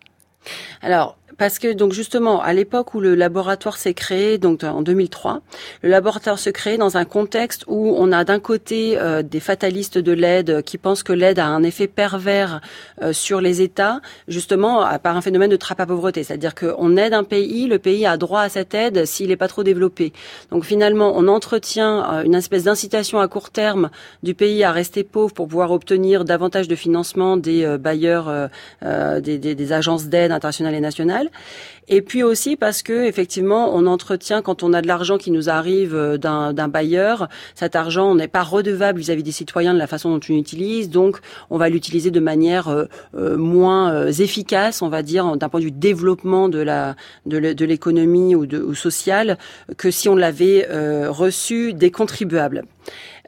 Alors, 0.82 1.16
parce 1.38 1.58
que 1.58 1.72
donc 1.72 1.92
justement 1.92 2.40
à 2.40 2.52
l'époque 2.52 2.94
où 2.94 3.00
le 3.00 3.14
laboratoire 3.14 3.76
s'est 3.76 3.94
créé, 3.94 4.38
donc 4.38 4.64
en 4.64 4.82
2003, 4.82 5.40
le 5.82 5.90
laboratoire 5.90 6.38
se 6.38 6.50
crée 6.50 6.78
dans 6.78 6.96
un 6.96 7.04
contexte 7.04 7.64
où 7.66 7.94
on 7.98 8.12
a 8.12 8.24
d'un 8.24 8.40
côté 8.40 8.98
euh, 8.98 9.22
des 9.22 9.40
fatalistes 9.40 9.98
de 9.98 10.12
l'aide 10.12 10.62
qui 10.62 10.78
pensent 10.78 11.02
que 11.02 11.12
l'aide 11.12 11.38
a 11.38 11.46
un 11.46 11.62
effet 11.62 11.88
pervers 11.88 12.60
euh, 13.02 13.12
sur 13.12 13.40
les 13.40 13.60
États, 13.60 14.00
justement 14.28 14.86
par 15.02 15.16
un 15.16 15.20
phénomène 15.20 15.50
de 15.50 15.56
trappe 15.56 15.80
à 15.80 15.86
pauvreté, 15.86 16.22
c'est-à-dire 16.24 16.54
qu'on 16.54 16.96
aide 16.96 17.12
un 17.12 17.24
pays, 17.24 17.66
le 17.66 17.78
pays 17.78 18.06
a 18.06 18.16
droit 18.16 18.40
à 18.40 18.48
cette 18.48 18.74
aide 18.74 19.04
s'il 19.04 19.28
n'est 19.28 19.36
pas 19.36 19.48
trop 19.48 19.62
développé. 19.62 20.12
Donc 20.50 20.64
finalement, 20.64 21.12
on 21.16 21.28
entretient 21.28 22.14
euh, 22.14 22.22
une 22.22 22.34
espèce 22.34 22.64
d'incitation 22.64 23.20
à 23.20 23.28
court 23.28 23.50
terme 23.50 23.90
du 24.22 24.34
pays 24.34 24.64
à 24.64 24.72
rester 24.72 25.04
pauvre 25.04 25.34
pour 25.34 25.48
pouvoir 25.48 25.70
obtenir 25.70 26.24
davantage 26.24 26.68
de 26.68 26.74
financement 26.74 27.36
des 27.36 27.76
bailleurs, 27.78 28.50
des, 28.82 29.38
des, 29.38 29.54
des 29.54 29.72
agences 29.72 30.06
d'aide 30.06 30.32
internationales 30.32 30.74
et 30.74 30.80
nationales 30.80 31.15
Et 31.88 32.02
puis 32.02 32.22
aussi 32.22 32.56
parce 32.56 32.82
que 32.82 33.04
effectivement, 33.04 33.74
on 33.74 33.86
entretient 33.86 34.42
quand 34.42 34.62
on 34.62 34.72
a 34.72 34.82
de 34.82 34.88
l'argent 34.88 35.18
qui 35.18 35.30
nous 35.30 35.48
arrive 35.48 35.94
euh, 35.94 36.18
d'un 36.18 36.68
bailleur, 36.68 37.28
cet 37.54 37.76
argent 37.76 38.14
n'est 38.14 38.28
pas 38.28 38.42
redevable 38.42 38.98
vis-à-vis 38.98 39.22
des 39.22 39.32
citoyens 39.32 39.72
de 39.72 39.78
la 39.78 39.86
façon 39.86 40.10
dont 40.10 40.20
on 40.28 40.32
l'utilise, 40.32 40.90
donc 40.90 41.18
on 41.50 41.58
va 41.58 41.68
l'utiliser 41.68 42.10
de 42.10 42.20
manière 42.20 42.68
euh, 42.68 42.86
euh, 43.16 43.36
moins 43.36 44.06
efficace, 44.08 44.82
on 44.82 44.88
va 44.88 45.02
dire, 45.02 45.36
d'un 45.36 45.48
point 45.48 45.60
de 45.60 45.66
vue 45.66 45.70
développement 45.70 46.48
de 46.48 46.58
la 46.58 46.96
de 47.26 47.64
l'économie 47.64 48.34
ou 48.34 48.74
sociale, 48.74 49.38
que 49.76 49.90
si 49.90 50.08
on 50.08 50.16
l'avait 50.16 50.66
reçu 51.08 51.72
des 51.72 51.90
contribuables. 51.90 52.64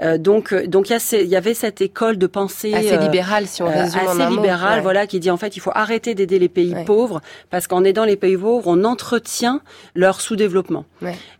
Euh, 0.00 0.18
donc, 0.18 0.52
euh, 0.52 0.66
donc 0.66 0.90
il 0.90 1.26
y, 1.26 1.36
avait 1.36 1.54
cette 1.54 1.80
école 1.80 2.18
de 2.18 2.26
pensée 2.26 2.72
assez 2.72 2.94
euh, 2.94 3.00
libérale, 3.00 3.46
si 3.46 3.62
on 3.62 3.66
résume 3.66 4.00
assez 4.06 4.26
libérale, 4.28 4.80
voilà, 4.80 5.06
qui 5.06 5.18
dit 5.18 5.30
en 5.30 5.36
fait 5.36 5.56
il 5.56 5.60
faut 5.60 5.72
arrêter 5.74 6.14
d'aider 6.14 6.38
les 6.38 6.48
pays 6.48 6.74
pauvres 6.86 7.20
parce 7.50 7.66
qu'en 7.66 7.84
aidant 7.84 8.04
les 8.04 8.16
pays 8.16 8.36
pauvres, 8.36 8.68
on 8.68 8.84
entretient 8.84 9.60
leur 9.94 10.20
sous-développement. 10.20 10.84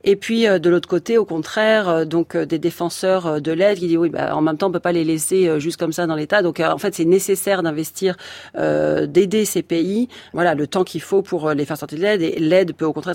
Et 0.04 0.16
puis 0.16 0.46
de 0.46 0.70
l'autre 0.70 0.88
côté, 0.88 1.18
au 1.18 1.24
contraire, 1.24 2.06
donc 2.06 2.36
des 2.36 2.58
défenseurs 2.58 3.40
de 3.40 3.52
l'aide 3.52 3.78
qui 3.78 3.86
disent 3.86 3.96
oui, 3.96 4.08
bah, 4.08 4.34
en 4.34 4.40
même 4.40 4.56
temps 4.56 4.68
on 4.68 4.72
peut 4.72 4.80
pas 4.80 4.92
les 4.92 5.04
laisser 5.04 5.60
juste 5.60 5.78
comme 5.78 5.92
ça 5.92 6.06
dans 6.06 6.16
l'État. 6.16 6.42
Donc 6.42 6.60
en 6.60 6.78
fait 6.78 6.94
c'est 6.94 7.04
nécessaire 7.04 7.62
d'investir, 7.62 8.16
d'aider 8.56 9.44
ces 9.44 9.62
pays, 9.62 10.08
voilà, 10.32 10.54
le 10.54 10.66
temps 10.66 10.84
qu'il 10.84 11.00
faut 11.00 11.22
pour 11.22 11.50
les 11.50 11.64
faire 11.64 11.76
sortir 11.76 11.98
de 11.98 12.02
l'aide 12.02 12.22
et 12.22 12.38
l'aide 12.38 12.74
peut 12.74 12.86
au 12.86 12.92
contraire. 12.92 13.14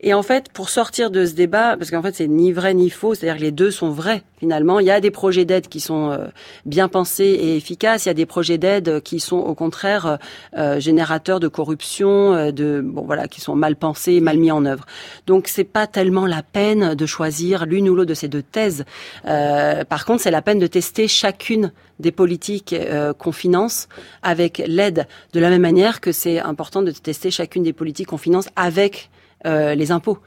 Et 0.00 0.14
en 0.14 0.22
fait 0.22 0.52
pour 0.52 0.68
sortir 0.68 1.10
de 1.10 1.26
ce 1.26 1.34
débat, 1.34 1.76
parce 1.76 1.90
qu'en 1.90 2.02
fait 2.02 2.14
c'est 2.14 2.28
ni 2.28 2.52
vrai 2.52 2.72
ni 2.72 2.88
faux, 2.88 3.14
c'est-à-dire 3.14 3.38
que 3.38 3.44
les 3.44 3.50
deux 3.50 3.72
sont 3.72 3.90
vrais 3.90 4.22
finalement. 4.38 4.78
Il 4.78 4.86
y 4.86 4.92
a 4.92 5.00
des 5.00 5.10
projets 5.10 5.44
d'aide 5.44 5.66
qui 5.66 5.80
sont 5.80 6.12
euh, 6.12 6.26
bien 6.64 6.86
pensés 6.86 7.24
et 7.24 7.56
efficaces. 7.56 8.06
Il 8.06 8.08
y 8.08 8.10
a 8.10 8.14
des 8.14 8.26
projets 8.26 8.58
d'aide 8.58 9.02
qui 9.02 9.18
sont 9.18 9.38
au 9.38 9.54
contraire 9.56 10.06
euh, 10.06 10.16
euh, 10.56 10.80
générateurs 10.80 11.40
de 11.40 11.48
corruption, 11.48 12.52
de 12.52 12.80
bon 12.84 13.02
voilà, 13.02 13.26
qui 13.26 13.40
sont 13.40 13.56
mal 13.56 13.74
pensés, 13.74 14.20
mal 14.20 14.38
mis 14.38 14.52
en 14.52 14.64
œuvre. 14.64 14.86
Donc 15.26 15.48
c'est 15.48 15.64
pas 15.64 15.88
tellement 15.88 16.26
la 16.26 16.44
peine 16.44 16.94
de 16.94 17.06
choisir 17.06 17.66
l'une 17.66 17.88
ou 17.88 17.96
l'autre 17.96 18.10
de 18.10 18.14
ces 18.14 18.28
deux 18.28 18.42
thèses. 18.42 18.84
par 19.24 20.04
contre, 20.04 20.22
c'est 20.22 20.30
la 20.30 20.42
peine 20.42 20.60
de 20.60 20.68
tester 20.68 21.08
chacune 21.08 21.72
des 21.98 22.12
politiques 22.12 22.74
qu'on 23.18 23.32
finance 23.32 23.88
avec 24.22 24.62
l'aide, 24.66 25.08
de 25.32 25.40
la 25.40 25.50
même 25.50 25.62
manière 25.62 26.00
que 26.00 26.12
c'est 26.12 26.38
important 26.38 26.82
de 26.82 26.92
tester 26.92 27.30
chacune 27.30 27.64
des 27.64 27.72
politiques 27.72 28.08
qu'on 28.08 28.18
finance 28.18 28.48
avec 28.54 29.10
euh, 29.46 29.74
les 29.74 29.92
impôts. 29.92 30.18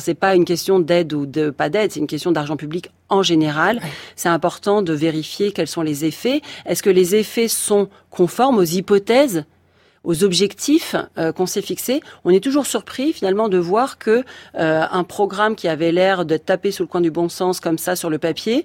C'est 0.00 0.14
pas 0.14 0.34
une 0.34 0.44
question 0.44 0.80
d'aide 0.80 1.12
ou 1.12 1.24
de 1.24 1.50
pas 1.50 1.68
d'aide, 1.68 1.92
c'est 1.92 2.00
une 2.00 2.06
question 2.06 2.32
d'argent 2.32 2.56
public 2.56 2.90
en 3.08 3.22
général. 3.22 3.80
C'est 4.16 4.28
important 4.28 4.82
de 4.82 4.92
vérifier 4.92 5.52
quels 5.52 5.68
sont 5.68 5.82
les 5.82 6.04
effets. 6.04 6.42
Est-ce 6.66 6.82
que 6.82 6.90
les 6.90 7.14
effets 7.14 7.48
sont 7.48 7.88
conformes 8.10 8.58
aux 8.58 8.64
hypothèses 8.64 9.44
aux 10.04 10.24
objectifs 10.24 10.96
euh, 11.18 11.32
qu'on 11.32 11.46
s'est 11.46 11.60
fixés, 11.60 12.00
on 12.24 12.30
est 12.30 12.42
toujours 12.42 12.66
surpris 12.66 13.12
finalement 13.12 13.48
de 13.48 13.58
voir 13.58 13.98
que 13.98 14.24
euh, 14.54 14.84
un 14.90 15.04
programme 15.04 15.56
qui 15.56 15.68
avait 15.68 15.92
l'air 15.92 16.24
de 16.24 16.36
taper 16.36 16.70
sous 16.70 16.84
le 16.84 16.86
coin 16.86 17.00
du 17.00 17.10
bon 17.10 17.28
sens 17.28 17.60
comme 17.60 17.78
ça 17.78 17.96
sur 17.96 18.08
le 18.08 18.18
papier 18.18 18.64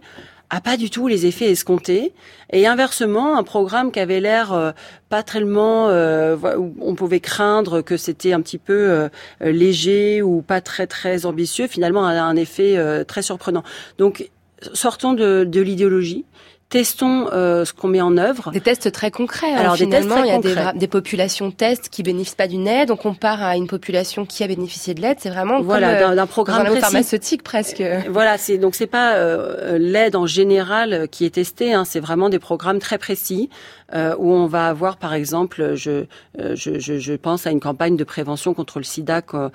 a 0.49 0.61
pas 0.61 0.77
du 0.77 0.89
tout 0.89 1.07
les 1.07 1.25
effets 1.25 1.49
escomptés. 1.49 2.13
Et 2.51 2.67
inversement, 2.67 3.37
un 3.37 3.43
programme 3.43 3.91
qui 3.91 3.99
avait 3.99 4.19
l'air 4.19 4.53
euh, 4.53 4.71
pas 5.09 5.23
tellement, 5.23 5.89
euh, 5.89 6.37
on 6.79 6.95
pouvait 6.95 7.19
craindre 7.19 7.81
que 7.81 7.97
c'était 7.97 8.33
un 8.33 8.41
petit 8.41 8.59
peu 8.59 8.73
euh, 8.73 9.09
léger 9.41 10.21
ou 10.21 10.41
pas 10.41 10.61
très 10.61 10.87
très 10.87 11.25
ambitieux, 11.25 11.67
finalement 11.67 12.05
a 12.05 12.13
un 12.21 12.35
effet 12.35 12.77
très 13.05 13.21
surprenant. 13.21 13.63
Donc 13.97 14.29
sortons 14.73 15.13
de, 15.13 15.43
de 15.43 15.61
l'idéologie 15.61 16.25
testons 16.73 17.27
euh, 17.31 17.65
ce 17.65 17.71
qu'on 17.71 17.87
met 17.87 18.01
en 18.01 18.17
œuvre. 18.17 18.49
Des 18.49 18.59
tests 18.59 18.91
très 18.91 19.11
concrets. 19.11 19.53
Hein, 19.53 19.59
Alors 19.59 19.75
finalement, 19.75 20.23
il 20.23 20.27
y 20.27 20.31
a 20.31 20.39
des, 20.39 20.79
des, 20.79 20.87
populations 20.87 21.51
tests 21.51 21.89
qui 21.89 22.01
bénéficient 22.01 22.35
pas 22.35 22.47
d'une 22.47 22.67
aide, 22.67 22.89
on 22.89 22.95
compare 22.95 23.43
à 23.43 23.57
une 23.57 23.67
population 23.67 24.25
qui 24.25 24.43
a 24.43 24.47
bénéficié 24.47 24.95
de 24.95 25.01
l'aide. 25.01 25.17
C'est 25.19 25.29
vraiment 25.29 25.61
voilà 25.61 25.89
euh, 25.89 26.15
d'un 26.15 26.25
programme 26.25 26.65
dans 26.65 26.75
pharmaceutique 26.75 27.43
presque. 27.43 27.83
Voilà, 28.09 28.39
c'est 28.39 28.57
donc 28.57 28.73
c'est 28.73 28.87
pas 28.87 29.13
euh, 29.17 29.77
l'aide 29.77 30.15
en 30.15 30.25
général 30.25 31.07
qui 31.11 31.25
est 31.25 31.35
testée, 31.35 31.73
hein, 31.73 31.85
c'est 31.85 31.99
vraiment 31.99 32.29
des 32.29 32.39
programmes 32.39 32.79
très 32.79 32.97
précis 32.97 33.51
euh, 33.93 34.15
où 34.17 34.31
on 34.31 34.47
va 34.47 34.69
avoir, 34.69 34.97
par 34.97 35.13
exemple, 35.13 35.73
je, 35.75 36.05
euh, 36.39 36.55
je, 36.55 36.79
je, 36.79 36.97
je, 36.97 37.13
pense 37.13 37.45
à 37.45 37.51
une 37.51 37.59
campagne 37.59 37.95
de 37.95 38.03
prévention 38.03 38.55
contre 38.55 38.79
le 38.79 38.83
sida 38.83 39.21
qu'on 39.21 39.51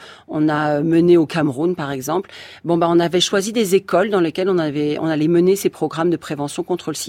a 0.48 0.80
menée 0.80 1.16
au 1.16 1.26
Cameroun, 1.26 1.74
par 1.74 1.90
exemple. 1.90 2.30
Bon, 2.64 2.76
bah, 2.76 2.86
on 2.88 3.00
avait 3.00 3.20
choisi 3.20 3.52
des 3.52 3.74
écoles 3.74 4.10
dans 4.10 4.20
lesquelles 4.20 4.48
on 4.48 4.58
avait, 4.58 4.96
on 5.00 5.06
allait 5.06 5.26
mener 5.26 5.56
ces 5.56 5.70
programmes 5.70 6.10
de 6.10 6.16
prévention 6.16 6.62
contre 6.62 6.90
le 6.90 6.94
sida. 6.94 7.07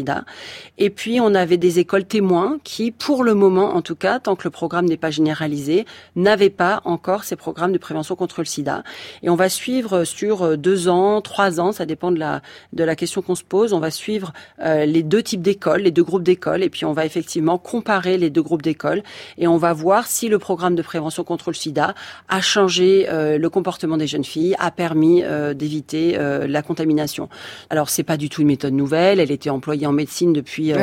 Et 0.78 0.90
puis, 0.90 1.20
on 1.22 1.34
avait 1.36 1.58
des 1.58 1.80
écoles 1.80 2.06
témoins 2.06 2.60
qui, 2.64 2.92
pour 2.92 3.24
le 3.24 3.34
moment, 3.34 3.76
en 3.76 3.82
tout 3.82 3.96
cas, 3.96 4.20
tant 4.20 4.36
que 4.36 4.44
le 4.44 4.50
programme 4.50 4.86
n'est 4.86 4.98
pas 4.98 5.12
généralisé, 5.12 5.86
n'avaient 6.16 6.50
pas 6.50 6.82
encore 6.86 7.24
ces 7.24 7.36
programmes 7.36 7.72
de 7.72 7.78
prévention 7.78 8.16
contre 8.16 8.42
le 8.42 8.46
sida. 8.46 8.84
Et 9.24 9.30
on 9.30 9.36
va 9.36 9.50
suivre 9.50 10.04
sur 10.04 10.58
deux 10.58 10.88
ans, 10.88 11.22
trois 11.22 11.60
ans, 11.60 11.72
ça 11.72 11.86
dépend 11.86 12.12
de 12.12 12.20
la, 12.20 12.42
de 12.74 12.84
la 12.84 12.96
question 12.96 13.22
qu'on 13.22 13.36
se 13.36 13.44
pose, 13.44 13.74
on 13.74 13.80
va 13.80 13.92
suivre 13.92 14.34
euh, 14.62 14.86
les 14.86 15.04
deux 15.04 15.24
types 15.24 15.42
d'écoles, 15.42 15.82
les 15.82 15.92
deux 15.92 16.04
groupes 16.04 16.24
d'écoles, 16.24 16.64
et 16.64 16.70
puis 16.70 16.86
on 16.86 16.94
va 16.94 17.06
effectivement 17.06 17.58
comparer 17.58 18.18
les 18.18 18.30
deux 18.30 18.42
groupes 18.42 18.62
d'écoles 18.62 19.04
et 19.38 19.48
on 19.48 19.58
va 19.58 19.74
voir 19.74 20.08
si 20.08 20.30
le 20.30 20.40
programme 20.40 20.76
de 20.76 20.82
prévention 20.82 21.24
contre 21.24 21.50
le 21.50 21.56
sida 21.56 21.96
a 22.28 22.42
changé 22.42 23.08
euh, 23.10 23.38
le 23.38 23.50
comportement 23.50 23.98
des 23.98 24.08
jeunes 24.08 24.24
filles, 24.24 24.56
a 24.60 24.72
permis 24.72 25.24
euh, 25.24 25.54
d'éviter 25.54 26.18
euh, 26.18 26.48
la 26.48 26.62
contamination. 26.62 27.30
Alors 27.70 27.90
c'est 27.90 28.04
pas 28.04 28.18
du 28.18 28.30
tout 28.30 28.42
une 28.42 28.48
méthode 28.48 28.74
nouvelle, 28.74 29.20
elle 29.20 29.32
était 29.32 29.50
employée 29.50 29.86
en 29.90 29.94
médecine 29.94 30.34
depuis, 30.34 30.74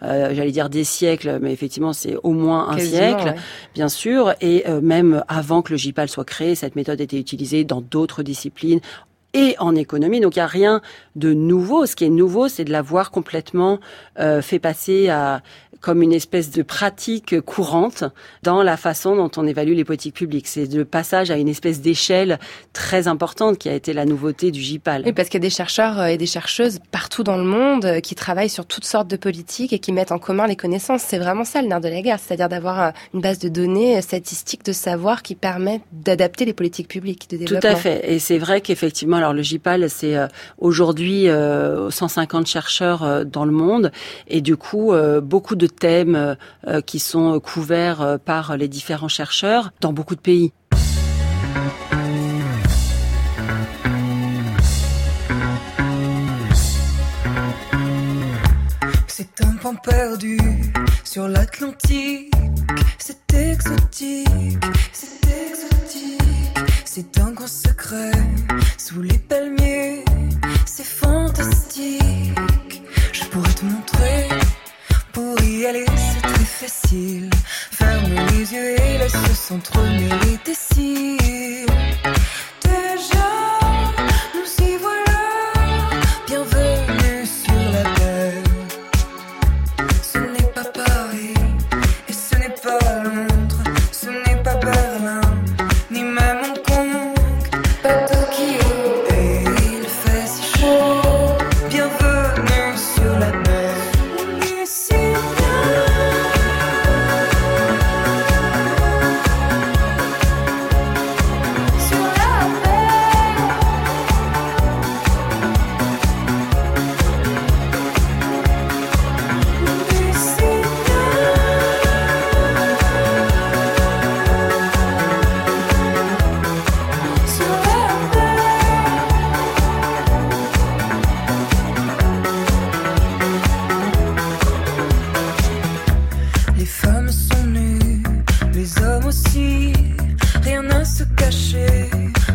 j'allais 0.00 0.50
dire 0.50 0.68
des 0.68 0.84
siècles, 0.84 1.38
mais 1.40 1.52
effectivement 1.52 1.92
c'est 1.92 2.16
au 2.22 2.32
moins 2.32 2.68
un 2.70 2.78
siècle, 2.78 3.34
bien 3.74 3.88
sûr, 3.88 4.34
et 4.40 4.64
même 4.82 5.22
avant 5.28 5.62
que 5.62 5.72
le 5.72 5.76
GIPAL 5.76 6.08
soit 6.08 6.24
créé, 6.24 6.54
cette 6.54 6.76
méthode 6.76 7.00
était 7.00 7.18
utilisée 7.18 7.64
dans 7.64 7.80
d'autres 7.80 8.22
disciplines 8.22 8.80
et 9.34 9.56
en 9.58 9.74
économie. 9.74 10.20
Donc 10.20 10.36
il 10.36 10.38
n'y 10.38 10.44
a 10.44 10.46
rien 10.46 10.80
de 11.16 11.34
nouveau. 11.34 11.84
Ce 11.86 11.94
qui 11.96 12.04
est 12.04 12.10
nouveau, 12.10 12.48
c'est 12.48 12.64
de 12.64 12.72
l'avoir 12.72 13.10
complètement 13.10 13.80
euh, 14.18 14.40
fait 14.40 14.60
passer 14.60 15.08
à 15.08 15.42
comme 15.84 16.00
une 16.00 16.14
espèce 16.14 16.50
de 16.50 16.62
pratique 16.62 17.38
courante 17.42 18.04
dans 18.42 18.62
la 18.62 18.78
façon 18.78 19.16
dont 19.16 19.30
on 19.36 19.46
évalue 19.46 19.74
les 19.74 19.84
politiques 19.84 20.14
publiques. 20.14 20.48
C'est 20.48 20.72
le 20.72 20.86
passage 20.86 21.30
à 21.30 21.36
une 21.36 21.48
espèce 21.48 21.82
d'échelle 21.82 22.38
très 22.72 23.06
importante 23.06 23.58
qui 23.58 23.68
a 23.68 23.74
été 23.74 23.92
la 23.92 24.06
nouveauté 24.06 24.50
du 24.50 24.60
GIPAL. 24.60 25.02
Oui, 25.04 25.12
parce 25.12 25.28
qu'il 25.28 25.40
y 25.40 25.44
a 25.44 25.46
des 25.46 25.54
chercheurs 25.54 26.06
et 26.06 26.16
des 26.16 26.24
chercheuses 26.24 26.78
partout 26.90 27.22
dans 27.22 27.36
le 27.36 27.44
monde 27.44 28.00
qui 28.00 28.14
travaillent 28.14 28.48
sur 28.48 28.64
toutes 28.64 28.86
sortes 28.86 29.08
de 29.08 29.16
politiques 29.16 29.74
et 29.74 29.78
qui 29.78 29.92
mettent 29.92 30.12
en 30.12 30.18
commun 30.18 30.46
les 30.46 30.56
connaissances. 30.56 31.02
C'est 31.02 31.18
vraiment 31.18 31.44
ça 31.44 31.60
le 31.60 31.68
nerf 31.68 31.82
de 31.82 31.88
la 31.88 32.00
guerre, 32.00 32.18
c'est-à-dire 32.18 32.48
d'avoir 32.48 32.94
une 33.12 33.20
base 33.20 33.38
de 33.38 33.50
données 33.50 34.00
statistiques 34.00 34.64
de 34.64 34.72
savoir 34.72 35.22
qui 35.22 35.34
permettent 35.34 35.82
d'adapter 35.92 36.46
les 36.46 36.54
politiques 36.54 36.88
publiques 36.88 37.28
de 37.28 37.36
développement. 37.36 37.60
Tout 37.60 37.76
à 37.76 37.78
fait. 37.78 38.10
Et 38.10 38.18
c'est 38.20 38.38
vrai 38.38 38.62
qu'effectivement, 38.62 39.18
alors 39.18 39.34
le 39.34 39.42
GIPAL, 39.42 39.90
c'est 39.90 40.16
euh, 40.16 40.28
aujourd'hui 40.56 41.26
150 41.26 41.26
euh, 41.28 42.46
chercheurs 42.46 43.02
euh, 43.02 43.24
dans 43.24 43.44
le 43.44 43.52
monde 43.52 43.92
et 44.28 44.40
du 44.40 44.56
coup 44.56 44.94
beaucoup 45.22 45.56
de 45.56 45.66
thèmes 45.78 46.36
qui 46.86 46.98
sont 46.98 47.40
couverts 47.40 48.18
par 48.24 48.56
les 48.56 48.68
différents 48.68 49.08
chercheurs 49.08 49.70
dans 49.80 49.92
beaucoup 49.92 50.14
de 50.14 50.20
pays. 50.20 50.52
C'est 59.06 59.44
un 59.44 59.56
pan 59.62 59.74
perdu 59.76 60.38
sur 61.04 61.28
l'Atlantique. 61.28 62.32
C'est 62.98 63.34
exotique, 63.34 64.26
c'est 64.92 65.26
exotique. 65.46 66.22
C'est 66.84 67.18
un 67.18 67.30
grand 67.30 67.46
secret 67.46 68.12
sous 68.76 69.02
les 69.02 69.18
palmiers. 69.18 70.04
C'est 70.66 70.84
fantastique. 70.84 72.02
Je 73.12 73.24
pourrais 73.26 73.52
te 73.52 73.64
montrer. 73.64 74.33
Aller, 75.62 75.86
c'est 75.86 76.20
très 76.20 76.44
facile. 76.44 77.30
Ferme 77.70 78.12
les 78.32 78.52
yeux 78.52 78.74
et 78.80 78.98
laisse 78.98 79.12
s'entremêler 79.34 80.38
les 80.46 80.54
cils. 80.54 81.66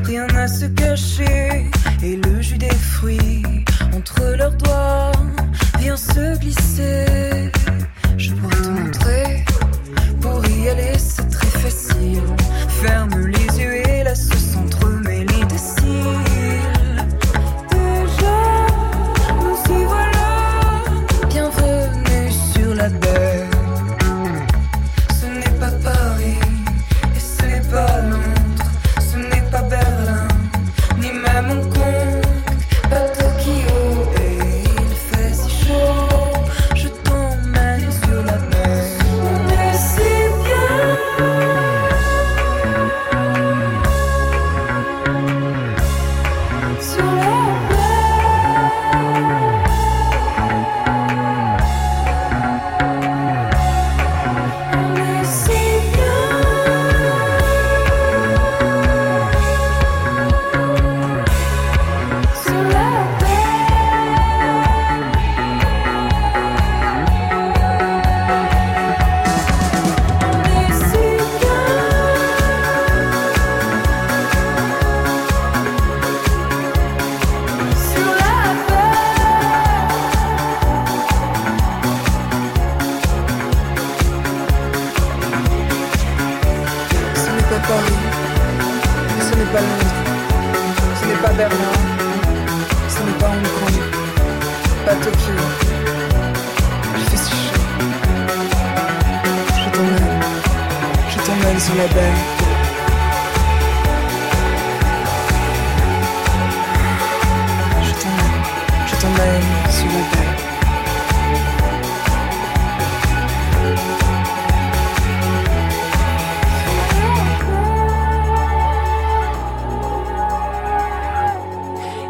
rien 0.03 0.27
à 0.35 0.47
se 0.47 0.65
cacher. 0.65 1.69
Et 2.03 2.15
le 2.15 2.41
jus 2.41 2.57
des 2.57 2.73
fruits 2.73 3.43
entre 3.95 4.35
leurs 4.37 4.55
doigts 4.55 5.11
vient 5.79 5.97
se 5.97 6.37
glisser. 6.39 7.28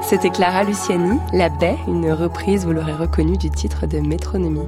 C'était 0.09 0.31
Clara 0.31 0.63
Luciani, 0.63 1.19
La 1.33 1.49
Baie, 1.49 1.77
une 1.87 2.11
reprise, 2.11 2.65
vous 2.65 2.71
l'aurez 2.71 2.95
reconnu, 2.95 3.37
du 3.37 3.51
titre 3.51 3.85
de 3.85 3.99
Métronomie. 3.99 4.67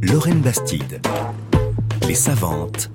Lorraine 0.00 0.38
Bastide. 0.38 1.00
Les 2.06 2.14
savantes. 2.14 2.88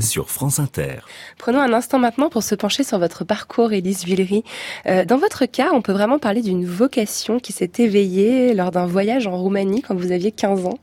Sur 0.00 0.28
France 0.28 0.58
Inter. 0.58 0.96
Prenons 1.38 1.60
un 1.60 1.72
instant 1.72 2.00
maintenant 2.00 2.28
pour 2.28 2.42
se 2.42 2.56
pencher 2.56 2.82
sur 2.82 2.98
votre 2.98 3.22
parcours, 3.22 3.72
Élise 3.72 4.04
Villery. 4.04 4.42
Euh, 4.86 5.04
dans 5.04 5.18
votre 5.18 5.46
cas, 5.46 5.68
on 5.72 5.80
peut 5.80 5.92
vraiment 5.92 6.18
parler 6.18 6.42
d'une 6.42 6.66
vocation 6.66 7.38
qui 7.38 7.52
s'est 7.52 7.70
éveillée 7.78 8.52
lors 8.52 8.72
d'un 8.72 8.86
voyage 8.86 9.28
en 9.28 9.36
Roumanie 9.36 9.80
quand 9.80 9.94
vous 9.94 10.10
aviez 10.10 10.32
15 10.32 10.66
ans. 10.66 10.78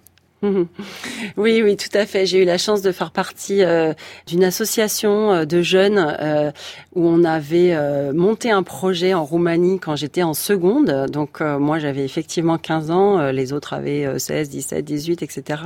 Oui, 1.38 1.62
oui, 1.64 1.78
tout 1.78 1.98
à 1.98 2.06
fait. 2.06 2.26
J'ai 2.26 2.42
eu 2.42 2.46
la 2.46 2.58
chance 2.58 2.82
de 2.82 2.92
faire 2.92 3.12
partie 3.12 3.64
euh, 3.64 3.94
d'une 4.28 4.44
association 4.44 5.32
euh, 5.32 5.46
de 5.46 5.62
jeunes 5.62 5.98
euh, 6.20 6.52
où 6.96 7.08
on 7.08 7.24
avait 7.24 7.74
euh, 7.74 8.12
monté 8.14 8.52
un 8.52 8.62
projet 8.62 9.14
en 9.14 9.24
Roumanie 9.24 9.80
quand 9.80 9.96
j'étais 9.96 10.22
en 10.24 10.34
seconde. 10.34 11.06
Donc 11.10 11.40
euh, 11.40 11.58
moi, 11.60 11.80
j'avais 11.80 12.04
effectivement 12.04 12.58
15 12.58 12.92
ans, 12.92 13.20
euh, 13.20 13.32
les 13.32 13.54
autres 13.54 13.74
avaient 13.74 14.06
euh, 14.06 14.20
16, 14.20 14.50
17, 14.50 14.84
18, 14.84 15.24
etc. 15.24 15.62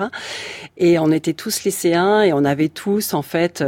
Et 0.78 1.00
on 1.00 1.12
était 1.12 1.34
tous 1.34 1.64
lycéens 1.64 2.22
et 2.22 2.32
on 2.34 2.46
avait 2.46 2.70
tous 2.70 3.16
en 3.16 3.24
fait 3.24 3.64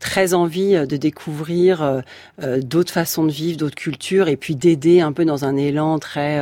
très 0.00 0.32
envie 0.32 0.86
de 0.86 0.96
découvrir 0.96 2.02
d'autres 2.38 2.92
façons 2.92 3.24
de 3.24 3.30
vivre, 3.30 3.58
d'autres 3.58 3.74
cultures 3.74 4.28
et 4.28 4.36
puis 4.36 4.56
d'aider 4.56 5.00
un 5.00 5.12
peu 5.12 5.24
dans 5.24 5.44
un 5.44 5.56
élan 5.56 5.98
très 5.98 6.40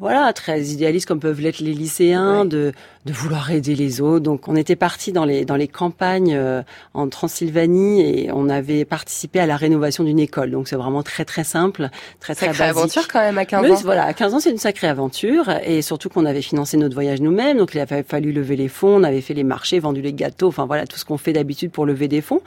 voilà, 0.00 0.32
très 0.32 0.60
idéaliste 0.62 1.06
comme 1.06 1.20
peuvent 1.20 1.40
l'être 1.40 1.60
les 1.60 1.74
lycéens, 1.74 2.40
Ouais. 2.42 2.48
de, 2.48 2.72
de 3.04 3.12
vouloir 3.12 3.50
aider 3.50 3.74
les 3.76 4.00
autres. 4.00 4.24
Donc, 4.24 4.48
on 4.48 4.56
était 4.56 4.74
parti 4.76 5.12
dans 5.12 5.24
les 5.24 5.44
dans 5.44 5.56
les 5.56 5.68
campagnes 5.68 6.34
euh, 6.34 6.62
en 6.94 7.08
Transylvanie 7.08 8.00
et 8.02 8.30
on 8.32 8.48
avait 8.48 8.84
participé 8.84 9.40
à 9.40 9.46
la 9.46 9.56
rénovation 9.56 10.02
d'une 10.04 10.18
école. 10.18 10.50
Donc, 10.50 10.68
c'est 10.68 10.76
vraiment 10.76 11.02
très 11.02 11.24
très 11.24 11.44
simple, 11.44 11.88
très 12.18 12.34
très 12.34 12.46
Sacrée 12.46 12.58
basique. 12.58 12.76
aventure 12.78 13.08
quand 13.08 13.20
même 13.20 13.38
à 13.38 13.44
15 13.44 13.62
Mais 13.62 13.70
ans. 13.72 13.80
voilà, 13.84 14.04
à 14.04 14.12
15 14.14 14.34
ans, 14.34 14.40
c'est 14.40 14.50
une 14.50 14.58
sacrée 14.58 14.88
aventure 14.88 15.50
et 15.64 15.82
surtout 15.82 16.08
qu'on 16.08 16.24
avait 16.26 16.42
financé 16.42 16.76
notre 16.76 16.94
voyage 16.94 17.20
nous-mêmes, 17.20 17.58
donc 17.58 17.74
il 17.74 17.80
avait 17.80 18.02
fallu 18.02 18.32
lever 18.32 18.56
les 18.56 18.68
fonds, 18.68 18.96
on 18.96 19.02
avait 19.04 19.20
fait 19.20 19.34
les 19.34 19.44
marchés, 19.44 19.78
vendu 19.80 20.00
les 20.00 20.12
gâteaux, 20.12 20.48
enfin 20.48 20.66
voilà 20.66 20.86
tout 20.86 20.96
ce 20.98 21.04
qu'on 21.04 21.18
fait 21.18 21.32
d'habitude 21.32 21.70
pour 21.70 21.84
lever 21.86 22.08
des 22.08 22.20
fonds. 22.22 22.40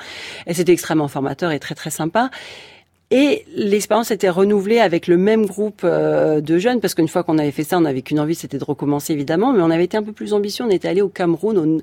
Et 0.48 0.54
c'était 0.54 0.72
extrêmement 0.74 1.08
formateur 1.08 1.52
et 1.52 1.60
très 1.60 1.76
très 1.76 1.89
sympa. 1.92 2.30
Et 3.15 3.45
l'expérience 3.56 4.10
était 4.10 4.30
renouvelée 4.32 4.80
avec 4.80 5.06
le 5.06 5.17
même 5.17 5.45
groupe 5.45 5.82
euh, 5.84 6.41
de 6.41 6.58
jeunes, 6.58 6.80
parce 6.80 6.95
qu'une 6.95 7.08
fois 7.08 7.21
qu'on 7.21 7.38
avait 7.38 7.52
fait 7.52 7.63
ça, 7.63 7.78
on 7.78 7.82
n'avait 7.82 8.02
qu'une 8.02 8.19
envie, 8.19 8.34
c'était 8.34 8.58
de 8.58 8.63
recommencer 8.63 9.13
évidemment, 9.13 9.54
mais 9.54 9.62
on 9.62 9.69
avait 9.69 9.84
été 9.84 9.95
un 9.97 10.02
peu 10.02 10.13
plus 10.13 10.34
ambitieux, 10.34 10.65
on 10.65 10.71
était 10.71 10.88
allé 10.88 11.02
au 11.04 11.10
Cameroun, 11.10 11.80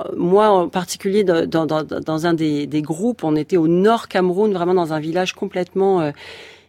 euh, 0.00 0.04
moi 0.16 0.48
en 0.50 0.68
particulier 0.68 1.24
dans, 1.24 1.44
dans, 1.48 1.66
dans, 1.66 2.26
un 2.26 2.34
des, 2.34 2.68
groupes, 2.82 3.24
on 3.24 3.34
était 3.34 3.56
au 3.56 3.66
nord 3.66 4.06
Cameroun, 4.06 4.52
vraiment 4.52 4.74
dans 4.74 4.92
un 4.92 5.00
village 5.00 5.32
complètement 5.34 6.02
euh, 6.02 6.12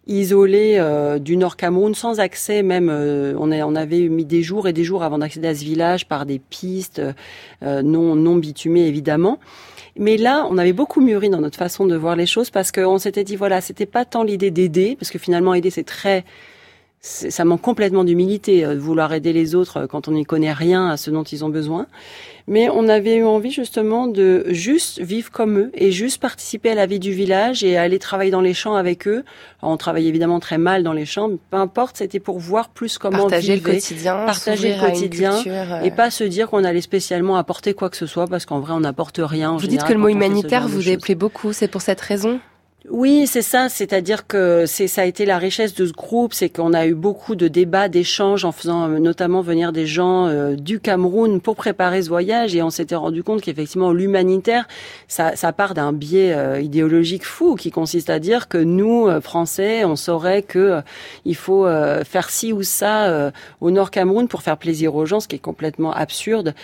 isolé 0.08 0.78
euh, 0.80 1.20
du 1.20 1.38
nord 1.38 1.56
Cameroun, 1.56 1.94
sans 1.94 2.20
accès 2.20 2.64
même. 2.64 2.90
euh, 2.90 3.36
on, 3.38 3.52
a- 3.52 3.66
on 3.68 3.76
avait 3.76 4.10
mis 4.10 4.26
des 4.26 4.42
jours 4.42 4.68
et 4.68 4.74
des 4.74 4.84
jours 4.84 5.04
avant 5.04 5.20
d'accéder 5.20 5.50
à 5.50 5.54
ce 5.54 5.64
village 5.64 6.08
par 6.08 6.26
des 6.26 6.40
pistes 6.40 7.04
non, 7.62 8.16
non 8.16 8.36
bitumées 8.38 8.88
évidemment. 8.88 9.38
Mais 9.98 10.18
là, 10.18 10.48
on 10.50 10.58
avait 10.58 10.74
beaucoup 10.74 11.02
mûri 11.02 11.30
dans 11.30 11.42
notre 11.42 11.58
façon 11.58 11.86
de 11.86 11.96
voir 11.96 12.16
les 12.16 12.26
choses 12.26 12.50
parce 12.50 12.72
qu'on 12.72 12.98
s'était 12.98 13.24
dit 13.24 13.36
voilà, 13.36 13.62
c'était 13.62 13.86
pas 13.86 14.06
tant 14.06 14.24
l'idée 14.24 14.52
d'aider 14.52 14.96
parce 14.98 15.12
que 15.12 15.20
finalement 15.20 15.54
aider 15.54 15.70
c'est 15.70 15.84
très 15.84 16.24
ça 17.02 17.46
manque 17.46 17.62
complètement 17.62 18.04
d'humilité 18.04 18.64
euh, 18.64 18.76
de 18.76 18.80
vouloir 18.80 19.12
aider 19.12 19.34
les 19.34 19.56
autres 19.56 19.78
euh, 19.78 19.88
quand 19.88 20.08
on 20.08 20.12
n'y 20.12 20.24
connaît 20.24 20.54
rien 20.54 20.88
à 20.88 20.98
ce 20.98 21.10
dont 21.10 21.24
ils 21.24 21.44
ont 21.44 21.50
besoin. 21.50 21.88
Mais 22.48 22.70
on 22.70 22.88
avait 22.90 23.16
eu 23.16 23.24
envie 23.24 23.52
justement 23.52 24.08
de 24.08 24.46
juste 24.50 25.00
vivre 25.00 25.32
comme 25.32 25.58
eux 25.58 25.72
et 25.74 25.92
juste 25.92 26.22
participer 26.22 26.72
à 26.72 26.76
la 26.76 26.86
vie 26.86 27.00
du 27.00 27.12
village 27.12 27.64
et 27.64 27.78
aller 27.78 27.98
travailler 27.98 28.30
dans 28.30 28.42
les 28.42 28.54
champs 28.54 28.76
avec 28.76 29.08
eux. 29.08 29.24
Alors, 29.62 29.74
on 29.74 29.78
travaillait 29.78 30.10
évidemment 30.10 30.40
très 30.40 30.58
mal 30.58 30.84
dans 30.84 30.94
les 30.94 31.06
champs, 31.06 31.28
mais 31.28 31.38
peu 31.50 31.58
importe, 31.58 31.98
c'était 31.98 32.20
pour 32.20 32.40
voir 32.40 32.70
plus 32.70 32.98
comment 32.98 33.20
Partager 33.20 33.54
le 33.54 33.60
vivaient 33.60 33.74
quotidien, 33.74 34.26
partager 34.26 34.76
le 34.76 34.80
quotidien 34.80 35.34
culture, 35.34 35.54
euh, 35.54 35.82
et 35.82 35.92
pas 35.92 36.12
se 36.12 36.24
dire 36.24 36.50
qu'on 36.50 36.64
allait 36.64 36.82
spécialement 36.82 37.36
apporter 37.38 37.74
quoi 37.74 37.90
que 37.90 37.98
ce 37.98 38.06
soit 38.06 38.28
parce 38.28 38.46
qu'en 38.46 38.60
vrai 38.60 38.74
on 38.74 38.82
n'apporte 38.82 39.20
rien. 39.24 39.52
en 39.52 39.58
Vous 39.58 39.68
dites 39.68 39.84
que 39.84 39.94
le 39.94 40.00
mot 40.00 40.10
humanitaire 40.10 40.68
vous 40.68 40.84
déplaît 40.84 41.16
beaucoup, 41.16 41.54
c'est 41.54 41.68
pour 41.68 41.82
cette 41.82 42.02
raison? 42.02 42.40
Oui, 42.90 43.28
c'est 43.28 43.44
ça. 43.44 43.70
C'est-à-dire 43.70 44.26
que 44.26 44.66
c'est 44.66 44.88
ça 44.88 45.04
a 45.04 45.06
été 45.06 45.24
la 45.24 45.38
richesse 45.38 45.76
de 45.76 45.86
ce 45.86 45.94
groupe, 45.94 46.34
c'est 46.34 46.50
qu'on 46.50 46.74
a 46.74 46.88
eu 46.88 46.96
beaucoup 46.96 47.36
de 47.36 47.48
débats, 47.48 47.90
d'échanges, 47.90 48.44
en 48.44 48.52
faisant 48.52 48.90
euh, 48.90 48.98
notamment 48.98 49.42
venir 49.42 49.72
des 49.72 49.86
gens 49.86 50.26
euh, 50.26 50.56
du 50.56 50.80
Cameroun 50.80 51.42
pour 51.42 51.56
préparer 51.56 52.02
ce 52.02 52.10
voyage, 52.10 52.56
et 52.56 52.64
on 52.64 52.72
s'était 52.72 52.96
rendu 52.96 53.22
compte 53.22 53.42
qu'effectivement 53.42 53.92
l'humanitaire, 53.92 54.68
ça, 55.08 55.36
ça 55.36 55.54
part 55.54 55.76
d'un 55.76 55.94
biais 55.94 56.34
euh, 56.34 56.60
idéologique 56.60 57.24
fou 57.24 57.54
qui 57.54 57.70
consiste 57.70 58.10
à 58.10 58.18
dire 58.18 58.48
que 58.48 58.58
nous 58.58 59.08
Français, 59.22 59.86
on 59.86 59.96
saurait 59.96 60.42
que 60.42 60.82
il 61.24 61.36
faut 61.36 61.66
faire 62.04 62.30
ci 62.30 62.52
ou 62.52 62.64
ça 62.64 63.32
au 63.60 63.72
Nord 63.72 63.92
Cameroun 63.92 64.28
pour 64.28 64.42
faire 64.42 64.58
plaisir 64.58 64.96
aux 64.96 65.06
gens, 65.06 65.20
ce 65.20 65.28
qui 65.28 65.36
est 65.36 65.40
complètement 65.40 65.92
absurde 65.94 66.56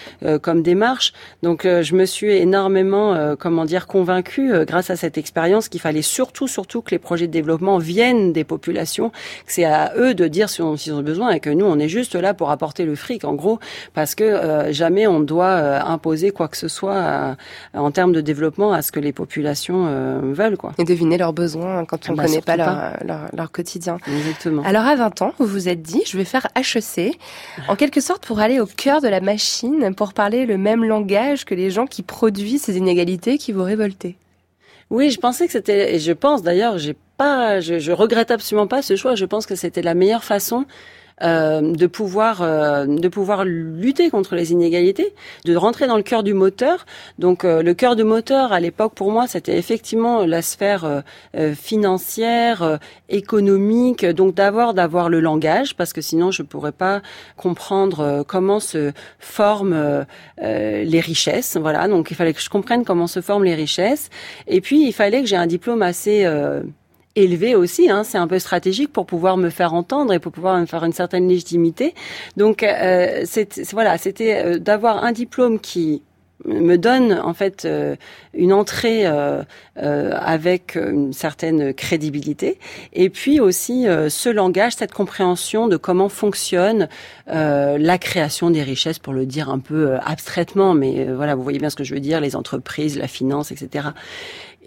comme 0.42 0.64
démarche. 0.64 1.14
Donc 1.44 1.64
je 1.64 1.96
me 1.96 2.06
suis 2.06 2.32
énormément, 2.32 3.36
comment 3.38 3.66
dire, 3.66 3.88
convaincue 3.88 4.52
grâce 4.66 4.90
à 4.90 4.96
cette 4.96 5.18
expérience 5.18 5.70
qu'il 5.70 5.82
fallait 5.82 6.02
surtout, 6.08 6.48
surtout 6.48 6.82
que 6.82 6.92
les 6.92 7.00
projets 7.00 7.28
de 7.28 7.32
développement 7.32 7.78
viennent 7.78 8.34
des 8.34 8.44
populations, 8.44 9.10
que 9.10 9.54
c'est 9.54 9.66
à 9.66 9.94
eux 9.98 10.14
de 10.14 10.28
dire 10.28 10.50
si 10.50 10.62
on, 10.62 10.76
ont 10.76 11.02
besoin 11.02 11.32
et 11.32 11.40
que 11.40 11.50
nous, 11.50 11.66
on 11.66 11.78
est 11.80 11.90
juste 11.90 12.16
là 12.16 12.34
pour 12.34 12.50
apporter 12.50 12.86
le 12.86 12.96
fric, 12.96 13.24
en 13.24 13.34
gros, 13.34 13.60
parce 13.94 14.16
que 14.16 14.24
euh, 14.24 14.72
jamais 14.72 15.08
on 15.08 15.20
doit 15.20 15.46
euh, 15.46 15.80
imposer 15.82 16.32
quoi 16.32 16.48
que 16.48 16.58
ce 16.58 16.68
soit 16.68 17.36
en 17.74 17.92
termes 17.92 18.14
de 18.14 18.22
développement 18.22 18.74
à 18.74 18.82
ce 18.82 18.92
que 18.92 19.00
les 19.00 19.14
populations 19.14 20.22
veulent, 20.34 20.58
quoi. 20.58 20.74
Et 20.78 20.84
deviner 20.84 21.18
leurs 21.18 21.34
besoins 21.34 21.86
quand 21.86 22.10
on 22.10 22.14
ne 22.14 22.18
bah, 22.18 22.26
connaît 22.26 22.42
pas, 22.42 22.56
surtout 22.56 22.72
Leur, 22.72 22.98
leur, 23.06 23.30
leur 23.34 23.52
quotidien. 23.52 23.98
Exactement. 24.08 24.64
Alors 24.64 24.86
à 24.86 24.96
20 24.96 25.22
ans, 25.22 25.34
vous 25.40 25.46
vous 25.46 25.70
êtes 25.70 25.82
dit, 25.82 26.02
je 26.06 26.18
vais 26.18 26.26
faire 26.26 26.48
HEC, 26.56 27.18
en 27.68 27.76
quelque 27.76 28.02
sorte 28.02 28.26
pour 28.26 28.40
aller 28.40 28.60
au 28.60 28.66
cœur 28.66 29.02
de 29.02 29.08
la 29.08 29.22
machine, 29.22 29.94
pour 29.96 30.14
parler 30.14 30.46
le 30.46 30.58
même 30.58 30.84
langage 30.84 31.46
que 31.46 31.56
les 31.56 31.70
gens 31.70 31.86
qui 31.86 32.04
produisent 32.04 32.64
ces 32.64 32.78
inégalités 32.78 33.38
qui 33.38 33.52
vous 33.52 33.64
révoltaient. 33.64 34.16
Oui, 34.90 35.12
je 35.12 35.20
pensais 35.20 35.48
que 35.48 35.52
c'était, 35.52 35.96
et 35.96 36.00
je 36.00 36.12
pense 36.14 36.44
d'ailleurs, 36.44 36.78
j'ai 36.78 36.96
pas, 37.18 37.60
je, 37.60 37.80
je 37.80 37.92
regrette 37.92 38.32
absolument 38.32 38.68
pas 38.68 38.82
ce 38.82 38.96
choix. 38.96 39.16
Je 39.16 39.26
pense 39.26 39.46
que 39.46 39.56
c'était 39.56 39.82
la 39.82 39.94
meilleure 39.94 40.24
façon 40.24 40.66
de 41.22 41.88
pouvoir 41.88 42.42
euh, 42.42 42.86
de 42.86 43.08
pouvoir 43.08 43.44
lutter 43.46 44.10
contre 44.10 44.36
les 44.36 44.52
inégalités, 44.52 45.14
de 45.46 45.56
rentrer 45.56 45.88
dans 45.88 45.98
le 45.98 46.04
cœur 46.04 46.24
du 46.24 46.34
moteur. 46.34 46.86
Donc 47.18 47.44
euh, 47.44 47.64
le 47.64 47.74
cœur 47.74 47.96
du 47.96 48.04
moteur 48.04 48.54
à 48.54 48.60
l'époque 48.60 48.94
pour 48.94 49.12
moi 49.12 49.28
c'était 49.28 49.58
effectivement 49.58 50.26
la 50.26 50.42
sphère 50.42 51.04
financière, 51.56 52.80
économique, 53.10 54.06
donc 54.06 54.36
d'avoir 54.36 54.74
d'avoir 54.74 55.10
le 55.10 55.20
langage 55.20 55.76
parce 55.76 55.94
que 55.94 56.02
sinon 56.02 56.32
je 56.32 56.44
pourrais 56.44 56.72
pas 56.72 57.02
comprendre 57.36 58.24
comment 58.28 58.60
se 58.60 58.92
forment 59.20 60.06
les 60.42 61.00
richesses. 61.00 61.58
Voilà, 61.58 61.88
donc 61.88 62.12
il 62.12 62.16
fallait 62.16 62.34
que 62.34 62.42
je 62.42 62.50
comprenne 62.50 62.86
comment 62.86 63.08
se 63.08 63.22
forment 63.22 63.44
les 63.44 63.56
richesses 63.56 64.10
et 64.48 64.62
puis 64.62 64.88
il 64.88 64.94
fallait 64.94 65.22
que 65.22 65.28
j'ai 65.28 65.36
un 65.36 65.48
diplôme 65.48 65.82
assez 65.82 66.26
élevé 67.18 67.56
aussi. 67.56 67.90
Hein, 67.90 68.04
c'est 68.04 68.18
un 68.18 68.28
peu 68.28 68.40
stratégique 68.40 68.94
pour 68.94 69.06
pouvoir 69.06 69.38
me 69.38 69.50
faire 69.50 69.74
entendre 69.74 70.14
et 70.14 70.20
pour 70.20 70.32
pouvoir 70.32 70.58
me 70.60 70.66
faire 70.66 70.84
une 70.84 70.94
certaine 70.94 71.28
légitimité. 71.28 71.94
Donc, 72.38 72.64
euh, 72.64 73.26
voilà, 73.74 73.98
c'était 73.98 74.44
euh, 74.46 74.60
d'avoir 74.60 75.04
un 75.04 75.12
diplôme 75.12 75.60
qui 75.60 76.02
me 76.46 76.78
donne 76.78 77.14
en 77.14 77.34
fait 77.34 77.66
euh, 77.66 77.96
une 78.34 78.54
entrée 78.54 79.06
euh, 79.06 79.44
euh, 79.82 80.12
avec 80.14 80.76
une 80.76 81.14
certaine 81.14 81.74
crédibilité 81.74 82.60
et 82.94 83.10
puis 83.10 83.40
aussi 83.40 83.86
ce 84.10 84.30
langage, 84.30 84.74
cette 84.74 84.94
compréhension 84.94 85.68
de 85.68 85.78
comment 85.78 86.10
fonctionne 86.10 86.88
la 87.28 87.98
création 87.98 88.50
des 88.50 88.64
richesses, 88.64 89.00
pour 89.00 89.14
le 89.14 89.26
dire 89.26 89.50
un 89.50 89.60
peu 89.60 89.98
abstraitement, 90.04 90.74
mais 90.74 91.06
voilà, 91.06 91.36
vous 91.36 91.44
voyez 91.44 91.60
bien 91.60 91.70
ce 91.70 91.76
que 91.76 91.84
je 91.84 91.94
veux 91.94 92.00
dire, 92.00 92.22
les 92.22 92.36
entreprises, 92.36 92.98
la 92.98 93.08
finance, 93.08 93.52
etc. 93.52 93.90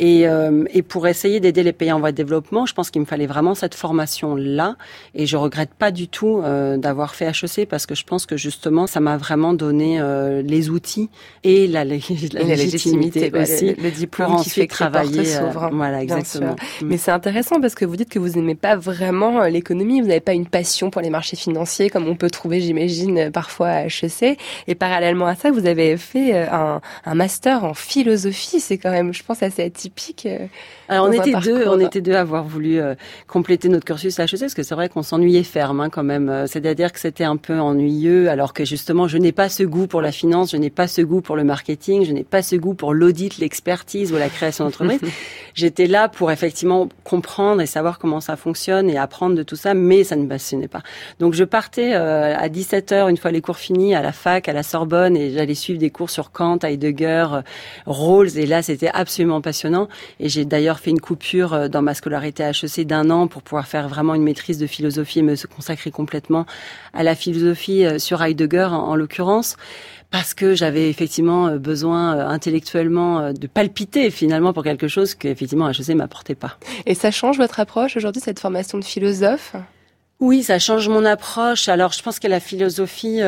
Et, 0.00 0.26
euh, 0.26 0.64
et 0.72 0.80
pour 0.80 1.06
essayer 1.06 1.40
d'aider 1.40 1.62
les 1.62 1.74
pays 1.74 1.92
en 1.92 2.00
voie 2.00 2.10
de 2.10 2.16
développement, 2.16 2.64
je 2.64 2.72
pense 2.72 2.90
qu'il 2.90 3.02
me 3.02 3.06
fallait 3.06 3.26
vraiment 3.26 3.54
cette 3.54 3.74
formation-là. 3.74 4.76
Et 5.14 5.26
je 5.26 5.36
regrette 5.36 5.74
pas 5.74 5.90
du 5.90 6.08
tout 6.08 6.40
euh, 6.42 6.78
d'avoir 6.78 7.14
fait 7.14 7.26
HEC 7.26 7.68
parce 7.68 7.84
que 7.84 7.94
je 7.94 8.04
pense 8.04 8.24
que 8.24 8.38
justement, 8.38 8.86
ça 8.86 9.00
m'a 9.00 9.18
vraiment 9.18 9.52
donné 9.52 10.00
euh, 10.00 10.40
les 10.40 10.70
outils 10.70 11.10
et 11.44 11.66
la, 11.66 11.84
la, 11.84 11.96
légitimité, 11.96 13.30
aussi 13.38 13.74
le, 13.74 13.90
diplôme 13.90 14.40
qui 14.42 14.48
fait 14.48 14.66
travailler. 14.66 15.26
Souverain, 15.26 15.68
voilà, 15.70 16.02
exactement. 16.02 16.56
Mm. 16.80 16.86
Mais 16.86 16.96
c'est 16.96 17.12
intéressant 17.12 17.60
parce 17.60 17.74
que 17.74 17.84
vous 17.84 17.96
dites 17.96 18.08
que 18.08 18.18
vous 18.18 18.30
n'aimez 18.30 18.54
pas 18.54 18.76
vraiment 18.76 19.44
l'économie, 19.44 20.00
vous 20.00 20.08
n'avez 20.08 20.20
pas 20.20 20.32
une 20.32 20.46
passion 20.46 20.88
pour 20.88 21.02
les 21.02 21.10
marchés 21.10 21.36
financiers 21.36 21.90
comme 21.90 22.08
on 22.08 22.16
peut 22.16 22.30
trouver, 22.30 22.62
j'imagine, 22.62 23.30
parfois 23.30 23.68
à 23.68 23.84
HEC. 23.84 24.38
Et 24.66 24.74
parallèlement 24.74 25.26
à 25.26 25.34
ça, 25.34 25.50
vous 25.50 25.66
avez 25.66 25.98
fait 25.98 26.48
un, 26.48 26.80
un 27.04 27.14
master 27.14 27.64
en 27.64 27.74
philosophie. 27.74 28.60
C'est 28.60 28.78
quand 28.78 28.92
même, 28.92 29.12
je 29.12 29.22
pense, 29.22 29.42
assez 29.42 29.62
atypique 29.62 29.89
euh, 30.26 30.46
Alors 30.88 31.06
on 31.06 31.12
était 31.12 31.32
deux, 31.32 31.66
on 31.66 31.80
était 31.80 32.00
deux 32.00 32.14
à 32.14 32.20
avoir 32.20 32.44
voulu 32.44 32.80
euh, 32.80 32.94
compléter 33.26 33.68
notre 33.68 33.84
cursus 33.84 34.18
à 34.18 34.24
HEC 34.24 34.40
parce 34.40 34.54
que 34.54 34.62
c'est 34.62 34.74
vrai 34.74 34.88
qu'on 34.88 35.02
s'ennuyait 35.02 35.42
ferme 35.42 35.80
hein, 35.80 35.90
quand 35.90 36.02
même. 36.02 36.28
Euh, 36.28 36.46
c'est-à-dire 36.46 36.92
que 36.92 37.00
c'était 37.00 37.24
un 37.24 37.36
peu 37.36 37.58
ennuyeux 37.58 38.28
alors 38.28 38.52
que 38.52 38.64
justement 38.64 39.08
je 39.08 39.18
n'ai 39.18 39.32
pas 39.32 39.48
ce 39.48 39.62
goût 39.62 39.86
pour 39.86 40.00
la 40.00 40.12
finance, 40.12 40.52
je 40.52 40.56
n'ai 40.56 40.70
pas 40.70 40.86
ce 40.86 41.02
goût 41.02 41.20
pour 41.20 41.36
le 41.36 41.44
marketing, 41.44 42.04
je 42.04 42.12
n'ai 42.12 42.24
pas 42.24 42.42
ce 42.42 42.56
goût 42.56 42.74
pour 42.74 42.94
l'audit, 42.94 43.38
l'expertise 43.38 44.12
ou 44.12 44.16
la 44.16 44.28
création 44.28 44.64
d'entreprise. 44.64 45.00
J'étais 45.54 45.86
là 45.86 46.08
pour 46.08 46.30
effectivement 46.30 46.88
comprendre 47.04 47.60
et 47.60 47.66
savoir 47.66 47.98
comment 47.98 48.20
ça 48.20 48.36
fonctionne 48.36 48.88
et 48.88 48.96
apprendre 48.98 49.36
de 49.36 49.42
tout 49.42 49.56
ça, 49.56 49.74
mais 49.74 50.04
ça 50.04 50.16
ne 50.16 50.22
me 50.22 50.28
passionnait 50.28 50.68
pas. 50.68 50.82
Donc 51.18 51.34
je 51.34 51.44
partais 51.44 51.92
à 51.92 52.48
17 52.48 52.92
h 52.92 53.10
une 53.10 53.16
fois 53.16 53.30
les 53.30 53.40
cours 53.40 53.58
finis 53.58 53.94
à 53.94 54.02
la 54.02 54.12
fac, 54.12 54.48
à 54.48 54.52
la 54.52 54.62
Sorbonne 54.62 55.16
et 55.16 55.30
j'allais 55.30 55.54
suivre 55.54 55.78
des 55.78 55.90
cours 55.90 56.10
sur 56.10 56.30
Kant, 56.32 56.58
Heidegger, 56.62 57.26
Rawls 57.86 58.38
et 58.38 58.46
là 58.46 58.62
c'était 58.62 58.90
absolument 58.92 59.40
passionnant 59.40 59.79
et 60.18 60.28
j'ai 60.28 60.44
d'ailleurs 60.44 60.80
fait 60.80 60.90
une 60.90 61.00
coupure 61.00 61.54
euh, 61.54 61.68
dans 61.68 61.82
ma 61.82 61.94
scolarité 61.94 62.42
HEC 62.44 62.86
d'un 62.86 63.10
an 63.10 63.26
pour 63.26 63.42
pouvoir 63.42 63.66
faire 63.66 63.88
vraiment 63.88 64.14
une 64.14 64.22
maîtrise 64.22 64.58
de 64.58 64.66
philosophie 64.66 65.20
et 65.20 65.22
me 65.22 65.34
consacrer 65.46 65.90
complètement 65.90 66.46
à 66.92 67.02
la 67.02 67.14
philosophie 67.14 67.84
euh, 67.84 67.98
sur 67.98 68.22
Heidegger 68.22 68.68
en, 68.70 68.94
l'occurrence 68.94 69.56
parce 70.10 70.34
que 70.34 70.54
j'avais 70.54 70.90
effectivement 70.90 71.48
euh, 71.48 71.58
besoin 71.58 72.18
intellectuellement 72.28 73.32
de 73.32 73.46
palpiter 73.46 74.10
finalement 74.10 74.52
pour 74.52 74.64
quelque 74.64 74.88
chose 74.88 75.14
que 75.14 75.28
effectivement 75.28 75.70
HEC 75.70 75.90
m'apportait 75.94 76.34
pas. 76.34 76.58
Et 76.86 76.94
ça 76.94 77.10
change 77.10 77.38
votre 77.38 77.60
approche 77.60 77.96
aujourd'hui 77.96 78.20
cette 78.20 78.40
formation 78.40 78.78
de 78.78 78.84
philosophe? 78.84 79.54
Oui, 80.18 80.42
ça 80.42 80.58
change 80.58 80.86
mon 80.90 81.06
approche. 81.06 81.70
Alors, 81.70 81.92
je 81.92 82.02
pense 82.02 82.18
que 82.18 82.28
la 82.28 82.40
philosophie, 82.40 83.20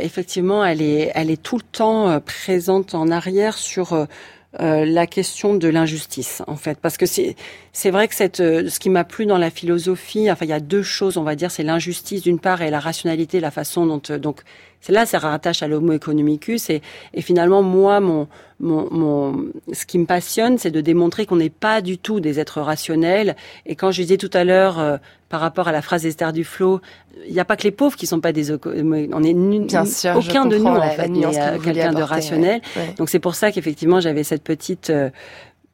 effectivement, 0.00 0.64
elle 0.64 0.80
est, 0.80 1.10
elle 1.16 1.28
est 1.28 1.42
tout 1.42 1.56
le 1.56 1.64
temps 1.64 2.20
présente 2.20 2.94
en 2.94 3.10
arrière 3.10 3.58
sur 3.58 3.92
euh, 3.92 4.06
la 4.58 5.06
question 5.06 5.54
de 5.54 5.68
l'injustice 5.68 6.42
en 6.46 6.56
fait. 6.56 6.78
Parce 6.80 6.96
que 6.96 7.06
c'est 7.06 7.36
c'est 7.72 7.90
vrai 7.90 8.08
que 8.08 8.14
cette 8.14 8.40
euh, 8.40 8.68
ce 8.68 8.80
qui 8.80 8.90
m'a 8.90 9.04
plu 9.04 9.26
dans 9.26 9.38
la 9.38 9.50
philosophie 9.50 10.30
enfin 10.30 10.44
il 10.44 10.48
y 10.48 10.52
a 10.52 10.60
deux 10.60 10.82
choses 10.82 11.16
on 11.16 11.22
va 11.22 11.36
dire 11.36 11.50
c'est 11.50 11.62
l'injustice 11.62 12.22
d'une 12.22 12.40
part 12.40 12.62
et 12.62 12.70
la 12.70 12.80
rationalité 12.80 13.38
la 13.38 13.50
façon 13.50 13.86
dont 13.86 14.02
euh, 14.10 14.18
donc 14.18 14.42
c'est 14.80 14.92
là 14.92 15.06
ça 15.06 15.18
rattache 15.18 15.62
à 15.62 15.68
l'homo 15.68 15.92
economicus 15.92 16.70
et, 16.70 16.82
et 17.14 17.22
finalement 17.22 17.62
moi 17.62 18.00
mon, 18.00 18.28
mon, 18.60 18.88
mon 18.90 19.44
ce 19.72 19.86
qui 19.86 19.98
me 19.98 20.06
passionne 20.06 20.58
c'est 20.58 20.70
de 20.70 20.80
démontrer 20.80 21.26
qu'on 21.26 21.36
n'est 21.36 21.50
pas 21.50 21.80
du 21.80 21.98
tout 21.98 22.20
des 22.20 22.38
êtres 22.40 22.60
rationnels. 22.60 23.36
Et 23.66 23.74
quand 23.74 23.90
je 23.90 24.02
disais 24.02 24.16
tout 24.16 24.30
à 24.32 24.44
l'heure 24.44 24.98
par 25.28 25.40
rapport 25.40 25.68
à 25.68 25.72
la 25.72 25.82
phrase 25.82 26.02
d'Esther 26.02 26.32
Duflo, 26.32 26.80
il 27.26 27.32
n'y 27.32 27.40
a 27.40 27.44
pas 27.44 27.56
que 27.56 27.62
les 27.62 27.70
pauvres 27.70 27.96
qui 27.96 28.06
sont 28.06 28.20
pas 28.20 28.32
des 28.32 28.52
on 28.52 29.22
est 29.22 29.34
Bien 29.34 29.84
sûr, 29.84 30.16
aucun 30.16 30.46
de 30.46 30.56
nous 30.56 30.66
en 30.66 30.90
fait 30.90 31.08
n'est 31.08 31.58
quelqu'un 31.62 31.92
de 31.92 32.02
rationnel. 32.02 32.60
Donc 32.96 33.08
c'est 33.08 33.20
pour 33.20 33.34
ça 33.34 33.52
qu'effectivement 33.52 34.00
j'avais 34.00 34.24
cette 34.24 34.42
petite 34.42 34.90
euh, 34.90 35.10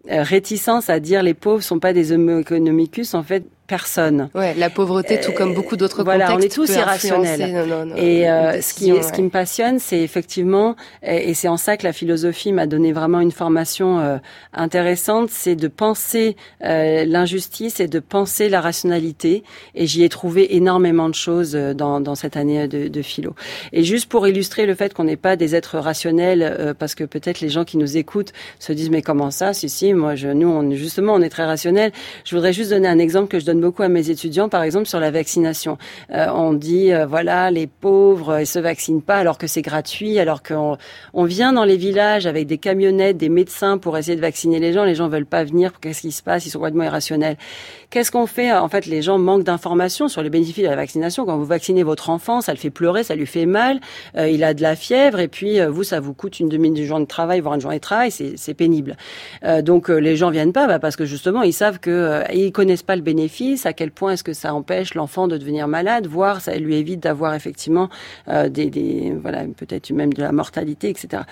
réticence 0.09 0.90
à 0.90 1.01
dire 1.01 1.23
les 1.23 1.35
pauvres 1.35 1.62
sont 1.62 1.79
pas 1.79 1.92
des 1.92 2.12
homo 2.12 2.40
economicus. 2.40 3.14
En 3.14 3.23
fait 3.23 3.45
personne. 3.67 4.29
Ouais, 4.35 4.55
la 4.55 4.71
pauvreté, 4.71 5.21
tout 5.21 5.33
comme 5.33 5.55
beaucoup 5.55 5.77
d'autres 5.77 6.05
voilà, 6.05 6.27
contextes, 6.29 6.59
on 6.59 6.65
est 6.65 6.67
tous 6.67 6.75
irrationnels. 6.75 7.93
et 7.97 8.29
euh, 8.29 8.61
ce 8.61 8.75
qui, 8.75 8.87
ce 9.03 9.13
qui 9.13 9.23
me 9.23 9.31
passionne, 9.31 9.79
c'est 9.79 10.01
effectivement, 10.01 10.77
et, 11.03 11.35
c'est 11.35 11.49
en 11.49 11.57
ça 11.57 11.77
que 11.77 11.85
la 11.85 11.93
philosophie 11.93 12.53
m'a 12.53 12.67
donné 12.67 12.93
vraiment 12.93 13.21
une 13.21 13.33
formation 13.33 13.99
euh, 13.99 14.19
intéressante, 14.53 15.31
c'est 15.31 15.57
de 15.57 15.69
penser 15.69 16.37
euh, 16.65 17.05
l'injustice 17.05 17.81
et 17.81 17.89
de 17.89 17.99
penser 17.99 18.49
la 18.49 18.61
rationalité. 18.61 19.43
Et 19.75 19.87
j'y 19.87 20.05
ai 20.05 20.09
trouvé 20.09 20.57
énormément 20.57 21.09
de 21.09 21.15
choses 21.15 21.53
dans, 21.53 22.01
dans 22.01 22.15
cette 22.15 22.37
année 22.37 22.69
de, 22.69 22.89
de 22.89 23.03
philo. 23.03 23.35
Et 23.73 23.83
juste 23.83 24.09
pour 24.09 24.27
illustrer 24.27 24.67
le 24.67 24.75
fait 24.75 24.95
qu'on 24.95 25.05
n'est 25.05 25.17
pas 25.17 25.37
des 25.37 25.55
êtres 25.55 25.79
rationnels, 25.79 26.75
parce 26.79 26.95
que 26.95 27.05
peut-être 27.05 27.41
les 27.41 27.49
gens 27.49 27.65
qui 27.65 27.77
nous 27.77 27.97
écoutent 27.97 28.33
se 28.59 28.73
disent 28.73 28.91
mais 28.91 29.03
comment 29.03 29.31
ça? 29.31 29.53
Si 29.53 29.69
si, 29.69 29.93
moi 29.93 30.15
je, 30.15 30.29
nous 30.29 30.49
on, 30.49 30.71
justement 30.73 31.15
on 31.15 31.23
est 31.23 31.29
très 31.29 31.45
rationnels. 31.45 31.93
Je 32.25 32.35
voudrais 32.35 32.53
juste 32.53 32.71
donner 32.71 32.89
un 32.89 32.99
exemple 32.99 33.29
que 33.29 33.39
je 33.39 33.45
donne 33.45 33.56
beaucoup 33.61 33.83
à 33.83 33.88
mes 33.88 34.11
étudiants, 34.11 34.49
par 34.49 34.62
exemple, 34.62 34.87
sur 34.87 35.01
la 35.01 35.11
vaccination. 35.11 35.79
Euh, 36.12 36.27
on 36.35 36.53
dit, 36.53 36.92
euh, 36.92 37.07
voilà, 37.07 37.51
les 37.51 37.66
pauvres, 37.66 38.40
ils 38.40 38.47
se 38.47 38.59
vaccinent 38.59 39.03
pas 39.03 39.16
alors 39.16 39.38
que 39.38 39.47
c'est 39.47 39.62
gratuit, 39.62 40.19
alors 40.19 40.42
qu'on 40.42 40.77
on 41.14 41.25
vient 41.25 41.53
dans 41.53 41.64
les 41.64 41.77
villages 41.77 42.27
avec 42.27 42.47
des 42.47 42.59
camionnettes, 42.59 43.16
des 43.16 43.29
médecins 43.29 43.79
pour 43.79 43.97
essayer 43.97 44.16
de 44.16 44.21
vacciner 44.21 44.59
les 44.59 44.73
gens. 44.73 44.85
Les 44.85 44.95
gens 44.95 45.09
veulent 45.09 45.27
pas 45.27 45.45
venir. 45.45 45.73
Qu'est-ce 45.81 46.03
qui 46.03 46.12
se 46.12 46.23
passe? 46.23 46.47
Ils 46.47 46.51
sont 46.51 46.59
complètement 46.59 46.85
irrationnels. 46.85 47.37
Qu'est-ce 47.90 48.11
qu'on 48.11 48.27
fait? 48.27 48.53
En 48.53 48.69
fait, 48.69 48.87
les 48.87 49.03
gens 49.03 49.19
manquent 49.19 49.45
d'informations 49.45 50.09
sur 50.09 50.23
les 50.23 50.31
bénéfices 50.31 50.64
de 50.64 50.69
la 50.69 50.77
vaccination. 50.77 51.25
Quand 51.25 51.37
vous 51.37 51.45
vaccinez 51.45 51.83
votre 51.83 52.11
enfant, 52.11 52.40
ça 52.40 52.53
le 52.53 52.59
fait 52.59 52.71
pleurer, 52.71 53.05
ça 53.05 53.14
lui 53.14 53.27
fait 53.27 53.47
mal, 53.47 53.81
euh, 54.16 54.29
il 54.29 54.42
a 54.42 54.55
de 54.55 54.62
la 54.62 54.75
fièvre, 54.75 55.21
et 55.21 55.29
puis 55.29 55.61
vous, 55.61 55.85
ça 55.85 56.01
vous 56.01 56.12
coûte 56.12 56.41
une 56.41 56.49
demi-journée 56.49 57.05
de 57.05 57.09
travail, 57.09 57.41
voire 57.41 57.55
une 57.55 57.61
journée 57.61 57.76
de 57.76 57.83
travail, 57.83 58.11
c'est 58.11 58.55
pénible. 58.55 58.97
donc 59.62 59.89
les 59.89 60.16
gens 60.16 60.31
viennent 60.31 60.53
pas 60.53 60.66
bah, 60.66 60.78
parce 60.78 60.97
que 60.97 61.05
justement, 61.05 61.43
ils 61.43 61.53
savent 61.53 61.78
que 61.78 62.22
ils 62.33 62.53
connaissent 62.53 62.83
pas 62.83 62.97
le 62.97 63.03
bénéfice 63.03 63.26
à 63.64 63.72
quel 63.72 63.90
point 63.90 64.12
est-ce 64.12 64.24
que 64.24 64.32
ça 64.32 64.53
empêche 64.53 64.94
l'enfant 64.94 65.28
de 65.28 65.36
devenir 65.36 65.68
malade, 65.68 66.07
voire 66.07 66.40
ça 66.40 66.57
lui 66.57 66.76
évite 66.76 67.01
d'avoir 67.01 67.34
effectivement 67.34 67.88
euh, 68.28 68.49
des, 68.49 68.70
des, 68.70 69.14
voilà, 69.20 69.44
peut-être 69.44 69.90
même 69.90 70.12
de 70.12 70.22
la 70.22 70.32
mortalité, 70.32 70.88
etc. 70.88 71.22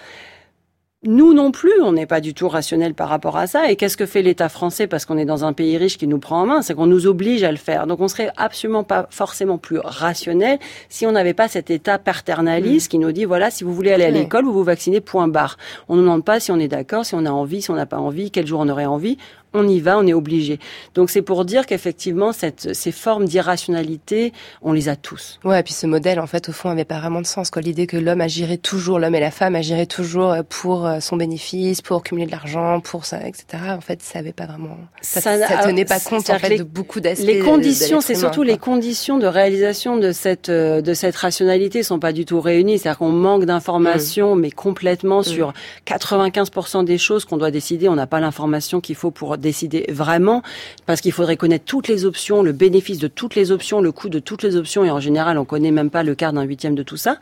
Nous 1.06 1.34
non 1.34 1.50
plus, 1.50 1.82
on 1.82 1.92
n'est 1.92 2.06
pas 2.06 2.22
du 2.22 2.32
tout 2.32 2.48
rationnel 2.48 2.94
par 2.94 3.10
rapport 3.10 3.36
à 3.36 3.46
ça. 3.46 3.70
Et 3.70 3.76
qu'est-ce 3.76 3.98
que 3.98 4.06
fait 4.06 4.22
l'État 4.22 4.48
français 4.48 4.86
parce 4.86 5.04
qu'on 5.04 5.18
est 5.18 5.26
dans 5.26 5.44
un 5.44 5.52
pays 5.52 5.76
riche 5.76 5.98
qui 5.98 6.06
nous 6.06 6.18
prend 6.18 6.40
en 6.40 6.46
main? 6.46 6.62
C'est 6.62 6.74
qu'on 6.74 6.86
nous 6.86 7.06
oblige 7.06 7.42
à 7.42 7.50
le 7.50 7.58
faire. 7.58 7.86
Donc 7.86 8.00
on 8.00 8.08
serait 8.08 8.30
absolument 8.38 8.84
pas 8.84 9.06
forcément 9.10 9.58
plus 9.58 9.78
rationnel 9.78 10.58
si 10.88 11.04
on 11.04 11.12
n'avait 11.12 11.34
pas 11.34 11.46
cet 11.46 11.70
État 11.70 11.98
paternaliste 11.98 12.86
mm. 12.86 12.90
qui 12.90 12.98
nous 12.98 13.12
dit 13.12 13.26
voilà 13.26 13.50
si 13.50 13.64
vous 13.64 13.74
voulez 13.74 13.92
aller 13.92 14.04
à 14.04 14.10
l'école, 14.10 14.46
vous 14.46 14.54
vous 14.54 14.64
vaccinez 14.64 15.02
point 15.02 15.28
barre. 15.28 15.58
On 15.90 15.96
ne 15.96 16.00
demande 16.00 16.24
pas 16.24 16.40
si 16.40 16.52
on 16.52 16.58
est 16.58 16.68
d'accord, 16.68 17.04
si 17.04 17.14
on 17.14 17.26
a 17.26 17.30
envie, 17.30 17.60
si 17.60 17.70
on 17.70 17.76
n'a 17.76 17.86
pas 17.86 17.98
envie, 17.98 18.30
quel 18.30 18.46
jour 18.46 18.60
on 18.60 18.68
aurait 18.70 18.86
envie 18.86 19.18
on 19.54 19.66
y 19.68 19.80
va, 19.80 19.98
on 19.98 20.06
est 20.06 20.12
obligé. 20.12 20.58
Donc 20.94 21.10
c'est 21.10 21.22
pour 21.22 21.44
dire 21.44 21.66
qu'effectivement, 21.66 22.32
cette, 22.32 22.74
ces 22.74 22.92
formes 22.92 23.24
d'irrationalité, 23.24 24.32
on 24.62 24.72
les 24.72 24.88
a 24.88 24.96
tous. 24.96 25.38
Ouais, 25.44 25.60
et 25.60 25.62
puis 25.62 25.72
ce 25.72 25.86
modèle, 25.86 26.20
en 26.20 26.26
fait, 26.26 26.48
au 26.48 26.52
fond, 26.52 26.70
avait 26.70 26.84
pas 26.84 26.98
vraiment 26.98 27.20
de 27.20 27.26
sens. 27.26 27.50
Quoi. 27.50 27.62
L'idée 27.62 27.86
que 27.86 27.96
l'homme 27.96 28.20
agirait 28.20 28.56
toujours, 28.56 28.98
l'homme 28.98 29.14
et 29.14 29.20
la 29.20 29.30
femme 29.30 29.54
agiraient 29.54 29.86
toujours 29.86 30.32
euh, 30.32 30.42
pour 30.48 30.86
euh, 30.86 31.00
son 31.00 31.16
bénéfice, 31.16 31.80
pour 31.82 32.02
cumuler 32.02 32.26
de 32.26 32.32
l'argent, 32.32 32.80
pour 32.80 33.04
ça, 33.04 33.26
etc. 33.26 33.44
En 33.70 33.80
fait, 33.80 34.02
ça 34.02 34.18
avait 34.18 34.32
pas 34.32 34.46
vraiment, 34.46 34.76
ça, 35.00 35.20
ça, 35.20 35.38
tenait 35.64 35.84
pas 35.84 36.00
compte 36.00 36.28
en 36.30 36.38
fait 36.38 36.58
de 36.58 36.62
beaucoup 36.64 37.00
d'aspects. 37.00 37.24
Les 37.24 37.38
conditions, 37.40 38.00
c'est 38.00 38.14
surtout 38.14 38.42
les 38.42 38.58
conditions 38.58 39.18
de 39.18 39.26
réalisation 39.26 39.96
de 39.96 40.12
cette 40.12 40.48
euh, 40.48 40.80
de 40.80 40.94
cette 40.94 41.16
rationalité 41.16 41.82
sont 41.82 41.98
pas 41.98 42.12
du 42.12 42.24
tout 42.24 42.40
réunies. 42.40 42.78
C'est-à-dire 42.78 42.98
qu'on 42.98 43.10
manque 43.10 43.44
d'informations, 43.44 44.36
mm. 44.36 44.40
mais 44.40 44.50
complètement 44.50 45.20
mm. 45.20 45.24
sur 45.24 45.52
95% 45.86 46.84
des 46.84 46.98
choses 46.98 47.24
qu'on 47.24 47.36
doit 47.36 47.50
décider. 47.50 47.88
On 47.88 47.94
n'a 47.94 48.06
pas 48.06 48.20
l'information 48.20 48.80
qu'il 48.80 48.96
faut 48.96 49.10
pour 49.10 49.38
décider 49.44 49.86
vraiment, 49.88 50.42
parce 50.86 51.00
qu'il 51.00 51.12
faudrait 51.12 51.36
connaître 51.36 51.64
toutes 51.64 51.86
les 51.86 52.04
options, 52.04 52.42
le 52.42 52.52
bénéfice 52.52 52.98
de 52.98 53.06
toutes 53.06 53.36
les 53.36 53.52
options, 53.52 53.80
le 53.80 53.92
coût 53.92 54.08
de 54.08 54.18
toutes 54.18 54.42
les 54.42 54.56
options, 54.56 54.84
et 54.84 54.90
en 54.90 54.98
général, 54.98 55.38
on 55.38 55.44
connaît 55.44 55.70
même 55.70 55.90
pas 55.90 56.02
le 56.02 56.16
quart 56.16 56.32
d'un 56.32 56.42
huitième 56.42 56.74
de 56.74 56.82
tout 56.82 56.96
ça. 56.96 57.18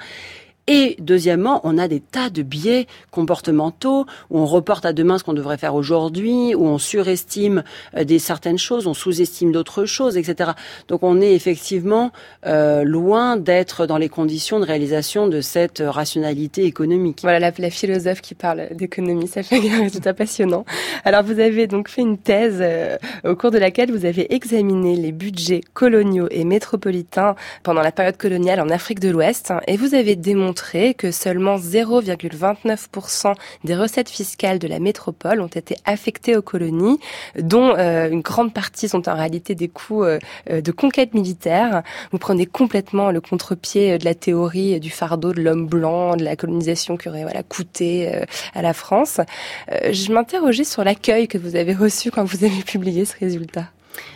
Et 0.69 0.95
deuxièmement, 1.01 1.61
on 1.65 1.77
a 1.77 1.89
des 1.89 1.99
tas 1.99 2.31
de 2.31 2.43
biais 2.43 2.87
comportementaux 3.11 4.07
où 4.31 4.39
on 4.39 4.47
reporte 4.47 4.85
à 4.85 4.93
demain 4.93 5.19
ce 5.19 5.25
qu'on 5.25 5.33
devrait 5.33 5.59
faire 5.59 5.75
aujourd'hui, 5.75 6.55
où 6.55 6.65
on 6.67 6.79
surestime 6.79 7.65
euh, 7.97 8.05
des 8.05 8.21
certaines 8.21 8.59
choses, 8.59 8.87
on 8.87 8.95
sous-estime 8.95 9.51
d'autres 9.51 9.87
choses, 9.87 10.17
etc. 10.17 10.53
Donc 10.87 11.03
on 11.03 11.21
est 11.21 11.35
effectivement 11.35 12.13
euh, 12.47 12.85
loin 12.85 13.37
d'être 13.37 13.87
dans 13.87 13.97
les 13.97 14.09
conditions 14.09 14.61
de 14.61 14.65
réalisation 14.65 15.27
de 15.27 15.41
cette 15.41 15.83
rationalité 15.85 16.65
économique. 16.65 17.19
Voilà 17.23 17.41
la, 17.41 17.53
la 17.59 17.71
philosophe 17.71 18.21
qui 18.21 18.37
parle 18.37 18.69
d'économie, 18.73 19.27
ça 19.27 19.43
fait 19.43 19.69
un 19.69 19.83
résultat 19.83 20.15
passionnant. 20.15 20.65
Alors 21.05 21.25
vous 21.25 21.41
avez 21.41 21.67
donc 21.67 21.89
fait 21.89 22.03
une 22.03 22.19
thèse 22.19 22.59
euh, 22.61 22.99
au 23.25 23.35
cours 23.35 23.51
de 23.51 23.59
laquelle 23.59 23.91
vous 23.91 24.05
avez 24.05 24.33
examiné 24.33 24.95
les 24.95 25.11
budgets 25.11 25.63
coloniaux 25.75 26.29
et 26.31 26.45
métropolitains 26.45 27.35
pendant 27.65 27.83
la 27.83 27.91
période 27.91 28.17
coloniale 28.17 28.61
en 28.61 28.69
Afrique 28.69 29.01
de 29.01 29.11
l'Ouest 29.11 29.53
et 29.67 29.77
vous 29.77 29.97
avez 29.97 30.15
démontré 30.15 30.52
que 30.97 31.11
seulement 31.11 31.57
0,29% 31.57 33.35
des 33.65 33.77
recettes 33.77 34.09
fiscales 34.09 34.59
de 34.59 34.69
la 34.69 34.79
métropole 34.79 35.41
ont 35.41 35.47
été 35.47 35.77
affectées 35.85 36.37
aux 36.37 36.43
colonies, 36.43 36.99
dont 37.39 37.75
euh, 37.77 38.11
une 38.11 38.21
grande 38.21 38.53
partie 38.53 38.89
sont 38.89 39.09
en 39.09 39.15
réalité 39.15 39.55
des 39.55 39.69
coûts 39.69 40.05
euh, 40.05 40.19
euh, 40.51 40.61
de 40.61 40.73
conquête 40.73 41.15
militaire. 41.15 41.83
Vous 42.11 42.19
prenez 42.19 42.47
complètement 42.47 43.11
le 43.11 43.21
contre-pied 43.21 43.99
de 43.99 44.05
la 44.05 44.15
théorie 44.15 44.81
du 44.81 44.91
fardeau 44.91 45.33
de 45.33 45.43
l'homme 45.43 45.67
blanc, 45.67 46.17
de 46.17 46.25
la 46.25 46.37
colonisation 46.37 46.97
qui 46.97 47.09
aurait 47.09 47.25
coûté 47.49 48.11
à 48.55 48.63
la 48.63 48.73
France. 48.73 49.21
je 49.69 50.13
m'interrogeais 50.13 50.65
sur 50.65 50.85
l'accueil 50.85 51.29
que 51.29 51.39
vous 51.39 51.57
avez 51.57 51.75
reçu 51.75 52.11
quand 52.11 52.25
vous 52.25 52.45
avez 52.45 52.63
publié 52.63 53.05
ce 53.05 53.17
résultat. 53.19 53.67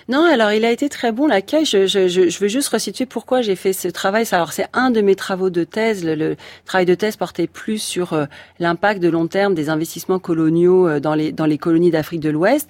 Non, 0.08 0.24
alors 0.24 0.52
il 0.52 0.64
a 0.64 0.70
été 0.70 0.88
très 0.88 1.12
bon 1.12 1.26
l'accueil. 1.26 1.64
Je, 1.64 2.40
veux 2.40 2.48
juste 2.48 2.68
resituer 2.68 3.06
pourquoi 3.06 3.42
j'ai 3.42 3.56
fait 3.56 3.72
ce 3.72 3.88
travail. 3.88 4.26
Alors 4.32 4.52
c'est 4.52 4.66
un 4.72 4.90
de 4.90 5.00
mes 5.00 5.14
travaux 5.14 5.50
de 5.50 5.64
thèse. 5.64 6.04
Le, 6.04 6.36
travail 6.64 6.86
de 6.86 6.94
thèse 6.94 7.16
portait 7.16 7.46
plus 7.46 7.78
sur 7.78 8.12
euh, 8.12 8.26
l'impact 8.58 9.02
de 9.02 9.08
long 9.08 9.26
terme 9.26 9.54
des 9.54 9.68
investissements 9.68 10.18
coloniaux 10.18 10.88
euh, 10.88 11.00
dans 11.00 11.14
les 11.14 11.32
dans 11.32 11.46
les 11.46 11.58
colonies 11.58 11.90
d'Afrique 11.90 12.20
de 12.20 12.30
l'Ouest. 12.30 12.68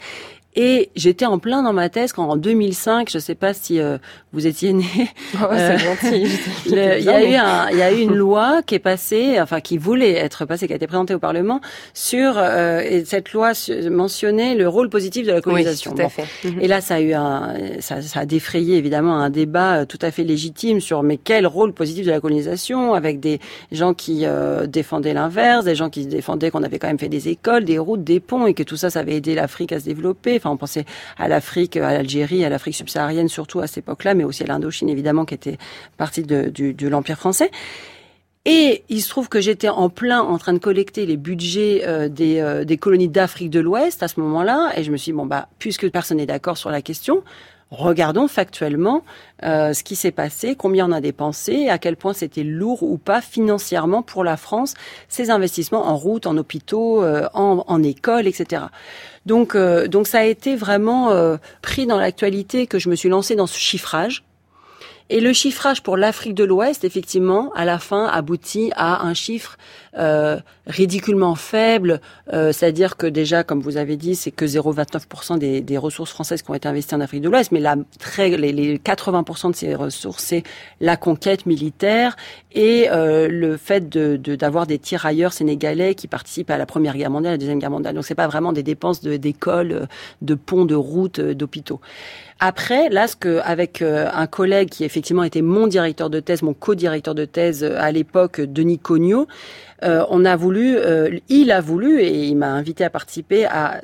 Et 0.59 0.89
j'étais 0.97 1.27
en 1.27 1.39
plein 1.39 1.63
dans 1.63 1.75
ma 1.75 1.91
thèse 1.91 2.15
quand 2.15 2.27
en 2.27 2.37
2005, 2.37 3.11
je 3.11 3.19
ne 3.19 3.21
sais 3.21 3.35
pas 3.35 3.53
si 3.53 3.79
euh, 3.79 3.99
vous 4.33 4.47
étiez 4.47 4.73
né. 4.73 4.87
Oh, 5.35 5.49
c'est 5.55 5.79
gentil. 5.79 6.27
Il 6.67 6.75
y 7.05 7.11
a 7.11 7.23
eu 7.23 7.35
un, 7.35 7.69
il 7.71 7.79
y 7.79 7.83
a 7.83 7.93
eu 7.93 8.01
une 8.01 8.15
loi 8.15 8.63
qui 8.65 8.75
est 8.75 8.81
passée, 8.81 9.39
enfin 9.39 9.61
qui 9.61 9.77
voulait 9.77 10.15
être 10.15 10.47
passée, 10.47 10.67
qui 10.67 10.73
a 10.73 10.77
été 10.77 10.87
présentée 10.87 11.15
au 11.15 11.19
Parlement 11.19 11.61
sur 11.93 12.35
euh, 12.37 12.81
et 12.81 13.05
cette 13.05 13.33
loi 13.33 13.53
mentionnait 13.91 14.55
le 14.55 14.67
rôle 14.67 14.89
positif 14.89 15.27
de 15.27 15.33
la 15.33 15.43
colonisation. 15.43 15.93
Oui, 15.93 15.99
tout 15.99 16.07
à 16.07 16.09
fait. 16.09 16.25
Mhm. 16.45 16.61
Et 16.63 16.69
là, 16.69 16.81
ça 16.81 16.95
a 16.97 17.01
eu 17.01 17.13
un, 17.13 17.55
ça, 17.81 18.01
ça, 18.01 18.21
a 18.21 18.27
défrayé 18.27 18.77
évidemment 18.77 19.17
un 19.17 19.31
débat 19.31 19.81
euh, 19.81 19.85
tout 19.85 19.99
à 20.01 20.11
fait 20.11 20.25
légitime 20.25 20.81
sur 20.81 21.03
mais 21.03 21.19
quel 21.19 21.47
rôle 21.47 21.75
positif 21.75 22.07
de 22.07 22.11
la 22.11 22.21
colonisation, 22.21 22.95
avec 22.95 23.21
des 23.21 23.41
gens 23.73 23.93
qui 23.93 24.25
défendaient 24.69 25.15
l'inverse, 25.15 25.67
des 25.67 25.75
gens 25.75 25.91
qui 25.91 26.07
défendaient 26.07 26.51
qu'on 26.51 26.63
avait 26.63 26.79
quand 26.79 26.89
même 26.89 26.99
fait 26.99 27.09
des 27.09 27.29
écoles, 27.29 27.65
des 27.65 27.79
routes, 27.79 28.05
des 28.05 28.21
ponts 28.21 28.47
et 28.47 28.55
que 28.55 28.63
tout 28.63 28.77
ça, 28.77 28.89
ça 28.89 29.01
avait 29.01 29.17
aidé 29.17 29.35
l'Afrique 29.35 29.73
à 29.73 29.81
se 29.81 29.85
développer 29.85 30.39
on 30.51 30.57
pensait 30.57 30.85
à 31.19 31.29
l'Afrique, 31.29 31.77
à 31.77 31.93
l'Algérie, 31.93 32.45
à 32.45 32.49
l'Afrique 32.49 32.77
subsaharienne 32.77 33.29
surtout 33.29 33.61
à 33.61 33.67
cette 33.67 33.79
époque-là, 33.79 34.15
mais 34.15 34.25
aussi 34.25 34.43
à 34.43 34.47
l'Indochine 34.47 34.89
évidemment 34.89 35.25
qui 35.25 35.35
était 35.35 35.59
partie 35.97 36.23
de, 36.23 36.89
l'Empire 36.89 37.19
français. 37.19 37.51
Et 38.45 38.85
il 38.89 39.03
se 39.03 39.09
trouve 39.09 39.29
que 39.29 39.41
j'étais 39.41 39.69
en 39.69 39.89
plein 39.89 40.21
en 40.21 40.39
train 40.39 40.53
de 40.53 40.59
collecter 40.59 41.05
les 41.05 41.17
budgets 41.17 41.83
euh, 41.85 42.09
des, 42.09 42.39
euh, 42.39 42.65
des 42.65 42.77
colonies 42.77 43.09
d'Afrique 43.09 43.51
de 43.51 43.59
l'Ouest 43.59 44.05
à 44.05 44.09
ce 44.09 44.21
moment-là, 44.21 44.73
et 44.77 44.85
je 44.85 44.93
me 44.93 44.97
suis 44.97 45.11
dit 45.11 45.17
bon 45.17 45.27
bah 45.27 45.49
puisque 45.59 45.91
personne 45.91 46.19
n'est 46.19 46.27
d'accord 46.27 46.57
sur 46.57 46.71
la 46.71 46.81
question, 46.81 47.25
regardons 47.71 48.29
factuellement 48.29 49.03
euh, 49.43 49.73
ce 49.73 49.83
qui 49.83 49.97
s'est 49.97 50.13
passé, 50.13 50.55
combien 50.55 50.89
on 50.89 50.93
a 50.93 51.01
dépensé, 51.01 51.69
à 51.69 51.79
quel 51.79 51.97
point 51.97 52.13
c'était 52.13 52.45
lourd 52.45 52.83
ou 52.83 52.99
pas 52.99 53.21
financièrement 53.21 54.03
pour 54.03 54.25
la 54.25 54.37
France 54.37 54.75
ces 55.09 55.31
investissements 55.31 55.87
en 55.87 55.97
route, 55.97 56.27
en 56.27 56.37
hôpitaux, 56.37 57.05
en, 57.05 57.65
en 57.67 57.83
écoles, 57.83 58.27
etc. 58.27 58.67
Donc, 59.27 59.57
euh, 59.57 59.89
donc 59.89 60.07
ça 60.07 60.21
a 60.21 60.25
été 60.25 60.57
vraiment 60.57 61.11
euh, 61.11 61.37
pris 61.61 61.87
dans 61.87 61.99
l'actualité 61.99 62.67
que 62.67 62.79
je 62.79 62.89
me 62.89 62.95
suis 62.95 63.09
lancée 63.09 63.35
dans 63.35 63.49
ce 63.49 63.59
chiffrage. 63.59 64.23
Et 65.09 65.21
le 65.21 65.33
chiffrage 65.33 65.83
pour 65.85 65.97
l'Afrique 65.97 66.35
de 66.35 66.43
l'Ouest, 66.43 66.83
effectivement, 66.83 67.53
à 67.55 67.65
la 67.65 67.79
fin, 67.79 68.07
aboutit 68.07 68.73
à 68.75 69.07
un 69.07 69.15
chiffre 69.15 69.57
euh, 69.99 70.39
ridiculement 70.67 71.37
faible. 71.37 72.01
Euh, 72.33 72.53
C'est-à-dire 72.53 72.97
que 72.97 73.07
déjà, 73.07 73.45
comme 73.45 73.61
vous 73.61 73.77
avez 73.77 73.97
dit, 73.97 74.17
c'est 74.17 74.33
que 74.33 74.45
0,29% 74.45 75.39
des, 75.39 75.61
des, 75.61 75.79
ressources 75.79 76.11
françaises 76.11 76.43
qui 76.43 76.51
ont 76.51 76.55
été 76.55 76.67
investies 76.67 76.97
en 76.97 77.01
Afrique 77.01 77.23
de 77.23 77.29
l'Ouest, 77.29 77.53
mais 77.53 77.61
la, 77.61 77.77
très, 78.01 78.31
les, 78.31 78.53
les 78.53 78.79
80% 78.79 79.53
de 79.53 79.57
ces 79.57 79.77
ressources, 79.77 80.25
c'est 80.25 80.43
la 80.81 80.97
conquête 80.97 81.47
militaire 81.47 82.17
et 82.53 82.89
euh, 82.91 83.29
le 83.29 83.57
fait 83.57 83.89
d'avoir 83.89 84.67
de, 84.67 84.73
des 84.73 84.79
tirailleurs 84.81 85.33
sénégalais 85.33 85.95
qui 85.95 86.09
participent 86.09 86.51
à 86.51 86.59
la 86.59 86.67
Première 86.67 86.97
Guerre 86.97 87.11
mondiale, 87.11 87.31
à 87.31 87.35
la 87.35 87.39
Deuxième 87.39 87.61
Guerre 87.61 87.71
mondiale. 87.71 87.95
Donc, 87.95 88.05
c'est 88.05 88.17
pas 88.17 88.27
vraiment 88.27 88.53
des 88.53 88.65
dépenses 88.65 89.03
d'écoles, 89.03 89.87
de, 90.21 90.35
ponts, 90.35 90.65
de 90.65 90.75
routes, 90.75 91.21
d'hôpitaux. 91.21 91.81
Après, 92.39 92.91
là, 92.91 93.07
avec 93.45 93.81
euh, 93.81 94.09
un 94.13 94.27
collègue 94.27 94.69
qui 94.69 94.85
effectivement 94.85 95.23
était 95.23 95.41
mon 95.41 95.67
directeur 95.67 96.11
de 96.11 96.21
thèse, 96.21 96.43
mon 96.43 96.53
co-directeur 96.53 97.15
de 97.15 97.25
thèse 97.25 97.65
euh, 97.65 97.81
à 97.81 97.91
l'époque, 97.91 98.41
Denis 98.43 98.79
Cognot, 98.79 99.27
euh, 99.85 100.05
on 100.11 100.25
a 100.25 100.37
voulu, 100.37 100.79
il 101.29 101.51
a 101.51 101.61
voulu, 101.61 102.01
et 102.01 102.25
il 102.27 102.37
m'a 102.37 102.53
invité 102.53 102.85
à 102.85 102.91
participer 102.91 103.47
à 103.47 103.81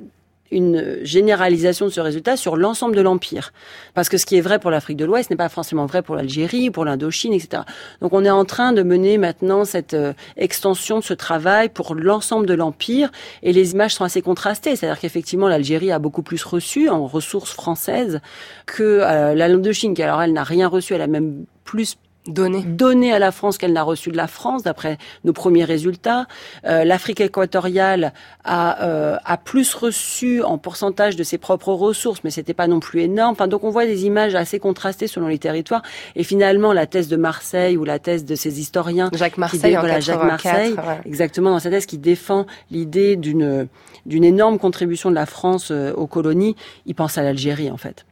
une 0.52 0.98
généralisation 1.02 1.86
de 1.86 1.90
ce 1.90 2.00
résultat 2.00 2.36
sur 2.36 2.56
l'ensemble 2.56 2.94
de 2.94 3.00
l'empire. 3.00 3.52
Parce 3.94 4.08
que 4.08 4.18
ce 4.18 4.26
qui 4.26 4.36
est 4.36 4.40
vrai 4.40 4.58
pour 4.58 4.70
l'Afrique 4.70 4.96
de 4.96 5.04
l'Ouest 5.04 5.30
n'est 5.30 5.36
pas 5.36 5.48
forcément 5.48 5.86
vrai 5.86 6.02
pour 6.02 6.14
l'Algérie, 6.14 6.70
pour 6.70 6.84
l'Indochine, 6.84 7.32
etc. 7.32 7.62
Donc 8.00 8.12
on 8.12 8.24
est 8.24 8.30
en 8.30 8.44
train 8.44 8.72
de 8.72 8.82
mener 8.82 9.18
maintenant 9.18 9.64
cette 9.64 9.94
euh, 9.94 10.12
extension 10.36 10.98
de 10.98 11.04
ce 11.04 11.14
travail 11.14 11.68
pour 11.68 11.94
l'ensemble 11.94 12.46
de 12.46 12.54
l'empire 12.54 13.10
et 13.42 13.52
les 13.52 13.72
images 13.72 13.94
sont 13.94 14.04
assez 14.04 14.22
contrastées. 14.22 14.76
C'est-à-dire 14.76 15.00
qu'effectivement 15.00 15.48
l'Algérie 15.48 15.90
a 15.90 15.98
beaucoup 15.98 16.22
plus 16.22 16.44
reçu 16.44 16.88
en 16.88 17.06
ressources 17.06 17.52
françaises 17.52 18.20
que 18.66 19.00
euh, 19.02 19.34
l'Indochine, 19.34 19.94
qui 19.94 20.02
alors 20.02 20.22
elle 20.22 20.32
n'a 20.32 20.44
rien 20.44 20.68
reçu, 20.68 20.94
elle 20.94 21.02
a 21.02 21.06
même 21.06 21.44
plus 21.64 21.96
donné 22.26 23.12
à 23.12 23.18
la 23.18 23.32
France 23.32 23.58
qu'elle 23.58 23.72
n'a 23.72 23.82
reçu 23.82 24.10
de 24.10 24.16
la 24.16 24.26
France, 24.26 24.62
d'après 24.62 24.98
nos 25.24 25.32
premiers 25.32 25.64
résultats. 25.64 26.26
Euh, 26.64 26.84
L'Afrique 26.84 27.20
équatoriale 27.20 28.12
a, 28.44 28.84
euh, 28.84 29.16
a 29.24 29.36
plus 29.36 29.74
reçu 29.74 30.42
en 30.42 30.58
pourcentage 30.58 31.16
de 31.16 31.22
ses 31.24 31.38
propres 31.38 31.72
ressources, 31.72 32.22
mais 32.24 32.30
c'était 32.30 32.54
pas 32.54 32.68
non 32.68 32.80
plus 32.80 33.00
énorme. 33.00 33.32
Enfin, 33.32 33.48
donc 33.48 33.64
on 33.64 33.70
voit 33.70 33.86
des 33.86 34.04
images 34.04 34.34
assez 34.34 34.58
contrastées 34.58 35.08
selon 35.08 35.26
les 35.26 35.38
territoires. 35.38 35.82
Et 36.14 36.22
finalement, 36.22 36.72
la 36.72 36.86
thèse 36.86 37.08
de 37.08 37.16
Marseille 37.16 37.76
ou 37.76 37.84
la 37.84 37.98
thèse 37.98 38.24
de 38.24 38.34
ces 38.34 38.60
historiens, 38.60 39.10
Jacques 39.12 39.38
Marseille, 39.38 39.76
en 39.76 40.00
Jacques 40.00 40.24
Marseille, 40.24 40.74
exactement 41.04 41.50
dans 41.50 41.58
sa 41.58 41.70
thèse 41.70 41.86
qui 41.86 41.98
défend 41.98 42.46
l'idée 42.70 43.16
d'une 43.16 43.68
d'une 44.06 44.24
énorme 44.24 44.58
contribution 44.58 45.10
de 45.10 45.14
la 45.14 45.26
France 45.26 45.70
euh, 45.70 45.92
aux 45.92 46.06
colonies, 46.06 46.56
il 46.86 46.94
pense 46.94 47.18
à 47.18 47.22
l'Algérie 47.22 47.70
en 47.70 47.76
fait. 47.76 48.04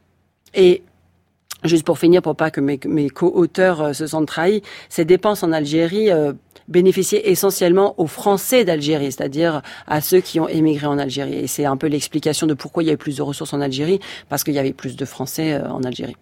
Et 0.54 0.82
Juste 1.64 1.84
pour 1.84 1.98
finir, 1.98 2.22
pour 2.22 2.36
pas 2.36 2.50
que 2.50 2.60
mes, 2.60 3.10
co-auteurs 3.10 3.80
euh, 3.82 3.92
se 3.92 4.06
sentent 4.06 4.26
trahis, 4.26 4.62
ces 4.88 5.04
dépenses 5.04 5.42
en 5.42 5.52
Algérie 5.52 6.10
euh, 6.10 6.32
bénéficiaient 6.68 7.28
essentiellement 7.30 7.94
aux 7.98 8.06
Français 8.06 8.64
d'Algérie, 8.64 9.12
c'est-à-dire 9.12 9.60
à 9.86 10.00
ceux 10.00 10.20
qui 10.20 10.40
ont 10.40 10.48
émigré 10.48 10.86
en 10.86 10.98
Algérie. 10.98 11.34
Et 11.34 11.46
c'est 11.46 11.66
un 11.66 11.76
peu 11.76 11.86
l'explication 11.86 12.46
de 12.46 12.54
pourquoi 12.54 12.82
il 12.82 12.86
y 12.86 12.88
avait 12.88 12.96
plus 12.96 13.16
de 13.16 13.22
ressources 13.22 13.52
en 13.52 13.60
Algérie, 13.60 14.00
parce 14.28 14.42
qu'il 14.42 14.54
y 14.54 14.58
avait 14.58 14.72
plus 14.72 14.96
de 14.96 15.04
Français 15.04 15.54
euh, 15.54 15.68
en 15.70 15.82
Algérie. 15.82 16.16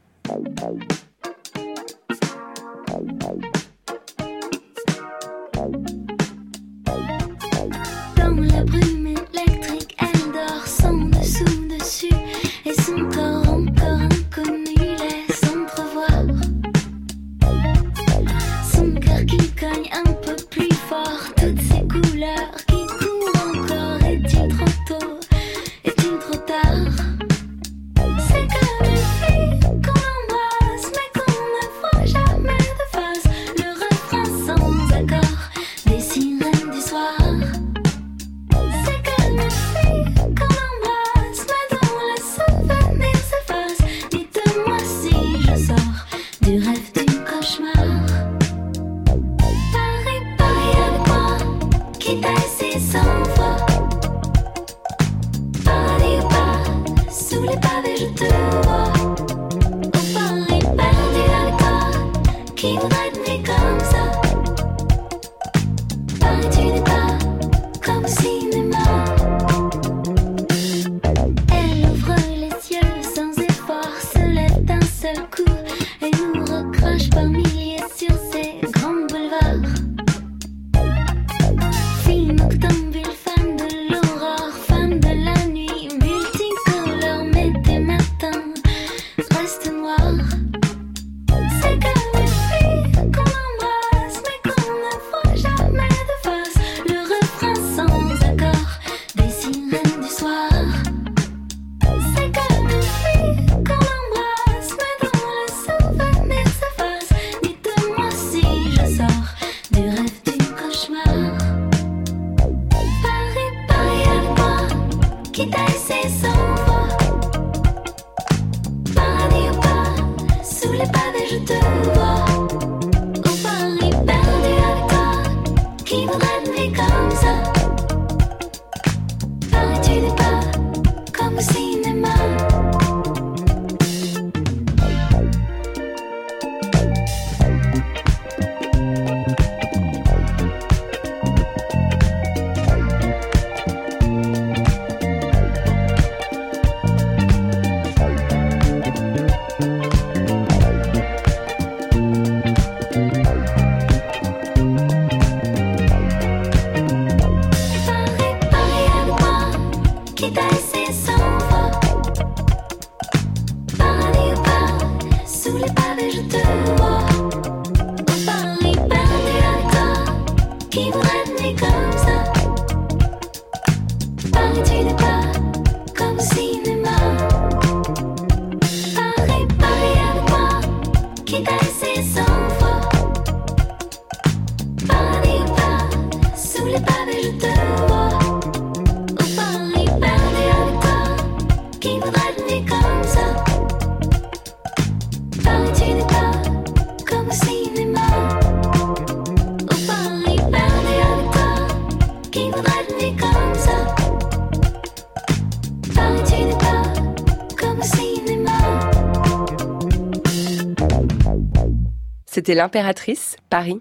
C'était 212.49 212.61
l'impératrice, 212.61 213.37
Paris. 213.51 213.79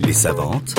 Les 0.00 0.14
savantes 0.14 0.74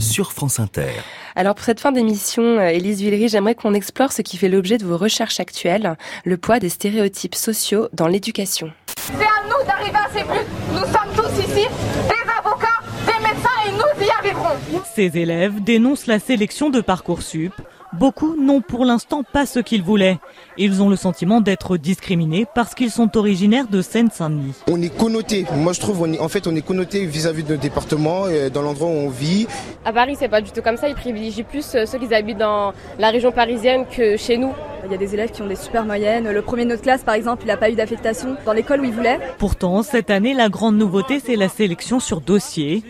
sur 0.00 0.32
France 0.32 0.60
Inter. 0.60 0.92
Alors 1.36 1.54
pour 1.54 1.66
cette 1.66 1.80
fin 1.80 1.92
d'émission, 1.92 2.42
euh, 2.42 2.68
Élise 2.68 3.02
Villery, 3.02 3.28
j'aimerais 3.28 3.54
qu'on 3.54 3.74
explore 3.74 4.10
ce 4.10 4.22
qui 4.22 4.38
fait 4.38 4.48
l'objet 4.48 4.78
de 4.78 4.86
vos 4.86 4.96
recherches 4.96 5.40
actuelles, 5.40 5.98
le 6.24 6.38
poids 6.38 6.58
des 6.58 6.70
stéréotypes 6.70 7.34
sociaux 7.34 7.90
dans 7.92 8.06
l'éducation. 8.06 8.72
C'est 8.96 9.12
à 9.12 9.44
nous 9.44 9.66
d'arriver 9.66 9.98
à 9.98 10.08
ces 10.10 10.22
buts. 10.22 10.48
Nous 10.72 10.86
sommes 10.86 11.14
tous 11.14 11.38
ici 11.38 11.66
des 11.66 12.30
avocats, 12.38 12.80
des 13.04 13.22
médecins 13.22 13.50
et 13.66 13.72
nous 13.72 14.06
y 14.06 14.10
arriverons. 14.10 14.82
Ces 14.94 15.18
élèves 15.18 15.62
dénoncent 15.62 16.06
la 16.06 16.18
sélection 16.18 16.70
de 16.70 16.80
Parcoursup. 16.80 17.52
Beaucoup 17.98 18.36
n'ont 18.40 18.60
pour 18.60 18.84
l'instant 18.84 19.22
pas 19.24 19.44
ce 19.46 19.58
qu'ils 19.58 19.82
voulaient. 19.82 20.18
Ils 20.56 20.82
ont 20.82 20.88
le 20.88 20.96
sentiment 20.96 21.40
d'être 21.40 21.76
discriminés 21.76 22.46
parce 22.54 22.74
qu'ils 22.74 22.90
sont 22.90 23.16
originaires 23.16 23.66
de 23.68 23.82
Seine-Saint-Denis. 23.82 24.54
On 24.68 24.80
est 24.80 24.96
connoté. 24.96 25.44
Moi, 25.56 25.72
je 25.72 25.80
trouve, 25.80 26.02
on 26.02 26.12
est- 26.12 26.20
en 26.20 26.28
fait, 26.28 26.46
on 26.46 26.54
est 26.54 26.62
connoté 26.64 27.04
vis-à-vis 27.06 27.42
de 27.42 27.50
notre 27.50 27.62
département, 27.62 28.26
dans 28.52 28.62
l'endroit 28.62 28.88
où 28.88 28.92
on 28.92 29.08
vit. 29.08 29.46
À 29.84 29.92
Paris, 29.92 30.16
c'est 30.18 30.28
pas 30.28 30.40
du 30.40 30.50
tout 30.52 30.62
comme 30.62 30.76
ça. 30.76 30.88
Ils 30.88 30.94
privilégient 30.94 31.42
plus 31.42 31.74
euh, 31.74 31.86
ceux 31.86 31.98
qui 31.98 32.12
habitent 32.14 32.38
dans 32.38 32.72
la 32.98 33.10
région 33.10 33.32
parisienne 33.32 33.84
que 33.90 34.16
chez 34.16 34.36
nous. 34.38 34.52
Il 34.84 34.92
y 34.92 34.94
a 34.94 34.98
des 34.98 35.14
élèves 35.14 35.30
qui 35.32 35.42
ont 35.42 35.46
des 35.48 35.56
super 35.56 35.84
moyennes. 35.84 36.30
Le 36.30 36.40
premier 36.42 36.64
de 36.64 36.68
notre 36.70 36.82
classe, 36.82 37.02
par 37.02 37.14
exemple, 37.16 37.42
il 37.44 37.48
n'a 37.48 37.56
pas 37.56 37.68
eu 37.68 37.74
d'affectation 37.74 38.36
dans 38.46 38.52
l'école 38.52 38.80
où 38.80 38.84
il 38.84 38.92
voulait. 38.92 39.18
Pourtant, 39.38 39.82
cette 39.82 40.08
année, 40.10 40.34
la 40.34 40.48
grande 40.48 40.76
nouveauté, 40.76 41.20
c'est 41.24 41.34
la 41.36 41.48
sélection 41.48 41.98
sur 41.98 42.20
dossier. 42.20 42.84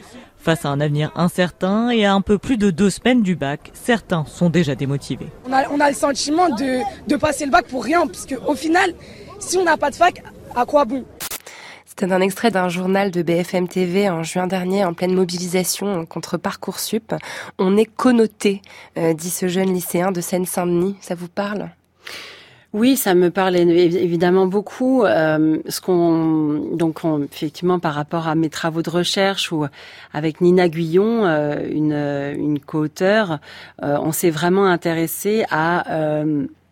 Face 0.48 0.64
à 0.64 0.70
un 0.70 0.80
avenir 0.80 1.12
incertain 1.14 1.90
et 1.90 2.06
à 2.06 2.14
un 2.14 2.22
peu 2.22 2.38
plus 2.38 2.56
de 2.56 2.70
deux 2.70 2.88
semaines 2.88 3.20
du 3.20 3.36
bac, 3.36 3.70
certains 3.74 4.24
sont 4.24 4.48
déjà 4.48 4.74
démotivés. 4.74 5.28
On 5.46 5.52
a, 5.52 5.68
on 5.68 5.78
a 5.78 5.90
le 5.90 5.94
sentiment 5.94 6.48
de, 6.48 6.80
de 7.06 7.16
passer 7.16 7.44
le 7.44 7.50
bac 7.50 7.66
pour 7.66 7.84
rien, 7.84 8.06
parce 8.06 8.24
qu'au 8.24 8.54
final, 8.54 8.94
si 9.40 9.58
on 9.58 9.64
n'a 9.64 9.76
pas 9.76 9.90
de 9.90 9.96
fac, 9.96 10.22
à 10.56 10.64
quoi 10.64 10.86
bon? 10.86 11.04
C'était 11.84 12.10
un 12.10 12.22
extrait 12.22 12.50
d'un 12.50 12.70
journal 12.70 13.10
de 13.10 13.20
BFM 13.20 13.68
TV 13.68 14.08
en 14.08 14.22
juin 14.22 14.46
dernier 14.46 14.86
en 14.86 14.94
pleine 14.94 15.12
mobilisation 15.12 16.06
contre 16.06 16.38
Parcoursup. 16.38 17.14
On 17.58 17.76
est 17.76 17.84
connoté, 17.84 18.62
euh, 18.96 19.12
dit 19.12 19.28
ce 19.28 19.48
jeune 19.48 19.74
lycéen 19.74 20.12
de 20.12 20.22
Seine-Saint-Denis. 20.22 20.96
Ça 21.02 21.14
vous 21.14 21.28
parle? 21.28 21.68
Oui, 22.74 22.96
ça 22.98 23.14
me 23.14 23.30
parle 23.30 23.54
évi- 23.56 23.96
évidemment 23.96 24.46
beaucoup. 24.46 25.02
Euh, 25.04 25.56
ce 25.68 25.80
qu'on 25.80 26.76
donc 26.76 27.02
on- 27.02 27.22
effectivement 27.24 27.78
par 27.78 27.94
rapport 27.94 28.28
à 28.28 28.34
mes 28.34 28.50
travaux 28.50 28.82
de 28.82 28.90
recherche 28.90 29.50
ou 29.52 29.64
avec 30.12 30.42
Nina 30.42 30.68
Guyon, 30.68 31.24
euh, 31.24 31.56
une 31.70 31.92
une 32.38 32.60
co-auteure, 32.60 33.38
euh, 33.82 33.96
on 34.02 34.12
s'est 34.12 34.28
vraiment 34.30 34.66
intéressé 34.66 35.44
à 35.50 35.90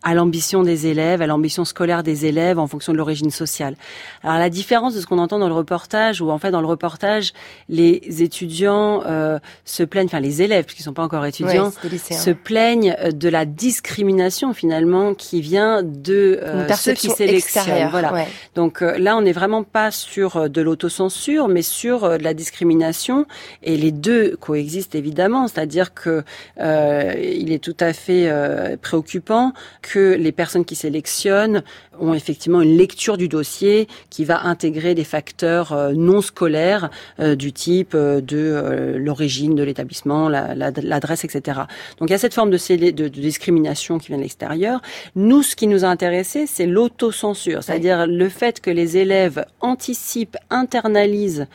à 0.07 0.15
l'ambition 0.15 0.63
des 0.63 0.87
élèves, 0.87 1.21
à 1.21 1.27
l'ambition 1.27 1.65
scolaire 1.65 2.05
des 2.05 2.27
élèves 2.27 2.61
en 2.61 2.69
fonction 2.69 2.93
de 2.93 2.97
l'origine 2.99 3.31
sociale. 3.31 3.75
Alors 4.23 4.39
la 4.39 4.51
différence 4.51 4.95
de 4.95 5.01
ce 5.01 5.07
qu'on 5.07 5.19
entend 5.19 5.41
dans 5.41 5.49
le 5.49 5.55
reportage, 5.55 6.21
où 6.23 6.31
en 6.31 6.39
fait 6.39 6.53
dans 6.53 6.61
le 6.61 6.69
reportage, 6.69 7.33
les 7.69 8.23
étudiants 8.23 9.03
euh, 9.05 9.41
se 9.65 9.83
plaignent, 9.83 10.07
enfin 10.07 10.21
les 10.21 10.43
élèves, 10.43 10.65
parce 10.65 10.75
qu'ils 10.75 10.85
sont 10.85 10.93
pas 10.93 11.03
encore 11.03 11.27
étudiants, 11.27 11.73
Ouais, 11.83 11.99
se 11.99 12.31
plaignent 12.31 12.95
euh, 13.01 13.11
de 13.11 13.29
la 13.29 13.45
discrimination 13.45 14.55
finalement 14.55 15.13
qui 15.15 15.41
vient 15.41 15.83
de 15.83 16.39
euh, 16.41 16.69
ceux 16.75 16.93
qui 16.93 17.11
sélectionnent. 17.11 17.89
Voilà. 17.91 18.13
ouais. 18.13 18.29
Donc 18.55 18.83
euh, 18.83 18.97
là, 18.99 19.17
on 19.17 19.23
n'est 19.23 19.33
vraiment 19.33 19.65
pas 19.65 19.91
sur 19.91 20.37
euh, 20.37 20.49
de 20.49 20.61
l'autocensure, 20.63 21.49
mais 21.49 21.63
sur 21.63 21.97
de 22.17 22.23
la 22.23 22.35
discrimination. 22.35 23.27
Et 23.65 23.77
les 23.77 23.91
deux 23.91 24.37
coexistent 24.37 24.95
évidemment, 24.95 25.49
c'est-à-dire 25.49 25.95
que 25.95 26.23
euh, 26.61 27.13
il 27.17 27.51
est 27.51 27.63
tout 27.69 27.81
à 27.81 27.93
fait 27.93 28.29
euh, 28.29 28.77
préoccupant 28.81 29.53
que 29.83 29.96
les 30.01 30.33
personnes 30.33 30.65
qui 30.65 30.75
sélectionnent 30.75 31.63
ont 31.99 32.13
effectivement 32.15 32.61
une 32.61 32.77
lecture 32.77 33.17
du 33.17 33.29
dossier 33.29 33.89
qui 34.11 34.25
va 34.25 34.43
intégrer 34.45 34.95
des 34.95 35.05
facteurs 35.05 35.73
euh, 35.73 35.93
non 35.93 36.21
scolaires 36.21 36.91
euh, 37.21 37.35
du 37.35 37.53
type 37.53 37.95
euh, 37.95 38.21
de 38.21 38.37
euh, 38.37 38.99
l'origine 38.99 39.55
de 39.55 39.63
l'établissement, 39.63 40.29
la- 40.29 40.55
la- 40.55 40.71
l'adresse, 40.83 41.25
etc. 41.25 41.61
Donc 41.99 42.11
il 42.11 42.13
y 42.13 42.15
a 42.15 42.19
cette 42.19 42.35
forme 42.35 42.51
de, 42.51 42.59
de- 42.77 42.91
de 42.91 43.09
discrimination 43.09 43.99
qui 43.99 44.09
vient 44.09 44.19
de 44.19 44.23
l'extérieur. 44.23 44.81
Nous, 45.15 45.43
ce 45.43 45.57
qui 45.57 45.67
nous 45.67 45.85
a 45.85 45.89
intéressé, 45.89 46.47
c'est 46.47 46.67
l'autocensure, 46.67 47.63
c'est-à-dire 47.63 48.07
le 48.07 48.29
fait 48.29 48.61
que 48.61 48.71
les 48.71 48.97
élèves 48.99 49.45
anticipent, 49.61 50.37
internalisent 50.51 51.47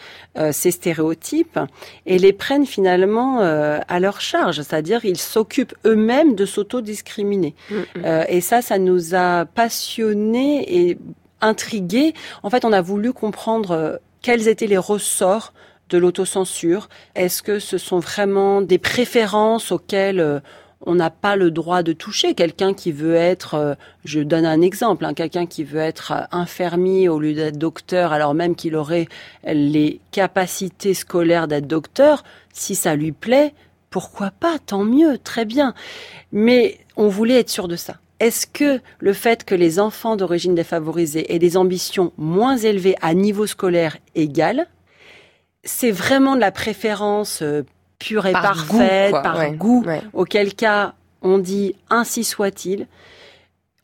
ces 0.52 0.72
stéréotypes 0.72 1.60
et 2.06 2.18
les 2.18 2.34
prennent 2.34 2.66
finalement 2.66 3.40
à 3.42 4.00
leur 4.00 4.22
charge, 4.22 4.58
c'est-à-dire 4.62 5.04
ils 5.06 5.18
s'occupent 5.18 5.74
eux-mêmes 5.86 6.36
de 6.36 6.46
s'autodiscriminer. 6.46 7.54
Euh, 8.04 8.24
et 8.32 8.40
ça, 8.40 8.62
ça 8.62 8.80
nous 8.80 9.14
a 9.14 9.44
passionnés 9.44 10.88
et 10.90 10.98
intrigués. 11.42 12.14
En 12.44 12.50
fait, 12.50 12.64
on 12.64 12.72
a 12.72 12.82
voulu 12.82 13.12
comprendre 13.12 13.72
euh, 13.72 13.98
quels 14.22 14.48
étaient 14.48 14.68
les 14.68 14.78
ressorts 14.78 15.52
de 15.90 15.98
l'autocensure. 15.98 16.88
Est-ce 17.14 17.44
que 17.44 17.60
ce 17.60 17.78
sont 17.78 18.00
vraiment 18.00 18.62
des 18.62 18.78
préférences 18.78 19.74
auxquelles 19.74 20.22
euh, 20.22 20.40
on 20.86 20.96
n'a 20.96 21.10
pas 21.10 21.36
le 21.36 21.52
droit 21.52 21.84
de 21.84 21.92
toucher? 21.92 22.34
Quelqu'un 22.34 22.74
qui 22.74 22.94
veut 22.94 23.16
être, 23.16 23.56
euh, 23.56 23.76
je 24.06 24.22
donne 24.22 24.46
un 24.46 24.62
exemple, 24.62 25.04
hein, 25.04 25.14
quelqu'un 25.14 25.46
qui 25.46 25.66
veut 25.66 25.82
être 25.82 26.14
infirmier 26.32 27.10
au 27.10 27.20
lieu 27.20 27.34
d'être 27.34 27.58
docteur, 27.58 28.14
alors 28.14 28.34
même 28.34 28.56
qu'il 28.56 28.78
aurait 28.78 29.10
les 29.44 30.00
capacités 30.12 30.94
scolaires 30.94 31.50
d'être 31.50 31.68
docteur, 31.68 32.24
si 32.54 32.76
ça 32.76 32.96
lui 32.96 33.12
plaît, 33.12 33.54
pourquoi 33.90 34.32
pas, 34.32 34.58
tant 34.58 34.86
mieux, 34.86 35.18
très 35.18 35.44
bien. 35.44 35.74
Mais 36.32 36.80
on 36.96 37.10
voulait 37.10 37.40
être 37.40 37.50
sûr 37.50 37.68
de 37.68 37.76
ça. 37.76 37.98
Est-ce 38.22 38.46
que 38.46 38.80
le 39.00 39.14
fait 39.14 39.44
que 39.44 39.56
les 39.56 39.80
enfants 39.80 40.16
d'origine 40.16 40.54
défavorisée 40.54 41.34
aient 41.34 41.40
des 41.40 41.58
ambitions 41.58 42.14
moins 42.18 42.56
élevées 42.56 42.96
à 43.02 43.16
niveau 43.16 43.48
scolaire 43.48 43.98
égal, 44.14 44.68
c'est 45.64 45.90
vraiment 45.90 46.36
de 46.36 46.40
la 46.40 46.52
préférence 46.52 47.42
euh, 47.42 47.64
pure 47.98 48.28
et 48.28 48.34
parfaite, 48.34 49.12
par 49.12 49.52
goût, 49.54 49.84
auquel 50.14 50.54
cas 50.54 50.94
on 51.24 51.40
dit 51.40 51.76
ainsi 51.90 52.24
soit-il, 52.24 52.86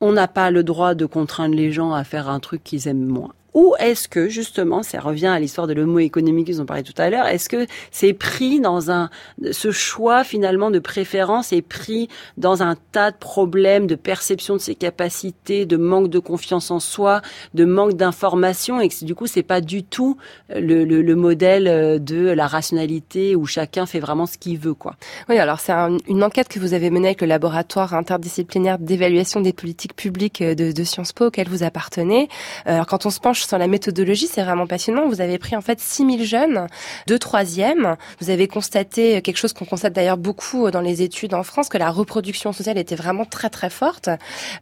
on 0.02 0.12
n'a 0.12 0.28
pas 0.28 0.52
le 0.52 0.64
droit 0.64 0.94
de 0.94 1.08
contraindre 1.08 1.56
les 1.56 1.72
gens 1.72 1.94
à 1.94 2.04
faire 2.04 2.30
un 2.30 2.40
truc 2.40 2.64
qu'ils 2.64 2.88
aiment 2.88 3.06
moins. 3.06 3.34
Ou 3.58 3.74
est-ce 3.80 4.08
que 4.08 4.30
justement, 4.30 4.84
ça 4.84 5.00
revient 5.00 5.26
à 5.26 5.40
l'histoire 5.40 5.66
de 5.66 5.74
l'homo 5.74 5.98
économique 5.98 6.46
qu'ils 6.46 6.62
ont 6.62 6.68
parlé 6.68 6.84
tout 6.84 6.94
à 6.96 7.10
l'heure, 7.10 7.26
est-ce 7.26 7.50
que 7.50 7.66
c'est 7.90 8.14
pris 8.14 8.60
dans 8.60 8.92
un 8.92 9.10
ce 9.50 9.72
choix 9.72 10.24
finalement 10.24 10.70
de 10.70 10.78
préférence 10.78 11.52
est 11.52 11.64
pris 11.64 12.08
dans 12.38 12.62
un 12.62 12.76
tas 12.92 13.10
de 13.10 13.18
problèmes 13.18 13.88
de 13.88 13.96
perception 13.96 14.54
de 14.54 14.60
ses 14.60 14.76
capacités, 14.76 15.66
de 15.66 15.76
manque 15.76 16.10
de 16.10 16.20
confiance 16.20 16.70
en 16.70 16.80
soi, 16.80 17.24
de 17.56 17.66
manque 17.66 17.94
d'information 17.94 18.80
et 18.80 18.90
que 18.90 19.06
du 19.06 19.16
coup 19.16 19.26
c'est 19.26 19.42
pas 19.42 19.60
du 19.60 19.84
tout 19.84 20.18
le, 20.50 20.86
le, 20.86 21.02
le, 21.02 21.16
modèle 21.16 21.68
euh, 21.68 21.98
de 21.98 22.30
la 22.30 22.46
rationalité 22.46 23.36
où 23.36 23.48
chacun 23.48 23.88
fait 23.88 24.00
vraiment 24.00 24.28
ce 24.28 24.38
qu'il 24.38 24.60
veut 24.60 24.76
quoi. 24.76 24.98
Oui, 25.30 25.40
alors 25.40 25.60
c'est 25.60 25.74
une 26.08 26.24
enquête 26.24 26.48
que 26.48 26.60
vous 26.60 26.76
avez 26.76 26.92
menée 26.92 27.08
avec 27.08 27.22
le 27.22 27.28
laboratoire 27.28 27.96
interdisciplinaire 27.96 28.78
d'évaluation 28.78 29.42
des 29.42 29.54
politiques 29.54 29.96
publiques 29.96 30.44
euh, 30.44 30.54
de, 30.54 30.72
de 30.72 30.84
Sciences 30.84 31.12
Po 31.12 31.26
auquel 31.26 31.50
vous 31.50 31.64
appartenez. 31.64 32.30
Alors 32.66 32.86
quand 32.86 33.08
on 33.08 33.10
se 33.10 33.20
penche 33.20 33.47
sur 33.48 33.58
la 33.58 33.68
méthodologie, 33.68 34.28
c'est 34.28 34.44
vraiment 34.44 34.68
passionnant. 34.68 35.08
Vous 35.08 35.22
avez 35.22 35.38
pris 35.38 35.56
en 35.56 35.62
fait 35.62 35.80
6000 35.80 36.26
jeunes 36.26 36.68
de 37.08 37.18
troisième. 37.18 37.96
Vous 38.20 38.30
avez 38.30 38.48
constaté 38.48 39.22
quelque 39.22 39.38
chose 39.38 39.54
qu'on 39.54 39.66
constate 39.66 39.94
d'ailleurs 39.94 40.18
beaucoup 40.18 40.70
dans 40.70 40.82
les 40.82 41.02
études 41.02 41.34
en 41.34 41.44
France, 41.44 41.70
que 41.70 41.78
la 41.78 41.90
reproduction 41.90 42.52
sociale 42.52 42.78
était 42.78 42.96
vraiment 42.96 43.26
très 43.26 43.50
très 43.50 43.70
forte. 43.70 44.10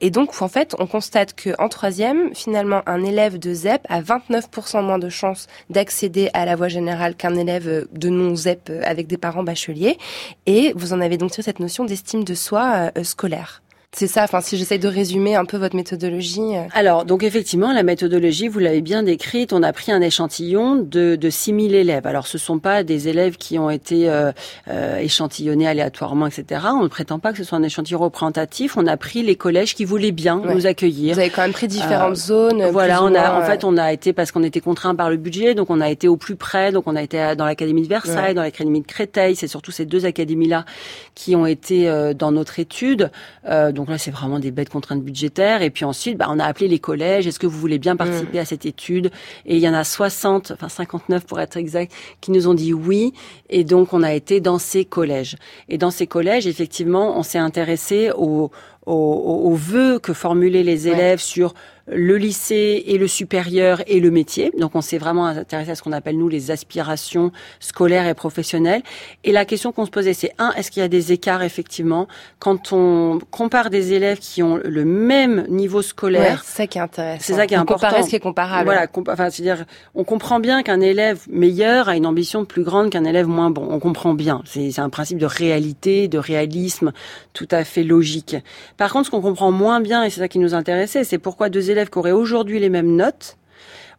Et 0.01 0.11
donc 0.11 0.41
en 0.41 0.47
fait, 0.47 0.75
on 0.79 0.88
constate 0.88 1.33
que 1.33 1.49
en 1.59 1.69
troisième, 1.69 2.33
finalement, 2.36 2.81
un 2.86 3.03
élève 3.03 3.39
de 3.39 3.53
ZEP 3.53 3.81
a 3.89 4.01
29% 4.01 4.83
moins 4.83 4.99
de 4.99 5.09
chances 5.09 5.47
d'accéder 5.69 6.29
à 6.33 6.45
la 6.45 6.55
voie 6.55 6.67
générale 6.67 7.15
qu'un 7.15 7.36
élève 7.36 7.88
de 7.91 8.09
non-ZEP 8.09 8.71
avec 8.83 9.07
des 9.07 9.17
parents 9.17 9.43
bacheliers. 9.43 9.97
Et 10.45 10.73
vous 10.75 10.93
en 10.93 11.01
avez 11.01 11.17
donc 11.17 11.31
tiré 11.31 11.43
cette 11.43 11.59
notion 11.59 11.86
d'estime 11.86 12.23
de 12.23 12.36
soi 12.36 12.91
euh, 12.97 13.03
scolaire. 13.03 13.61
C'est 13.95 14.07
ça, 14.07 14.23
enfin, 14.23 14.41
si 14.41 14.57
j'essaye 14.57 14.77
de 14.77 14.89
résumer 14.89 15.35
un 15.37 15.45
peu 15.45 15.55
votre 15.55 15.73
méthodologie. 15.73 16.41
Euh. 16.41 16.63
Alors, 16.73 17.05
donc 17.05 17.23
effectivement, 17.23 17.71
la 17.71 17.81
méthodologie, 17.81 18.49
vous 18.49 18.59
l'avez 18.59 18.81
bien 18.81 19.03
décrite, 19.03 19.53
on 19.53 19.63
a 19.63 19.71
pris 19.71 19.93
un 19.93 20.01
échantillon 20.01 20.75
de, 20.75 21.15
de 21.15 21.29
6000 21.29 21.73
élèves. 21.73 22.05
Alors, 22.05 22.27
ce 22.27 22.37
sont 22.37 22.59
pas 22.59 22.83
des 22.83 23.07
élèves 23.07 23.37
qui 23.37 23.57
ont 23.57 23.69
été 23.69 24.09
euh, 24.09 24.33
euh, 24.67 24.97
échantillonnés 24.97 25.65
aléatoirement, 25.65 26.27
etc. 26.27 26.65
On 26.73 26.83
ne 26.83 26.89
prétend 26.89 27.19
pas 27.19 27.31
que 27.31 27.37
ce 27.37 27.45
soit 27.45 27.57
un 27.57 27.63
échantillon 27.63 27.99
représentatif. 27.99 28.75
On 28.75 28.85
a 28.85 28.97
pris 28.97 29.23
les 29.23 29.37
collèges 29.37 29.75
qui 29.75 29.85
voulaient 29.85 30.11
bien 30.11 30.41
nous 30.43 30.67
accueillir. 30.67 31.13
Vous 31.13 31.21
avez 31.21 31.29
quand 31.29 31.43
même 31.43 31.53
pris 31.53 31.69
différentes 31.69 32.17
zones. 32.17 32.65
Voilà, 32.71 33.01
on 33.01 33.15
a, 33.15 33.39
en 33.39 33.45
fait, 33.45 33.63
on 33.63 33.77
a 33.77 33.93
été, 33.93 34.11
parce 34.11 34.33
qu'on 34.33 34.43
était 34.43 34.59
contraint 34.59 34.95
par 34.95 35.09
le 35.09 35.15
budget, 35.15 35.55
donc 35.55 35.69
on 35.69 35.79
a 35.79 35.89
été 35.89 36.09
au 36.09 36.17
plus 36.17 36.35
près, 36.35 36.73
donc 36.73 36.83
on 36.87 36.97
a 36.97 37.01
été 37.01 37.33
dans 37.37 37.45
l'Académie 37.45 37.83
de 37.83 37.87
Versailles, 37.87 38.33
dans 38.33 38.41
l'Académie 38.41 38.81
de 38.81 38.87
Créteil. 38.87 39.37
C'est 39.37 39.47
surtout 39.47 39.71
ces 39.71 39.85
deux 39.85 40.05
académies-là 40.05 40.65
qui 41.13 41.33
ont 41.37 41.45
été 41.45 41.89
dans 42.13 42.33
notre 42.33 42.59
étude. 42.59 43.09
donc, 43.45 43.84
donc 43.86 43.91
là, 43.91 43.99
c'est 43.99 44.09
vraiment 44.09 44.39
des 44.39 44.49
bêtes 44.49 44.69
contraintes 44.69 45.03
budgétaires. 45.03 45.61
Et 45.61 45.69
puis 45.69 45.86
ensuite, 45.86 46.17
bah, 46.17 46.25
on 46.31 46.39
a 46.39 46.43
appelé 46.43 46.67
les 46.67 46.79
collèges. 46.79 47.27
Est-ce 47.27 47.38
que 47.38 47.45
vous 47.45 47.59
voulez 47.59 47.77
bien 47.77 47.95
participer 47.95 48.39
mmh. 48.39 48.41
à 48.41 48.45
cette 48.45 48.65
étude? 48.65 49.11
Et 49.45 49.57
il 49.57 49.61
y 49.61 49.69
en 49.69 49.75
a 49.75 49.83
60, 49.83 50.53
enfin 50.55 50.69
59 50.69 51.23
pour 51.27 51.39
être 51.39 51.55
exact, 51.55 51.93
qui 52.19 52.31
nous 52.31 52.47
ont 52.47 52.55
dit 52.55 52.73
oui. 52.73 53.13
Et 53.51 53.63
donc, 53.63 53.93
on 53.93 54.01
a 54.01 54.11
été 54.11 54.39
dans 54.39 54.57
ces 54.57 54.86
collèges. 54.86 55.36
Et 55.69 55.77
dans 55.77 55.91
ces 55.91 56.07
collèges, 56.07 56.47
effectivement, 56.47 57.15
on 57.15 57.21
s'est 57.21 57.38
intéressé 57.38 58.09
aux, 58.17 58.49
aux, 58.88 59.53
vœux 59.53 59.99
que 59.99 60.13
formulaient 60.13 60.63
les 60.63 60.88
élèves 60.88 61.19
sur 61.19 61.53
le 61.88 62.17
lycée 62.17 62.83
et 62.88 62.97
le 62.97 63.07
supérieur 63.07 63.81
et 63.88 63.99
le 63.99 64.09
métier. 64.09 64.51
Donc 64.57 64.75
on 64.75 64.81
s'est 64.81 64.97
vraiment 64.97 65.27
intéressé 65.27 65.71
à 65.71 65.75
ce 65.75 65.83
qu'on 65.83 65.91
appelle 65.91 66.17
nous 66.17 66.27
les 66.27 66.49
aspirations 66.49 67.31
scolaires 67.59 68.07
et 68.07 68.15
professionnelles. 68.15 68.81
Et 69.23 69.31
la 69.31 69.45
question 69.45 69.71
qu'on 69.71 69.86
se 69.86 69.91
posait, 69.91 70.13
c'est 70.13 70.31
un, 70.39 70.51
est-ce 70.53 70.71
qu'il 70.71 70.81
y 70.81 70.86
a 70.86 70.89
des 70.89 71.11
écarts 71.11 71.43
effectivement 71.43 72.07
quand 72.39 72.73
on 72.73 73.19
compare 73.29 73.69
des 73.69 73.93
élèves 73.93 74.19
qui 74.19 74.41
ont 74.41 74.59
le 74.63 74.83
même 74.83 75.45
niveau 75.47 75.81
scolaire? 75.81 76.43
C'est 76.43 76.63
ça 76.63 76.67
qui 76.67 76.77
est 76.79 76.81
intéressant. 76.81 77.23
C'est 77.23 77.33
ça 77.33 77.45
qui 77.45 77.53
est 77.53 77.57
important. 77.57 77.88
Comparer 77.88 78.03
ce 78.03 78.09
qui 78.09 78.15
est 78.15 78.19
comparable. 78.19 78.65
Voilà, 78.65 78.88
enfin 79.07 79.29
c'est-à-dire 79.29 79.65
on 79.93 80.03
comprend 80.03 80.39
bien 80.39 80.63
qu'un 80.63 80.81
élève 80.81 81.21
meilleur 81.29 81.88
a 81.88 81.95
une 81.95 82.07
ambition 82.07 82.45
plus 82.45 82.63
grande 82.63 82.89
qu'un 82.89 83.05
élève 83.05 83.27
moins 83.27 83.51
bon. 83.51 83.67
On 83.69 83.79
comprend 83.79 84.15
bien. 84.15 84.41
C'est 84.45 84.79
un 84.79 84.89
principe 84.89 85.19
de 85.19 85.27
réalité, 85.27 86.07
de 86.07 86.17
réalisme 86.17 86.93
tout 87.33 87.47
à 87.51 87.63
fait 87.63 87.83
logique. 87.83 88.36
Par 88.77 88.91
contre, 88.91 89.05
ce 89.05 89.11
qu'on 89.11 89.21
comprend 89.21 89.51
moins 89.51 89.81
bien 89.81 90.03
et 90.03 90.09
c'est 90.09 90.21
ça 90.21 90.27
qui 90.27 90.39
nous 90.39 90.55
intéressait, 90.55 91.03
c'est 91.03 91.19
pourquoi 91.19 91.49
deux 91.49 91.69
élèves 91.69 91.74
élèves 91.76 91.89
qui 91.89 91.97
auraient 91.97 92.11
aujourd'hui 92.11 92.59
les 92.59 92.69
mêmes 92.69 92.95
notes 92.95 93.38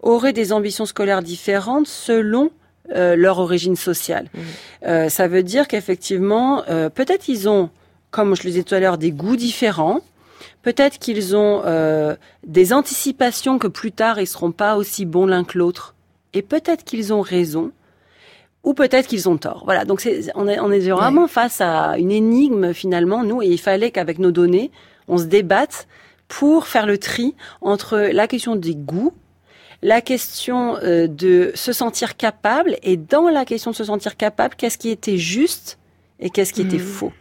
auraient 0.00 0.32
des 0.32 0.52
ambitions 0.52 0.86
scolaires 0.86 1.22
différentes 1.22 1.86
selon 1.86 2.50
euh, 2.94 3.16
leur 3.16 3.38
origine 3.38 3.74
sociale. 3.74 4.28
Mmh. 4.32 4.40
Euh, 4.86 5.08
ça 5.08 5.26
veut 5.26 5.42
dire 5.42 5.66
qu'effectivement, 5.66 6.62
euh, 6.68 6.88
peut-être 6.88 7.28
ils 7.28 7.48
ont, 7.48 7.70
comme 8.10 8.36
je 8.36 8.44
le 8.44 8.50
disais 8.50 8.62
tout 8.62 8.74
à 8.74 8.80
l'heure, 8.80 8.98
des 8.98 9.10
goûts 9.10 9.36
différents. 9.36 10.00
Peut-être 10.62 10.98
qu'ils 10.98 11.36
ont 11.36 11.62
des 12.44 12.72
anticipations 12.72 13.58
que 13.58 13.68
plus 13.68 13.92
tard 13.92 14.18
ils 14.18 14.26
seront 14.26 14.50
pas 14.50 14.76
aussi 14.76 15.04
bons 15.04 15.26
l'un 15.26 15.44
que 15.44 15.58
l'autre. 15.58 15.94
Et 16.34 16.42
peut-être 16.42 16.82
qu'ils 16.82 17.12
ont 17.12 17.20
raison. 17.20 17.70
Ou 18.64 18.74
peut-être 18.74 19.06
qu'ils 19.06 19.28
ont 19.28 19.36
tort. 19.36 19.62
Voilà. 19.64 19.84
Donc 19.84 20.02
on 20.34 20.48
est, 20.48 20.58
on 20.58 20.72
est 20.72 20.90
vraiment 20.90 21.28
face 21.28 21.60
à 21.60 21.96
une 21.98 22.10
énigme 22.10 22.72
finalement, 22.72 23.22
nous, 23.22 23.42
et 23.42 23.46
il 23.46 23.60
fallait 23.60 23.92
qu'avec 23.92 24.18
nos 24.18 24.32
données, 24.32 24.72
on 25.06 25.18
se 25.18 25.24
débatte 25.24 25.86
pour 26.28 26.66
faire 26.66 26.86
le 26.86 26.98
tri 26.98 27.34
entre 27.60 27.98
la 27.98 28.26
question 28.26 28.56
des 28.56 28.74
goûts, 28.74 29.12
la 29.82 30.00
question 30.00 30.76
euh, 30.76 31.06
de 31.06 31.52
se 31.54 31.72
sentir 31.72 32.16
capable, 32.16 32.76
et 32.82 32.96
dans 32.96 33.28
la 33.28 33.44
question 33.44 33.70
de 33.70 33.76
se 33.76 33.84
sentir 33.84 34.16
capable, 34.16 34.54
qu'est-ce 34.54 34.78
qui 34.78 34.90
était 34.90 35.18
juste 35.18 35.78
et 36.18 36.30
qu'est-ce 36.30 36.52
qui 36.52 36.62
était 36.62 36.78
mmh. 36.78 36.80
faux. 36.80 37.12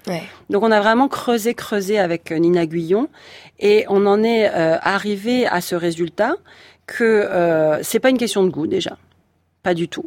Donc 0.49 0.63
on 0.63 0.71
a 0.71 0.79
vraiment 0.79 1.07
creusé, 1.07 1.53
creusé 1.53 1.99
avec 1.99 2.31
euh, 2.31 2.37
Nina 2.37 2.65
Guyon, 2.65 3.09
et 3.59 3.85
on 3.89 4.05
en 4.05 4.23
est 4.23 4.49
euh, 4.49 4.77
arrivé 4.81 5.45
à 5.47 5.61
ce 5.61 5.75
résultat 5.75 6.35
que 6.87 7.03
euh, 7.03 7.83
c'est 7.83 7.99
pas 7.99 8.09
une 8.09 8.17
question 8.17 8.43
de 8.43 8.49
goût 8.49 8.67
déjà, 8.67 8.97
pas 9.63 9.73
du 9.73 9.87
tout. 9.87 10.05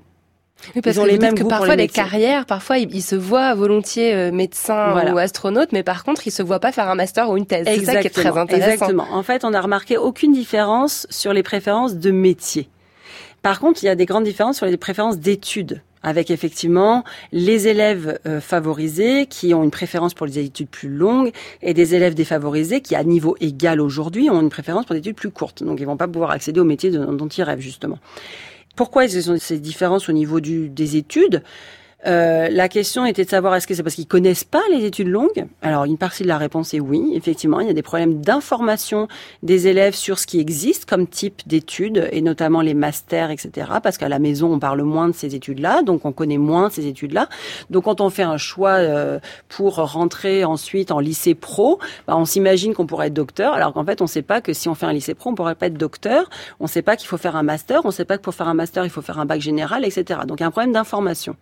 Oui, 0.75 0.83
parce 0.83 0.97
ils 0.97 1.01
ont 1.01 1.05
que 1.05 1.09
les 1.09 1.19
mêmes 1.19 1.35
que 1.35 1.45
parfois 1.45 1.77
les, 1.77 1.89
carrières, 1.89 2.45
parfois 2.47 2.79
ils, 2.79 3.03
se 3.03 3.15
voient 3.15 3.55
volontiers 3.55 4.15
euh, 4.15 4.33
médecin 4.33 5.13
ou 5.13 5.19
astronaute, 5.19 5.73
mais 5.73 5.83
par 5.83 6.05
contre 6.05 6.27
ils 6.27 6.31
se 6.31 6.43
voient 6.43 6.61
pas 6.61 6.73
faire 6.73 6.89
un 6.89 6.95
master 6.95 7.31
ou 7.31 7.37
une 7.37 7.47
thèse. 7.47 7.67
C'est 7.67 7.85
ça 7.85 8.01
qui 8.01 8.09
est 8.09 8.11
très 8.11 8.37
intéressant. 8.37 8.73
Exactement. 8.73 9.07
En 9.13 9.23
fait, 9.23 9.45
on 9.45 9.55
a 9.55 9.61
remarqué 9.61 9.97
aucune 9.97 10.33
différence 10.33 11.07
sur 11.11 11.33
les 11.33 11.43
préférences 11.43 11.97
de 11.97 12.11
métier. 12.11 12.69
Par 13.43 13.61
contre, 13.61 13.83
il 13.83 13.87
y 13.87 13.89
a 13.89 13.95
des 13.95 14.07
grandes 14.07 14.25
différences 14.25 14.57
sur 14.57 14.67
les 14.67 14.77
préférences 14.77 15.19
d'études 15.19 15.81
avec 16.03 16.31
effectivement 16.31 17.05
les 17.33 17.69
élèves 17.69 18.19
euh, 18.27 18.41
favorisés 18.41 19.27
qui 19.27 19.55
ont 19.55 19.65
une 19.65 19.71
préférence 19.71 20.15
pour 20.15 20.27
les 20.27 20.39
études 20.39 20.69
plus 20.69 20.89
longues 20.89 21.33
et 21.63 21.75
des 21.75 21.95
élèves 21.95 22.15
défavorisés 22.15 22.81
qui, 22.81 22.95
à 22.95 23.05
niveau 23.05 23.37
égal 23.41 23.81
aujourd'hui, 23.81 24.31
ont 24.31 24.41
une 24.41 24.51
préférence 24.51 24.85
pour 24.87 24.95
des 24.95 25.01
études 25.01 25.17
plus 25.17 25.31
courtes. 25.31 25.63
Donc, 25.63 25.81
ils 25.81 25.87
vont 25.87 25.97
pas 25.97 26.09
pouvoir 26.09 26.31
accéder 26.31 26.61
au 26.61 26.65
métier 26.65 26.91
dont 26.91 27.29
ils 27.29 27.43
rêvent, 27.43 27.61
justement. 27.61 27.99
Pourquoi 28.79 29.07
ils 29.07 29.29
ont 29.29 29.37
ces 29.41 29.59
différences 29.59 30.09
au 30.09 30.13
niveau 30.13 30.39
des 30.39 30.97
études? 30.97 31.43
Euh, 32.07 32.49
la 32.49 32.69
question 32.69 33.05
était 33.07 33.25
de 33.25 33.29
savoir 33.29 33.57
est-ce 33.57 33.67
que 33.67 33.75
c'est 33.75 33.83
parce 33.83 33.97
qu'ils 33.97 34.07
connaissent 34.07 34.45
pas 34.45 34.63
les 34.71 34.85
études 34.85 35.09
longues 35.09 35.47
Alors 35.63 35.85
une 35.85 35.99
partie 35.99 36.23
de 36.23 36.29
la 36.29 36.39
réponse 36.39 36.73
est 36.73 36.79
oui, 36.79 37.11
effectivement, 37.15 37.59
il 37.59 37.67
y 37.67 37.71
a 37.71 37.75
des 37.75 37.83
problèmes 37.83 38.21
d'information 38.21 39.09
des 39.43 39.67
élèves 39.67 39.95
sur 39.95 40.21
ce 40.21 40.27
qui 40.27 40.39
existe 40.39 40.85
comme 40.85 41.09
type 41.09 41.43
d'études 41.47 42.09
et 42.13 42.21
notamment 42.21 42.61
les 42.61 42.75
masters, 42.75 43.31
etc. 43.31 43.73
Parce 43.83 43.99
qu'à 43.99 44.09
la 44.09 44.21
maison 44.21 44.53
on 44.53 44.61
parle 44.61 44.83
moins 44.83 45.09
de 45.09 45.15
ces 45.15 45.35
études-là, 45.35 45.83
donc 45.83 46.05
on 46.05 46.13
connaît 46.13 46.39
moins 46.39 46.71
ces 46.71 46.87
études-là. 46.87 47.29
Donc 47.69 47.85
quand 47.85 48.01
on 48.01 48.11
fait 48.11 48.23
un 48.23 48.37
choix 48.37 48.75
euh, 48.75 49.19
pour 49.49 49.77
rentrer 49.77 50.45
ensuite 50.45 50.93
en 50.93 51.01
lycée 51.01 51.35
pro, 51.35 51.81
bah, 52.07 52.17
on 52.17 52.25
s'imagine 52.25 52.75
qu'on 52.75 52.87
pourrait 52.87 53.09
être 53.09 53.15
docteur, 53.15 53.55
alors 53.55 53.73
qu'en 53.73 53.85
fait 53.85 54.01
on 54.01 54.05
ne 54.05 54.09
sait 54.09 54.23
pas 54.23 54.41
que 54.41 54.53
si 54.53 54.69
on 54.69 54.77
fait 54.77 54.87
un 54.87 54.93
lycée 54.93 55.15
pro 55.15 55.31
on 55.31 55.35
pourrait 55.35 55.57
pas 55.57 55.67
être 55.67 55.75
docteur. 55.75 56.31
On 56.61 56.65
ne 56.65 56.69
sait 56.69 56.83
pas 56.83 56.97
qu'il 56.97 57.09
faut 57.09 57.19
faire 57.19 57.35
un 57.35 57.43
master, 57.43 57.81
on 57.85 57.89
ne 57.89 57.93
sait 57.93 58.05
pas 58.05 58.19
que 58.19 58.23
pour 58.23 58.35
faire 58.35 58.49
un 58.49 58.55
master 58.55 58.85
il 58.85 58.91
faut 58.91 59.03
faire 59.03 59.19
un 59.19 59.27
bac 59.27 59.41
général, 59.41 59.85
etc. 59.85 60.21
Donc 60.29 60.39
il 60.39 60.43
y 60.43 60.45
a 60.45 60.47
un 60.47 60.53
problème 60.53 60.73
d'information. 60.73 61.35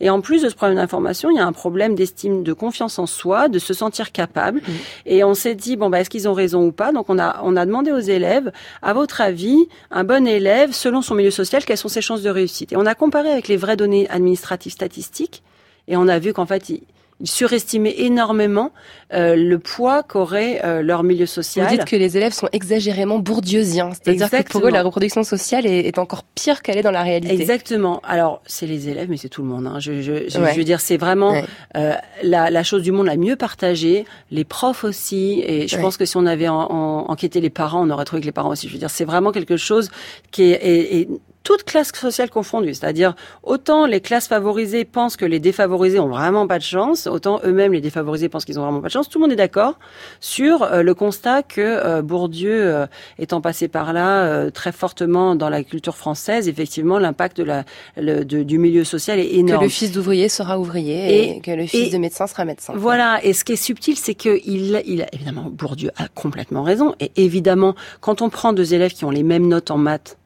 Et 0.00 0.10
en 0.10 0.20
plus 0.20 0.42
de 0.42 0.48
ce 0.48 0.54
problème 0.54 0.76
d'information, 0.76 1.30
il 1.30 1.36
y 1.36 1.40
a 1.40 1.46
un 1.46 1.52
problème 1.52 1.94
d'estime, 1.94 2.42
de 2.42 2.52
confiance 2.52 2.98
en 2.98 3.06
soi, 3.06 3.48
de 3.48 3.58
se 3.58 3.74
sentir 3.74 4.12
capable. 4.12 4.60
Mmh. 4.60 4.72
Et 5.06 5.24
on 5.24 5.34
s'est 5.34 5.54
dit, 5.54 5.76
bon, 5.76 5.90
bah, 5.90 6.00
est-ce 6.00 6.10
qu'ils 6.10 6.28
ont 6.28 6.34
raison 6.34 6.64
ou 6.66 6.72
pas? 6.72 6.92
Donc 6.92 7.08
on 7.08 7.18
a, 7.18 7.40
on 7.42 7.56
a 7.56 7.66
demandé 7.66 7.92
aux 7.92 7.98
élèves, 7.98 8.52
à 8.82 8.92
votre 8.92 9.20
avis, 9.20 9.68
un 9.90 10.04
bon 10.04 10.26
élève, 10.26 10.72
selon 10.72 11.02
son 11.02 11.14
milieu 11.14 11.30
social, 11.30 11.64
quelles 11.64 11.76
sont 11.76 11.88
ses 11.88 12.02
chances 12.02 12.22
de 12.22 12.30
réussite? 12.30 12.72
Et 12.72 12.76
on 12.76 12.86
a 12.86 12.94
comparé 12.94 13.30
avec 13.30 13.48
les 13.48 13.56
vraies 13.56 13.76
données 13.76 14.08
administratives 14.10 14.72
statistiques, 14.72 15.42
et 15.88 15.96
on 15.96 16.08
a 16.08 16.18
vu 16.18 16.32
qu'en 16.32 16.46
fait, 16.46 16.72
Ils 17.20 17.30
surestimaient 17.30 17.94
énormément 17.98 18.72
euh, 19.14 19.36
le 19.36 19.58
poids 19.58 20.02
qu'aurait 20.02 20.60
euh, 20.64 20.82
leur 20.82 21.02
milieu 21.02 21.24
social. 21.24 21.66
Vous 21.66 21.76
dites 21.76 21.86
que 21.86 21.96
les 21.96 22.18
élèves 22.18 22.34
sont 22.34 22.48
exagérément 22.52 23.18
bourdieusiens, 23.18 23.90
c'est-à-dire 23.92 24.28
que 24.28 24.50
pour 24.50 24.66
eux 24.66 24.70
la 24.70 24.82
reproduction 24.82 25.22
sociale 25.22 25.64
est, 25.64 25.86
est 25.86 25.98
encore 25.98 26.24
pire 26.24 26.60
qu'elle 26.60 26.76
est 26.76 26.82
dans 26.82 26.90
la 26.90 27.02
réalité. 27.02 27.32
Exactement. 27.32 28.02
Alors 28.04 28.42
c'est 28.46 28.66
les 28.66 28.90
élèves, 28.90 29.08
mais 29.08 29.16
c'est 29.16 29.30
tout 29.30 29.42
le 29.42 29.48
monde. 29.48 29.66
Hein. 29.66 29.78
Je, 29.80 30.02
je, 30.02 30.28
je, 30.28 30.38
veux 30.38 30.64
dire, 30.64 30.80
c'est 30.80 30.98
vraiment 30.98 31.42
euh, 31.76 31.94
la, 32.22 32.50
la, 32.50 32.62
chose 32.62 32.82
du 32.82 32.92
monde 32.92 33.06
la 33.06 33.16
mieux 33.16 33.36
partagée. 33.36 34.04
Les 34.30 34.44
profs 34.44 34.84
aussi, 34.84 35.42
et 35.46 35.68
je 35.68 35.78
pense 35.78 35.96
que 35.96 36.04
si 36.04 36.18
on 36.18 36.26
avait 36.26 36.48
en, 36.48 36.70
en, 36.70 37.10
enquêté 37.10 37.40
les 37.40 37.50
parents, 37.50 37.86
on 37.86 37.90
aurait 37.90 38.04
trouvé 38.04 38.20
que 38.20 38.26
les 38.26 38.32
parents 38.32 38.50
aussi. 38.50 38.68
Je 38.68 38.74
veux 38.74 38.78
dire, 38.78 38.90
c'est 38.90 39.06
vraiment 39.06 39.32
quelque 39.32 39.56
chose 39.56 39.90
qui 40.32 40.42
est, 40.42 40.60
est, 40.62 41.00
est 41.00 41.08
toutes 41.46 41.62
classes 41.62 41.92
sociales 41.92 42.28
confondues. 42.28 42.74
C'est-à-dire, 42.74 43.14
autant 43.44 43.86
les 43.86 44.00
classes 44.00 44.26
favorisées 44.26 44.84
pensent 44.84 45.16
que 45.16 45.24
les 45.24 45.38
défavorisés 45.38 46.00
ont 46.00 46.08
vraiment 46.08 46.48
pas 46.48 46.58
de 46.58 46.64
chance, 46.64 47.06
autant 47.06 47.40
eux-mêmes, 47.44 47.72
les 47.72 47.80
défavorisés, 47.80 48.28
pensent 48.28 48.44
qu'ils 48.44 48.58
ont 48.58 48.64
vraiment 48.64 48.80
pas 48.80 48.88
de 48.88 48.92
chance. 48.92 49.08
Tout 49.08 49.18
le 49.18 49.22
monde 49.22 49.32
est 49.32 49.36
d'accord 49.36 49.78
sur 50.18 50.64
euh, 50.64 50.82
le 50.82 50.92
constat 50.94 51.44
que 51.44 51.60
euh, 51.60 52.02
Bourdieu, 52.02 52.50
euh, 52.50 52.86
étant 53.20 53.40
passé 53.40 53.68
par 53.68 53.92
là 53.92 54.50
très 54.50 54.72
fortement 54.72 55.36
dans 55.36 55.48
la 55.48 55.62
culture 55.62 55.96
française, 55.96 56.48
effectivement, 56.48 56.98
l'impact 56.98 57.36
de 57.36 57.44
la, 57.44 57.64
le, 57.96 58.24
de, 58.24 58.42
du 58.42 58.58
milieu 58.58 58.82
social 58.82 59.20
est 59.20 59.34
énorme. 59.34 59.60
Que 59.60 59.64
le 59.66 59.70
fils 59.70 59.92
d'ouvrier 59.92 60.28
sera 60.28 60.58
ouvrier 60.58 61.36
et, 61.36 61.40
que 61.40 61.52
le 61.52 61.66
fils 61.66 61.92
de 61.92 61.98
médecin 61.98 62.26
sera 62.26 62.44
médecin. 62.44 62.72
Voilà. 62.76 63.20
Et 63.22 63.32
ce 63.32 63.44
qui 63.44 63.52
est 63.52 63.56
subtil, 63.56 63.96
c'est 63.96 64.16
que 64.16 64.40
il, 64.44 64.82
il, 64.84 65.06
évidemment, 65.12 65.44
Bourdieu 65.48 65.92
a 65.96 66.08
complètement 66.08 66.64
raison. 66.64 66.96
Et 66.98 67.12
évidemment, 67.14 67.76
quand 68.00 68.20
on 68.20 68.30
prend 68.30 68.52
deux 68.52 68.74
élèves 68.74 68.94
qui 68.94 69.04
ont 69.04 69.10
les 69.10 69.22
mêmes 69.22 69.46
notes 69.46 69.70
en 69.70 69.78
maths, 69.78 70.16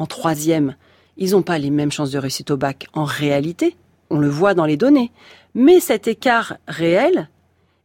en 0.00 0.06
troisième, 0.06 0.76
ils 1.18 1.32
n'ont 1.32 1.42
pas 1.42 1.58
les 1.58 1.68
mêmes 1.68 1.92
chances 1.92 2.10
de 2.10 2.18
réussite 2.18 2.50
au 2.50 2.56
bac 2.56 2.86
en 2.94 3.04
réalité. 3.04 3.76
On 4.08 4.18
le 4.18 4.30
voit 4.30 4.54
dans 4.54 4.64
les 4.64 4.78
données. 4.78 5.12
Mais 5.54 5.78
cet 5.78 6.08
écart 6.08 6.56
réel 6.66 7.28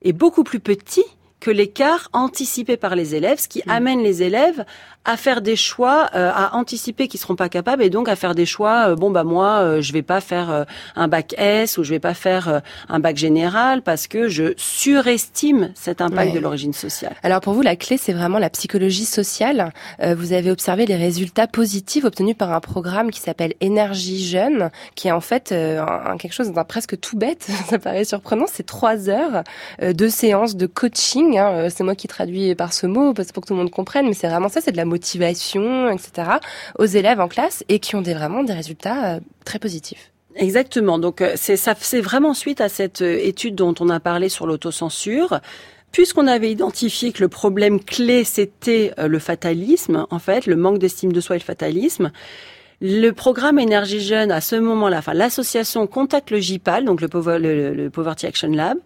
est 0.02 0.14
beaucoup 0.14 0.46
plus 0.46 0.62
petit 0.62 1.04
que 1.42 1.52
l'écart 1.52 2.08
anticipé 2.14 2.78
par 2.78 2.96
les 2.96 3.16
élèves, 3.16 3.40
ce 3.40 3.50
qui 3.50 3.60
mmh. 3.66 3.70
amène 3.70 4.02
les 4.02 4.24
élèves 4.24 4.64
à 5.06 5.18
faire 5.18 5.42
des 5.42 5.56
choix, 5.56 6.10
euh, 6.16 6.32
à 6.34 6.56
anticiper 6.56 7.08
qu'ils 7.08 7.20
seront 7.20 7.36
pas 7.36 7.48
capables 7.48 7.84
et 7.84 7.90
donc 7.90 8.10
à 8.10 8.16
faire 8.16 8.34
des 8.34 8.46
choix. 8.46 8.90
Euh, 8.90 8.96
bon 8.96 9.12
bah 9.12 9.24
moi, 9.24 9.60
euh, 9.60 9.82
je 9.82 9.94
vais 9.94 10.02
pas 10.02 10.20
faire 10.20 10.66
un 10.96 11.08
bac 11.08 11.36
S 11.38 11.78
ou 11.78 11.84
je 11.84 11.92
vais 11.92 12.00
pas 12.00 12.14
faire 12.14 12.62
un 12.90 13.00
bac 13.00 13.18
général 13.18 13.82
parce 13.84 14.08
que 14.08 14.28
je 14.28 14.54
surestime 14.58 15.72
cet 15.76 16.02
impact 16.02 16.34
de 16.34 16.40
l'origine 16.40 16.74
sociale. 16.74 17.16
Alors 17.24 17.40
pour 17.40 17.54
vous, 17.54 17.62
la 17.62 17.76
clé 17.76 17.98
c'est 17.98 18.14
vraiment 18.14 18.40
la 18.40 18.50
psychologie 18.50 19.06
sociale. 19.06 19.72
vous 20.02 20.34
avez 20.34 20.50
observé 20.50 20.86
les 20.86 20.96
résultats 20.96 21.48
positifs 21.48 22.04
obtenus 22.04 22.36
par 22.38 22.52
un 22.52 22.60
programme 22.60 23.12
qui 23.12 23.20
s'appelle 23.20 23.54
Énergie 23.62 24.26
Jeune, 24.26 24.72
qui 24.96 25.10
est 25.10 25.12
en 25.12 25.22
fait 25.22 25.52
un, 25.52 26.18
quelque 26.18 26.34
chose 26.34 26.52
d'un 26.52 26.64
presque 26.64 27.00
tout 27.00 27.18
bête. 27.18 27.48
Ça 27.70 27.78
paraît 27.78 28.06
surprenant. 28.06 28.46
C'est 28.52 28.66
trois 28.66 29.10
heures 29.10 29.44
de 29.82 30.08
séances 30.08 30.56
de 30.56 30.66
coaching. 30.66 31.38
Hein. 31.38 31.70
C'est 31.70 31.84
moi 31.84 31.96
qui 31.96 32.08
traduis 32.08 32.56
par 32.56 32.74
ce 32.74 32.88
mot 32.88 33.14
parce 33.14 33.32
pour 33.32 33.44
que 33.44 33.48
tout 33.48 33.54
le 33.54 33.60
monde 33.60 33.72
comprenne, 33.72 34.08
mais 34.08 34.14
c'est 34.14 34.28
vraiment 34.28 34.50
ça. 34.50 34.62
C'est 34.62 34.72
de 34.72 34.78
la 34.78 34.86
motivation, 34.96 35.90
etc., 35.90 36.40
aux 36.80 36.86
élèves 36.86 37.20
en 37.20 37.28
classe 37.28 37.64
et 37.68 37.80
qui 37.80 37.96
ont 37.96 38.02
des, 38.02 38.14
vraiment 38.14 38.44
des 38.44 38.54
résultats 38.54 39.16
euh, 39.16 39.20
très 39.44 39.60
positifs. 39.60 40.12
Exactement. 40.36 41.00
Donc 41.00 41.22
euh, 41.22 41.34
c'est 41.36 41.58
ça, 41.58 41.74
c'est 41.78 42.02
vraiment 42.02 42.34
suite 42.34 42.62
à 42.62 42.70
cette 42.70 43.02
euh, 43.02 43.32
étude 43.32 43.56
dont 43.56 43.76
on 43.80 43.90
a 43.90 44.00
parlé 44.00 44.30
sur 44.30 44.48
l'autocensure. 44.48 45.42
Puisqu'on 45.92 46.28
avait 46.28 46.52
identifié 46.52 47.14
que 47.14 47.22
le 47.24 47.30
problème 47.30 47.80
clé 47.80 48.26
c'était 48.26 48.92
le 48.98 49.18
fatalisme, 49.18 50.06
en 50.10 50.20
fait, 50.20 50.46
le 50.46 50.58
manque 50.58 50.78
d'estime 50.78 51.14
de 51.14 51.22
soi 51.22 51.38
et 51.38 51.40
le 51.40 51.46
fatalisme, 51.46 52.12
le 52.82 53.12
programme 53.12 53.60
Énergie 53.60 54.02
Jeune, 54.02 54.30
à 54.30 54.42
ce 54.42 54.58
moment-là, 54.58 54.98
enfin 54.98 55.14
l'association 55.14 55.88
contacte 55.88 56.32
le 56.32 56.42
JPAL, 56.42 56.84
donc 56.84 57.00
le, 57.00 57.88
Poverty 57.88 58.26
Action 58.26 58.50
Lab. 58.50 58.78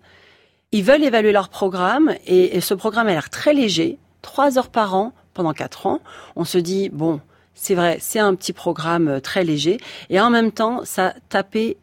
Ils 0.71 0.83
veulent 0.83 1.03
évaluer 1.03 1.31
leur 1.31 1.49
programme 1.49 2.13
et, 2.27 2.55
et 2.55 2.61
ce 2.61 2.75
programme 2.75 3.07
a 3.07 3.13
l'air 3.13 3.31
très 3.31 3.55
léger, 3.55 3.97
trois 4.21 4.59
heures 4.59 4.69
par 4.69 4.93
an 4.93 5.13
pendant 5.33 5.53
quatre 5.53 5.87
ans. 5.87 6.01
On 6.35 6.45
se 6.45 6.57
dit, 6.57 6.89
bon, 6.89 7.21
c'est 7.53 7.75
vrai, 7.75 7.97
c'est 7.99 8.19
un 8.19 8.35
petit 8.35 8.53
programme 8.53 9.07
euh, 9.07 9.19
très 9.19 9.43
léger. 9.43 9.79
Et 10.09 10.19
en 10.19 10.29
même 10.29 10.51
temps, 10.51 10.81
ça 10.85 11.13
tapait 11.27 11.77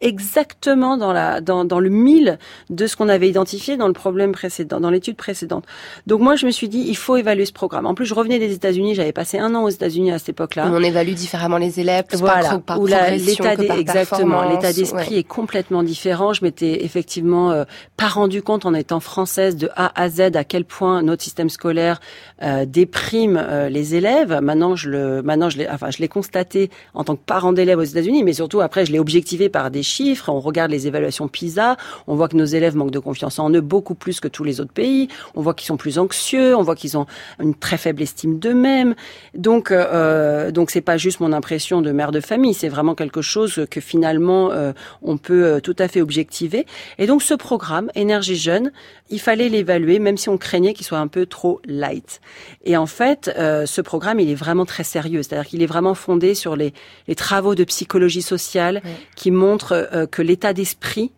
exactement 0.00 0.96
dans 0.96 1.12
la 1.12 1.40
dans, 1.40 1.64
dans 1.64 1.78
le 1.78 1.90
mille 1.90 2.38
de 2.70 2.86
ce 2.86 2.96
qu'on 2.96 3.08
avait 3.08 3.28
identifié 3.28 3.76
dans 3.76 3.86
le 3.86 3.92
problème 3.92 4.32
précédent, 4.32 4.80
dans 4.80 4.90
l'étude 4.90 5.16
précédente. 5.16 5.64
Donc 6.06 6.20
moi 6.20 6.36
je 6.36 6.46
me 6.46 6.50
suis 6.50 6.68
dit 6.68 6.84
il 6.86 6.96
faut 6.96 7.16
évaluer 7.16 7.44
ce 7.44 7.52
programme. 7.52 7.86
En 7.86 7.94
plus 7.94 8.06
je 8.06 8.14
revenais 8.14 8.38
des 8.38 8.52
États-Unis, 8.52 8.94
j'avais 8.94 9.12
passé 9.12 9.38
un 9.38 9.54
an 9.54 9.64
aux 9.64 9.68
États-Unis 9.68 10.10
à 10.10 10.18
cette 10.18 10.30
époque-là. 10.30 10.70
On 10.72 10.82
évalue 10.82 11.12
différemment 11.12 11.58
les 11.58 11.80
élèves, 11.80 12.04
voilà, 12.14 12.58
par, 12.60 12.78
par 12.78 12.80
l'état 12.80 13.54
exactement 13.76 14.48
l'état 14.48 14.72
d'esprit 14.72 15.16
est 15.16 15.24
complètement 15.24 15.82
différent. 15.82 16.32
Je 16.32 16.44
m'étais 16.44 16.84
effectivement 16.84 17.50
euh, 17.52 17.64
pas 17.96 18.08
rendu 18.08 18.42
compte 18.42 18.64
en 18.64 18.74
étant 18.74 19.00
française 19.00 19.56
de 19.56 19.68
A 19.76 19.92
à 20.00 20.08
Z 20.08 20.20
à 20.34 20.44
quel 20.44 20.64
point 20.64 21.02
notre 21.02 21.22
système 21.22 21.50
scolaire 21.50 22.00
euh, 22.42 22.64
déprime 22.64 23.36
euh, 23.36 23.68
les 23.68 23.94
élèves. 23.94 24.40
Maintenant 24.42 24.76
je 24.76 24.88
le 24.88 25.22
maintenant 25.22 25.50
je 25.50 25.58
l'ai 25.58 25.68
enfin 25.68 25.90
je 25.90 25.98
l'ai 25.98 26.08
constaté 26.08 26.70
en 26.94 27.04
tant 27.04 27.16
que 27.16 27.22
parent 27.24 27.52
d'élèves 27.52 27.78
aux 27.78 27.82
États-Unis, 27.82 28.24
mais 28.24 28.32
surtout 28.32 28.62
après 28.62 28.86
je 28.86 28.92
l'ai 28.92 28.98
objectivé 28.98 29.50
par 29.50 29.70
des 29.70 29.82
on 30.28 30.40
regarde 30.40 30.70
les 30.70 30.86
évaluations 30.86 31.28
PISA, 31.28 31.76
on 32.06 32.14
voit 32.14 32.28
que 32.28 32.36
nos 32.36 32.44
élèves 32.44 32.76
manquent 32.76 32.90
de 32.90 32.98
confiance 32.98 33.38
en 33.38 33.50
eux 33.50 33.60
beaucoup 33.60 33.94
plus 33.94 34.20
que 34.20 34.28
tous 34.28 34.44
les 34.44 34.60
autres 34.60 34.72
pays, 34.72 35.08
on 35.34 35.42
voit 35.42 35.54
qu'ils 35.54 35.66
sont 35.66 35.76
plus 35.76 35.98
anxieux, 35.98 36.56
on 36.56 36.62
voit 36.62 36.76
qu'ils 36.76 36.96
ont 36.96 37.06
une 37.40 37.54
très 37.54 37.76
faible 37.76 38.02
estime 38.02 38.38
d'eux-mêmes. 38.38 38.94
Donc, 39.34 39.70
euh, 39.70 40.50
donc 40.50 40.70
c'est 40.70 40.80
pas 40.80 40.96
juste 40.96 41.20
mon 41.20 41.32
impression 41.32 41.82
de 41.82 41.92
mère 41.92 42.12
de 42.12 42.20
famille, 42.20 42.54
c'est 42.54 42.68
vraiment 42.68 42.94
quelque 42.94 43.22
chose 43.22 43.66
que 43.70 43.80
finalement 43.80 44.50
euh, 44.52 44.72
on 45.02 45.16
peut 45.16 45.44
euh, 45.44 45.60
tout 45.60 45.76
à 45.78 45.88
fait 45.88 46.00
objectiver. 46.00 46.66
Et 46.98 47.06
donc 47.06 47.22
ce 47.22 47.34
programme 47.34 47.90
Énergie 47.94 48.36
Jeune, 48.36 48.72
il 49.10 49.20
fallait 49.20 49.48
l'évaluer, 49.48 49.98
même 49.98 50.16
si 50.16 50.28
on 50.28 50.38
craignait 50.38 50.72
qu'il 50.72 50.86
soit 50.86 50.98
un 50.98 51.08
peu 51.08 51.26
trop 51.26 51.60
light. 51.64 52.20
Et 52.64 52.76
en 52.76 52.86
fait, 52.86 53.30
euh, 53.36 53.66
ce 53.66 53.80
programme, 53.80 54.20
il 54.20 54.30
est 54.30 54.34
vraiment 54.34 54.64
très 54.64 54.84
sérieux, 54.84 55.22
c'est-à-dire 55.22 55.48
qu'il 55.48 55.62
est 55.62 55.66
vraiment 55.66 55.94
fondé 55.94 56.34
sur 56.34 56.56
les, 56.56 56.72
les 57.08 57.14
travaux 57.14 57.54
de 57.54 57.64
psychologie 57.64 58.22
sociale 58.22 58.82
qui 59.16 59.30
montrent 59.30 59.88
euh, 59.92 60.06
que 60.06 60.22
l'état 60.22 60.52
d'esprit 60.52 61.12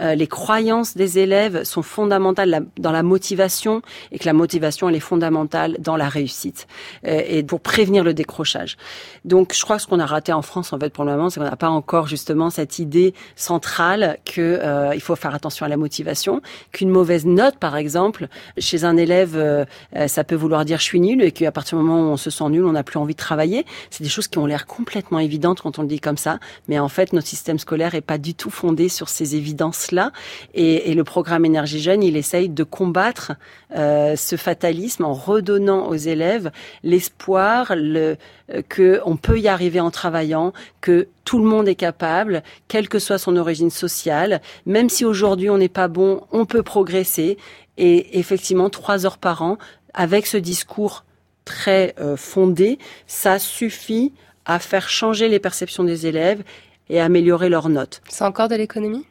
euh, 0.00 0.14
les 0.14 0.26
croyances 0.26 0.96
des 0.96 1.18
élèves 1.18 1.64
sont 1.64 1.82
fondamentales 1.82 2.66
dans 2.78 2.90
la 2.90 3.02
motivation 3.02 3.82
et 4.10 4.18
que 4.18 4.26
la 4.26 4.32
motivation 4.32 4.88
elle 4.88 4.96
est 4.96 5.00
fondamentale 5.00 5.76
dans 5.78 5.96
la 5.96 6.08
réussite 6.08 6.66
euh, 7.06 7.22
et 7.26 7.42
pour 7.42 7.60
prévenir 7.60 8.02
le 8.02 8.12
décrochage. 8.12 8.76
Donc 9.24 9.54
je 9.54 9.62
crois 9.62 9.76
que 9.76 9.82
ce 9.82 9.86
qu'on 9.86 10.00
a 10.00 10.06
raté 10.06 10.32
en 10.32 10.42
France 10.42 10.72
en 10.72 10.78
fait 10.78 10.92
pour 10.92 11.04
le 11.04 11.12
moment 11.12 11.30
c'est 11.30 11.38
qu'on 11.38 11.46
n'a 11.46 11.56
pas 11.56 11.68
encore 11.68 12.08
justement 12.08 12.50
cette 12.50 12.78
idée 12.78 13.14
centrale 13.36 14.18
que 14.24 14.40
euh, 14.40 14.94
il 14.94 15.00
faut 15.00 15.14
faire 15.14 15.34
attention 15.34 15.64
à 15.64 15.68
la 15.68 15.76
motivation, 15.76 16.42
qu'une 16.72 16.90
mauvaise 16.90 17.24
note 17.24 17.56
par 17.58 17.76
exemple 17.76 18.26
chez 18.58 18.84
un 18.84 18.96
élève 18.96 19.66
ça 20.06 20.24
peut 20.24 20.34
vouloir 20.34 20.64
dire 20.64 20.78
je 20.78 20.84
suis 20.84 21.00
nul 21.00 21.22
et 21.22 21.32
qu'à 21.32 21.52
partir 21.52 21.78
du 21.78 21.84
moment 21.84 22.08
où 22.08 22.12
on 22.12 22.16
se 22.16 22.30
sent 22.30 22.48
nul 22.48 22.64
on 22.64 22.72
n'a 22.72 22.82
plus 22.82 22.98
envie 22.98 23.14
de 23.14 23.18
travailler. 23.18 23.64
C'est 23.90 24.02
des 24.02 24.08
choses 24.08 24.28
qui 24.28 24.38
ont 24.38 24.46
l'air 24.46 24.66
complètement 24.66 25.18
évidentes 25.18 25.60
quand 25.60 25.78
on 25.78 25.82
le 25.82 25.88
dit 25.88 26.00
comme 26.00 26.16
ça, 26.16 26.38
mais 26.68 26.78
en 26.78 26.88
fait 26.88 27.12
notre 27.12 27.28
système 27.28 27.58
scolaire 27.58 27.94
est 27.94 28.00
pas 28.00 28.18
du 28.18 28.34
tout 28.34 28.50
fondé 28.50 28.88
sur 28.88 29.08
ces 29.08 29.36
évidences 29.36 29.83
Et, 30.54 30.94
le 30.94 31.04
programme 31.04 31.44
Énergie 31.44 31.80
Jeune, 31.80 32.02
il 32.02 32.16
essaye 32.16 32.48
de 32.48 32.64
combattre 32.64 33.32
euh, 33.74 34.16
ce 34.16 34.36
fatalisme 34.36 35.04
en 35.04 35.12
redonnant 35.12 35.88
aux 35.88 35.94
élèves 35.94 36.50
l'espoir 36.82 37.74
le, 37.76 38.16
euh, 38.52 39.16
peut 39.22 39.40
y 39.40 39.48
arriver 39.48 39.80
en 39.80 39.90
travaillant, 39.90 40.52
que 40.80 41.08
tout 41.24 41.38
le 41.38 41.44
monde 41.44 41.66
est 41.66 41.74
capable, 41.74 42.42
quelle 42.68 42.88
que 42.88 42.98
soit 42.98 43.18
son 43.18 43.36
origine 43.36 43.70
sociale. 43.70 44.40
Même 44.66 44.88
si 44.88 45.04
aujourd'hui 45.04 45.50
on 45.50 45.58
n'est 45.58 45.68
pas 45.68 45.88
bon, 45.88 46.22
on 46.30 46.44
peut 46.44 46.62
progresser. 46.62 47.38
Et 47.76 48.18
effectivement, 48.18 48.70
trois 48.70 49.06
heures 49.06 49.18
par 49.18 49.42
an, 49.42 49.58
avec 49.94 50.26
ce 50.26 50.36
discours 50.36 51.04
très 51.44 51.94
euh, 51.98 52.16
fondé, 52.16 52.78
ça 53.06 53.38
suffit 53.38 54.12
à 54.44 54.58
faire 54.58 54.88
changer 54.88 55.28
les 55.28 55.38
perceptions 55.38 55.84
des 55.84 56.06
élèves 56.06 56.42
et 56.90 57.00
améliorer 57.00 57.48
leurs 57.48 57.68
notes. 57.68 58.02
C'est 58.08 58.24
encore 58.24 58.48
de 58.48 58.56
l'économie? 58.56 59.06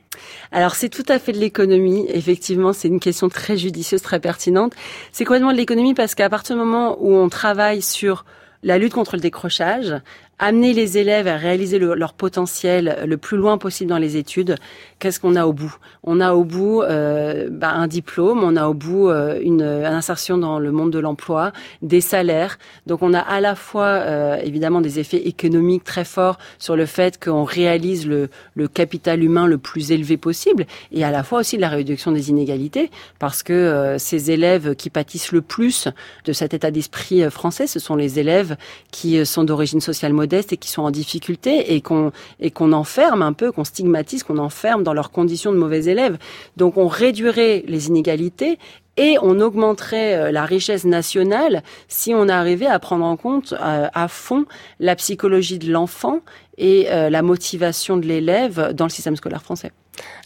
Alors 0.51 0.75
c'est 0.75 0.89
tout 0.89 1.05
à 1.07 1.19
fait 1.19 1.31
de 1.31 1.39
l'économie. 1.39 2.05
Effectivement, 2.09 2.73
c'est 2.73 2.87
une 2.87 2.99
question 2.99 3.29
très 3.29 3.57
judicieuse, 3.57 4.01
très 4.01 4.19
pertinente. 4.19 4.73
C'est 5.11 5.25
complètement 5.25 5.51
de 5.51 5.57
l'économie 5.57 5.93
parce 5.93 6.15
qu'à 6.15 6.29
partir 6.29 6.55
du 6.55 6.61
moment 6.61 6.97
où 6.99 7.15
on 7.15 7.29
travaille 7.29 7.81
sur 7.81 8.25
la 8.63 8.77
lutte 8.77 8.93
contre 8.93 9.15
le 9.15 9.21
décrochage, 9.21 9.93
amener 10.39 10.73
les 10.73 10.97
élèves 10.97 11.27
à 11.27 11.37
réaliser 11.37 11.79
leur 11.79 12.13
potentiel 12.13 13.03
le 13.05 13.17
plus 13.17 13.37
loin 13.37 13.57
possible 13.57 13.89
dans 13.89 13.97
les 13.97 14.17
études, 14.17 14.55
qu'est-ce 14.99 15.19
qu'on 15.19 15.35
a 15.35 15.45
au 15.45 15.53
bout? 15.53 15.75
On 16.03 16.19
a 16.19 16.33
au 16.33 16.43
bout 16.43 16.81
euh, 16.81 17.49
bah, 17.51 17.71
un 17.71 17.87
diplôme, 17.87 18.43
on 18.43 18.55
a 18.55 18.67
au 18.67 18.73
bout 18.73 19.09
euh, 19.09 19.39
une, 19.41 19.61
insertion 19.61 20.37
dans 20.37 20.59
le 20.59 20.71
monde 20.71 20.91
de 20.91 20.99
l'emploi, 20.99 21.51
des 21.81 22.01
salaires. 22.01 22.57
Donc 22.87 23.01
on 23.01 23.13
a 23.13 23.19
à 23.19 23.41
la 23.41 23.55
fois 23.55 23.85
euh, 23.85 24.37
évidemment 24.37 24.81
des 24.81 24.99
effets 24.99 25.27
économiques 25.27 25.83
très 25.83 26.05
forts 26.05 26.37
sur 26.57 26.75
le 26.75 26.85
fait 26.85 27.23
qu'on 27.23 27.43
réalise 27.43 28.07
le, 28.07 28.29
le, 28.55 28.67
capital 28.67 29.23
humain 29.23 29.45
le 29.45 29.57
plus 29.57 29.91
élevé 29.91 30.17
possible, 30.17 30.65
et 30.91 31.03
à 31.03 31.11
la 31.11 31.23
fois 31.23 31.39
aussi 31.39 31.57
la 31.57 31.69
réduction 31.69 32.11
des 32.11 32.29
inégalités, 32.29 32.89
parce 33.19 33.43
que 33.43 33.53
euh, 33.53 33.97
ces 33.97 34.31
élèves 34.31 34.75
qui 34.75 34.89
pâtissent 34.89 35.31
le 35.31 35.41
plus 35.41 35.87
de 36.25 36.33
cet 36.33 36.53
état 36.53 36.71
d'esprit 36.71 37.29
français, 37.29 37.67
ce 37.67 37.79
sont 37.79 37.95
les 37.95 38.19
élèves 38.19 38.55
qui 38.91 39.25
sont 39.25 39.43
d'origine 39.43 39.81
sociale 39.81 40.13
modestes 40.23 40.53
et 40.53 40.57
qui 40.57 40.69
sont 40.69 40.83
en 40.83 40.91
difficulté 40.91 41.73
et 41.73 41.81
qu'on 41.81 42.11
et 42.39 42.51
qu'on 42.51 42.71
enferme 42.71 43.21
un 43.21 43.33
peu, 43.33 43.51
qu'on 43.51 43.63
stigmatise, 43.63 44.23
qu'on 44.23 44.37
enferme 44.37 44.83
dans 44.83 44.93
leurs 44.93 45.11
conditions 45.11 45.51
de 45.51 45.57
mauvais 45.57 45.85
élèves. 45.85 46.17
Donc 46.57 46.77
on 46.77 46.87
réduirait 46.87 47.63
les 47.67 47.87
inégalités 47.87 48.57
et 48.97 49.17
on 49.21 49.39
augmenterait 49.39 50.15
euh, 50.15 50.31
la 50.31 50.45
richesse 50.45 50.85
nationale 50.85 51.63
si 51.87 52.13
on 52.13 52.29
arrivait 52.29 52.67
à 52.67 52.79
prendre 52.79 53.05
en 53.05 53.17
compte 53.17 53.53
euh, 53.53 53.87
à 53.93 54.07
fond 54.07 54.45
la 54.79 54.95
psychologie 54.95 55.59
de 55.59 55.71
l'enfant 55.71 56.19
et 56.57 56.91
euh, 56.91 57.09
la 57.09 57.21
motivation 57.21 57.97
de 57.97 58.05
l'élève 58.05 58.71
dans 58.73 58.85
le 58.85 58.91
système 58.91 59.15
scolaire 59.15 59.41
français. 59.41 59.71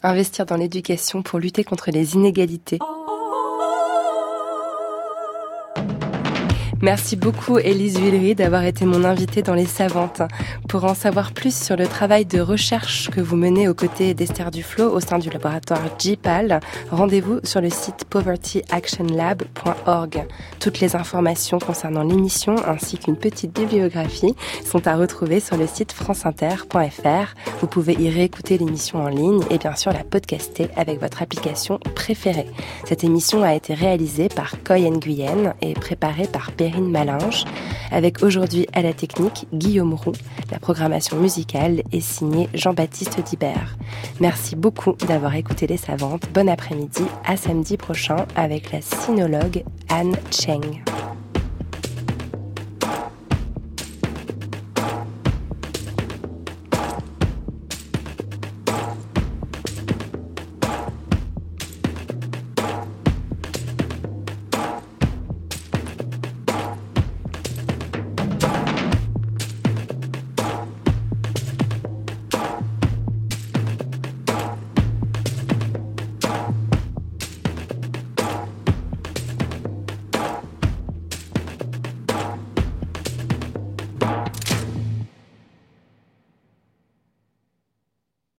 Investir 0.03 0.45
dans 0.45 0.57
l'éducation 0.57 1.23
pour 1.23 1.39
lutter 1.39 1.63
contre 1.63 1.91
les 1.91 2.15
inégalités. 2.15 2.79
Merci 6.83 7.15
beaucoup 7.15 7.57
Élise 7.57 7.97
Villery 7.97 8.35
d'avoir 8.35 8.63
été 8.63 8.85
mon 8.85 9.03
invitée 9.03 9.41
dans 9.41 9.55
Les 9.55 9.65
Savantes. 9.65 10.21
Pour 10.69 10.83
en 10.83 10.93
savoir 10.93 11.31
plus 11.31 11.57
sur 11.57 11.75
le 11.75 11.87
travail 11.87 12.25
de 12.25 12.39
recherche 12.39 13.09
que 13.09 13.19
vous 13.19 13.35
menez 13.35 13.67
aux 13.67 13.73
côtés 13.73 14.13
d'Esther 14.13 14.51
Duflo 14.51 14.91
au 14.91 14.99
sein 14.99 15.17
du 15.17 15.31
laboratoire 15.31 15.81
GPAL, 15.97 16.59
rendez-vous 16.91 17.39
sur 17.43 17.61
le 17.61 17.71
site 17.71 18.05
povertyactionlab.org. 18.07 20.27
Toutes 20.59 20.79
les 20.79 20.95
informations 20.95 21.57
concernant 21.57 22.03
l'émission 22.03 22.53
ainsi 22.67 22.99
qu'une 22.99 23.17
petite 23.17 23.53
bibliographie 23.53 24.35
sont 24.63 24.87
à 24.87 24.95
retrouver 24.95 25.39
sur 25.39 25.57
le 25.57 25.65
site 25.65 25.91
franceinter.fr. 25.91 27.33
Vous 27.59 27.67
pouvez 27.67 27.93
y 27.93 28.11
réécouter 28.11 28.59
l'émission 28.59 29.03
en 29.03 29.07
ligne 29.07 29.41
et 29.49 29.57
bien 29.57 29.75
sûr 29.75 29.93
la 29.93 30.03
podcaster 30.03 30.69
avec 30.75 31.01
votre 31.01 31.23
application 31.23 31.79
préférée. 31.95 32.45
Cette 32.85 33.03
émission 33.03 33.41
a 33.41 33.55
été 33.55 33.73
réalisée 33.73 34.29
par 34.29 34.61
Coy 34.63 34.91
Nguyen 34.91 35.55
et 35.63 35.73
préparée 35.73 36.27
par 36.27 36.51
Pierre 36.51 36.66
Avec 37.91 38.23
aujourd'hui 38.23 38.67
à 38.73 38.81
la 38.81 38.93
technique 38.93 39.47
Guillaume 39.53 39.93
Roux. 39.93 40.13
La 40.51 40.59
programmation 40.59 41.17
musicale 41.17 41.81
est 41.91 42.01
signée 42.01 42.49
Jean-Baptiste 42.53 43.21
Dibert. 43.21 43.77
Merci 44.19 44.55
beaucoup 44.55 44.93
d'avoir 45.07 45.35
écouté 45.35 45.67
Les 45.67 45.77
Savantes. 45.77 46.23
Bon 46.33 46.49
après-midi, 46.49 47.03
à 47.25 47.37
samedi 47.37 47.77
prochain 47.77 48.25
avec 48.35 48.71
la 48.71 48.81
sinologue 48.81 49.63
Anne 49.89 50.15
Cheng. 50.31 50.83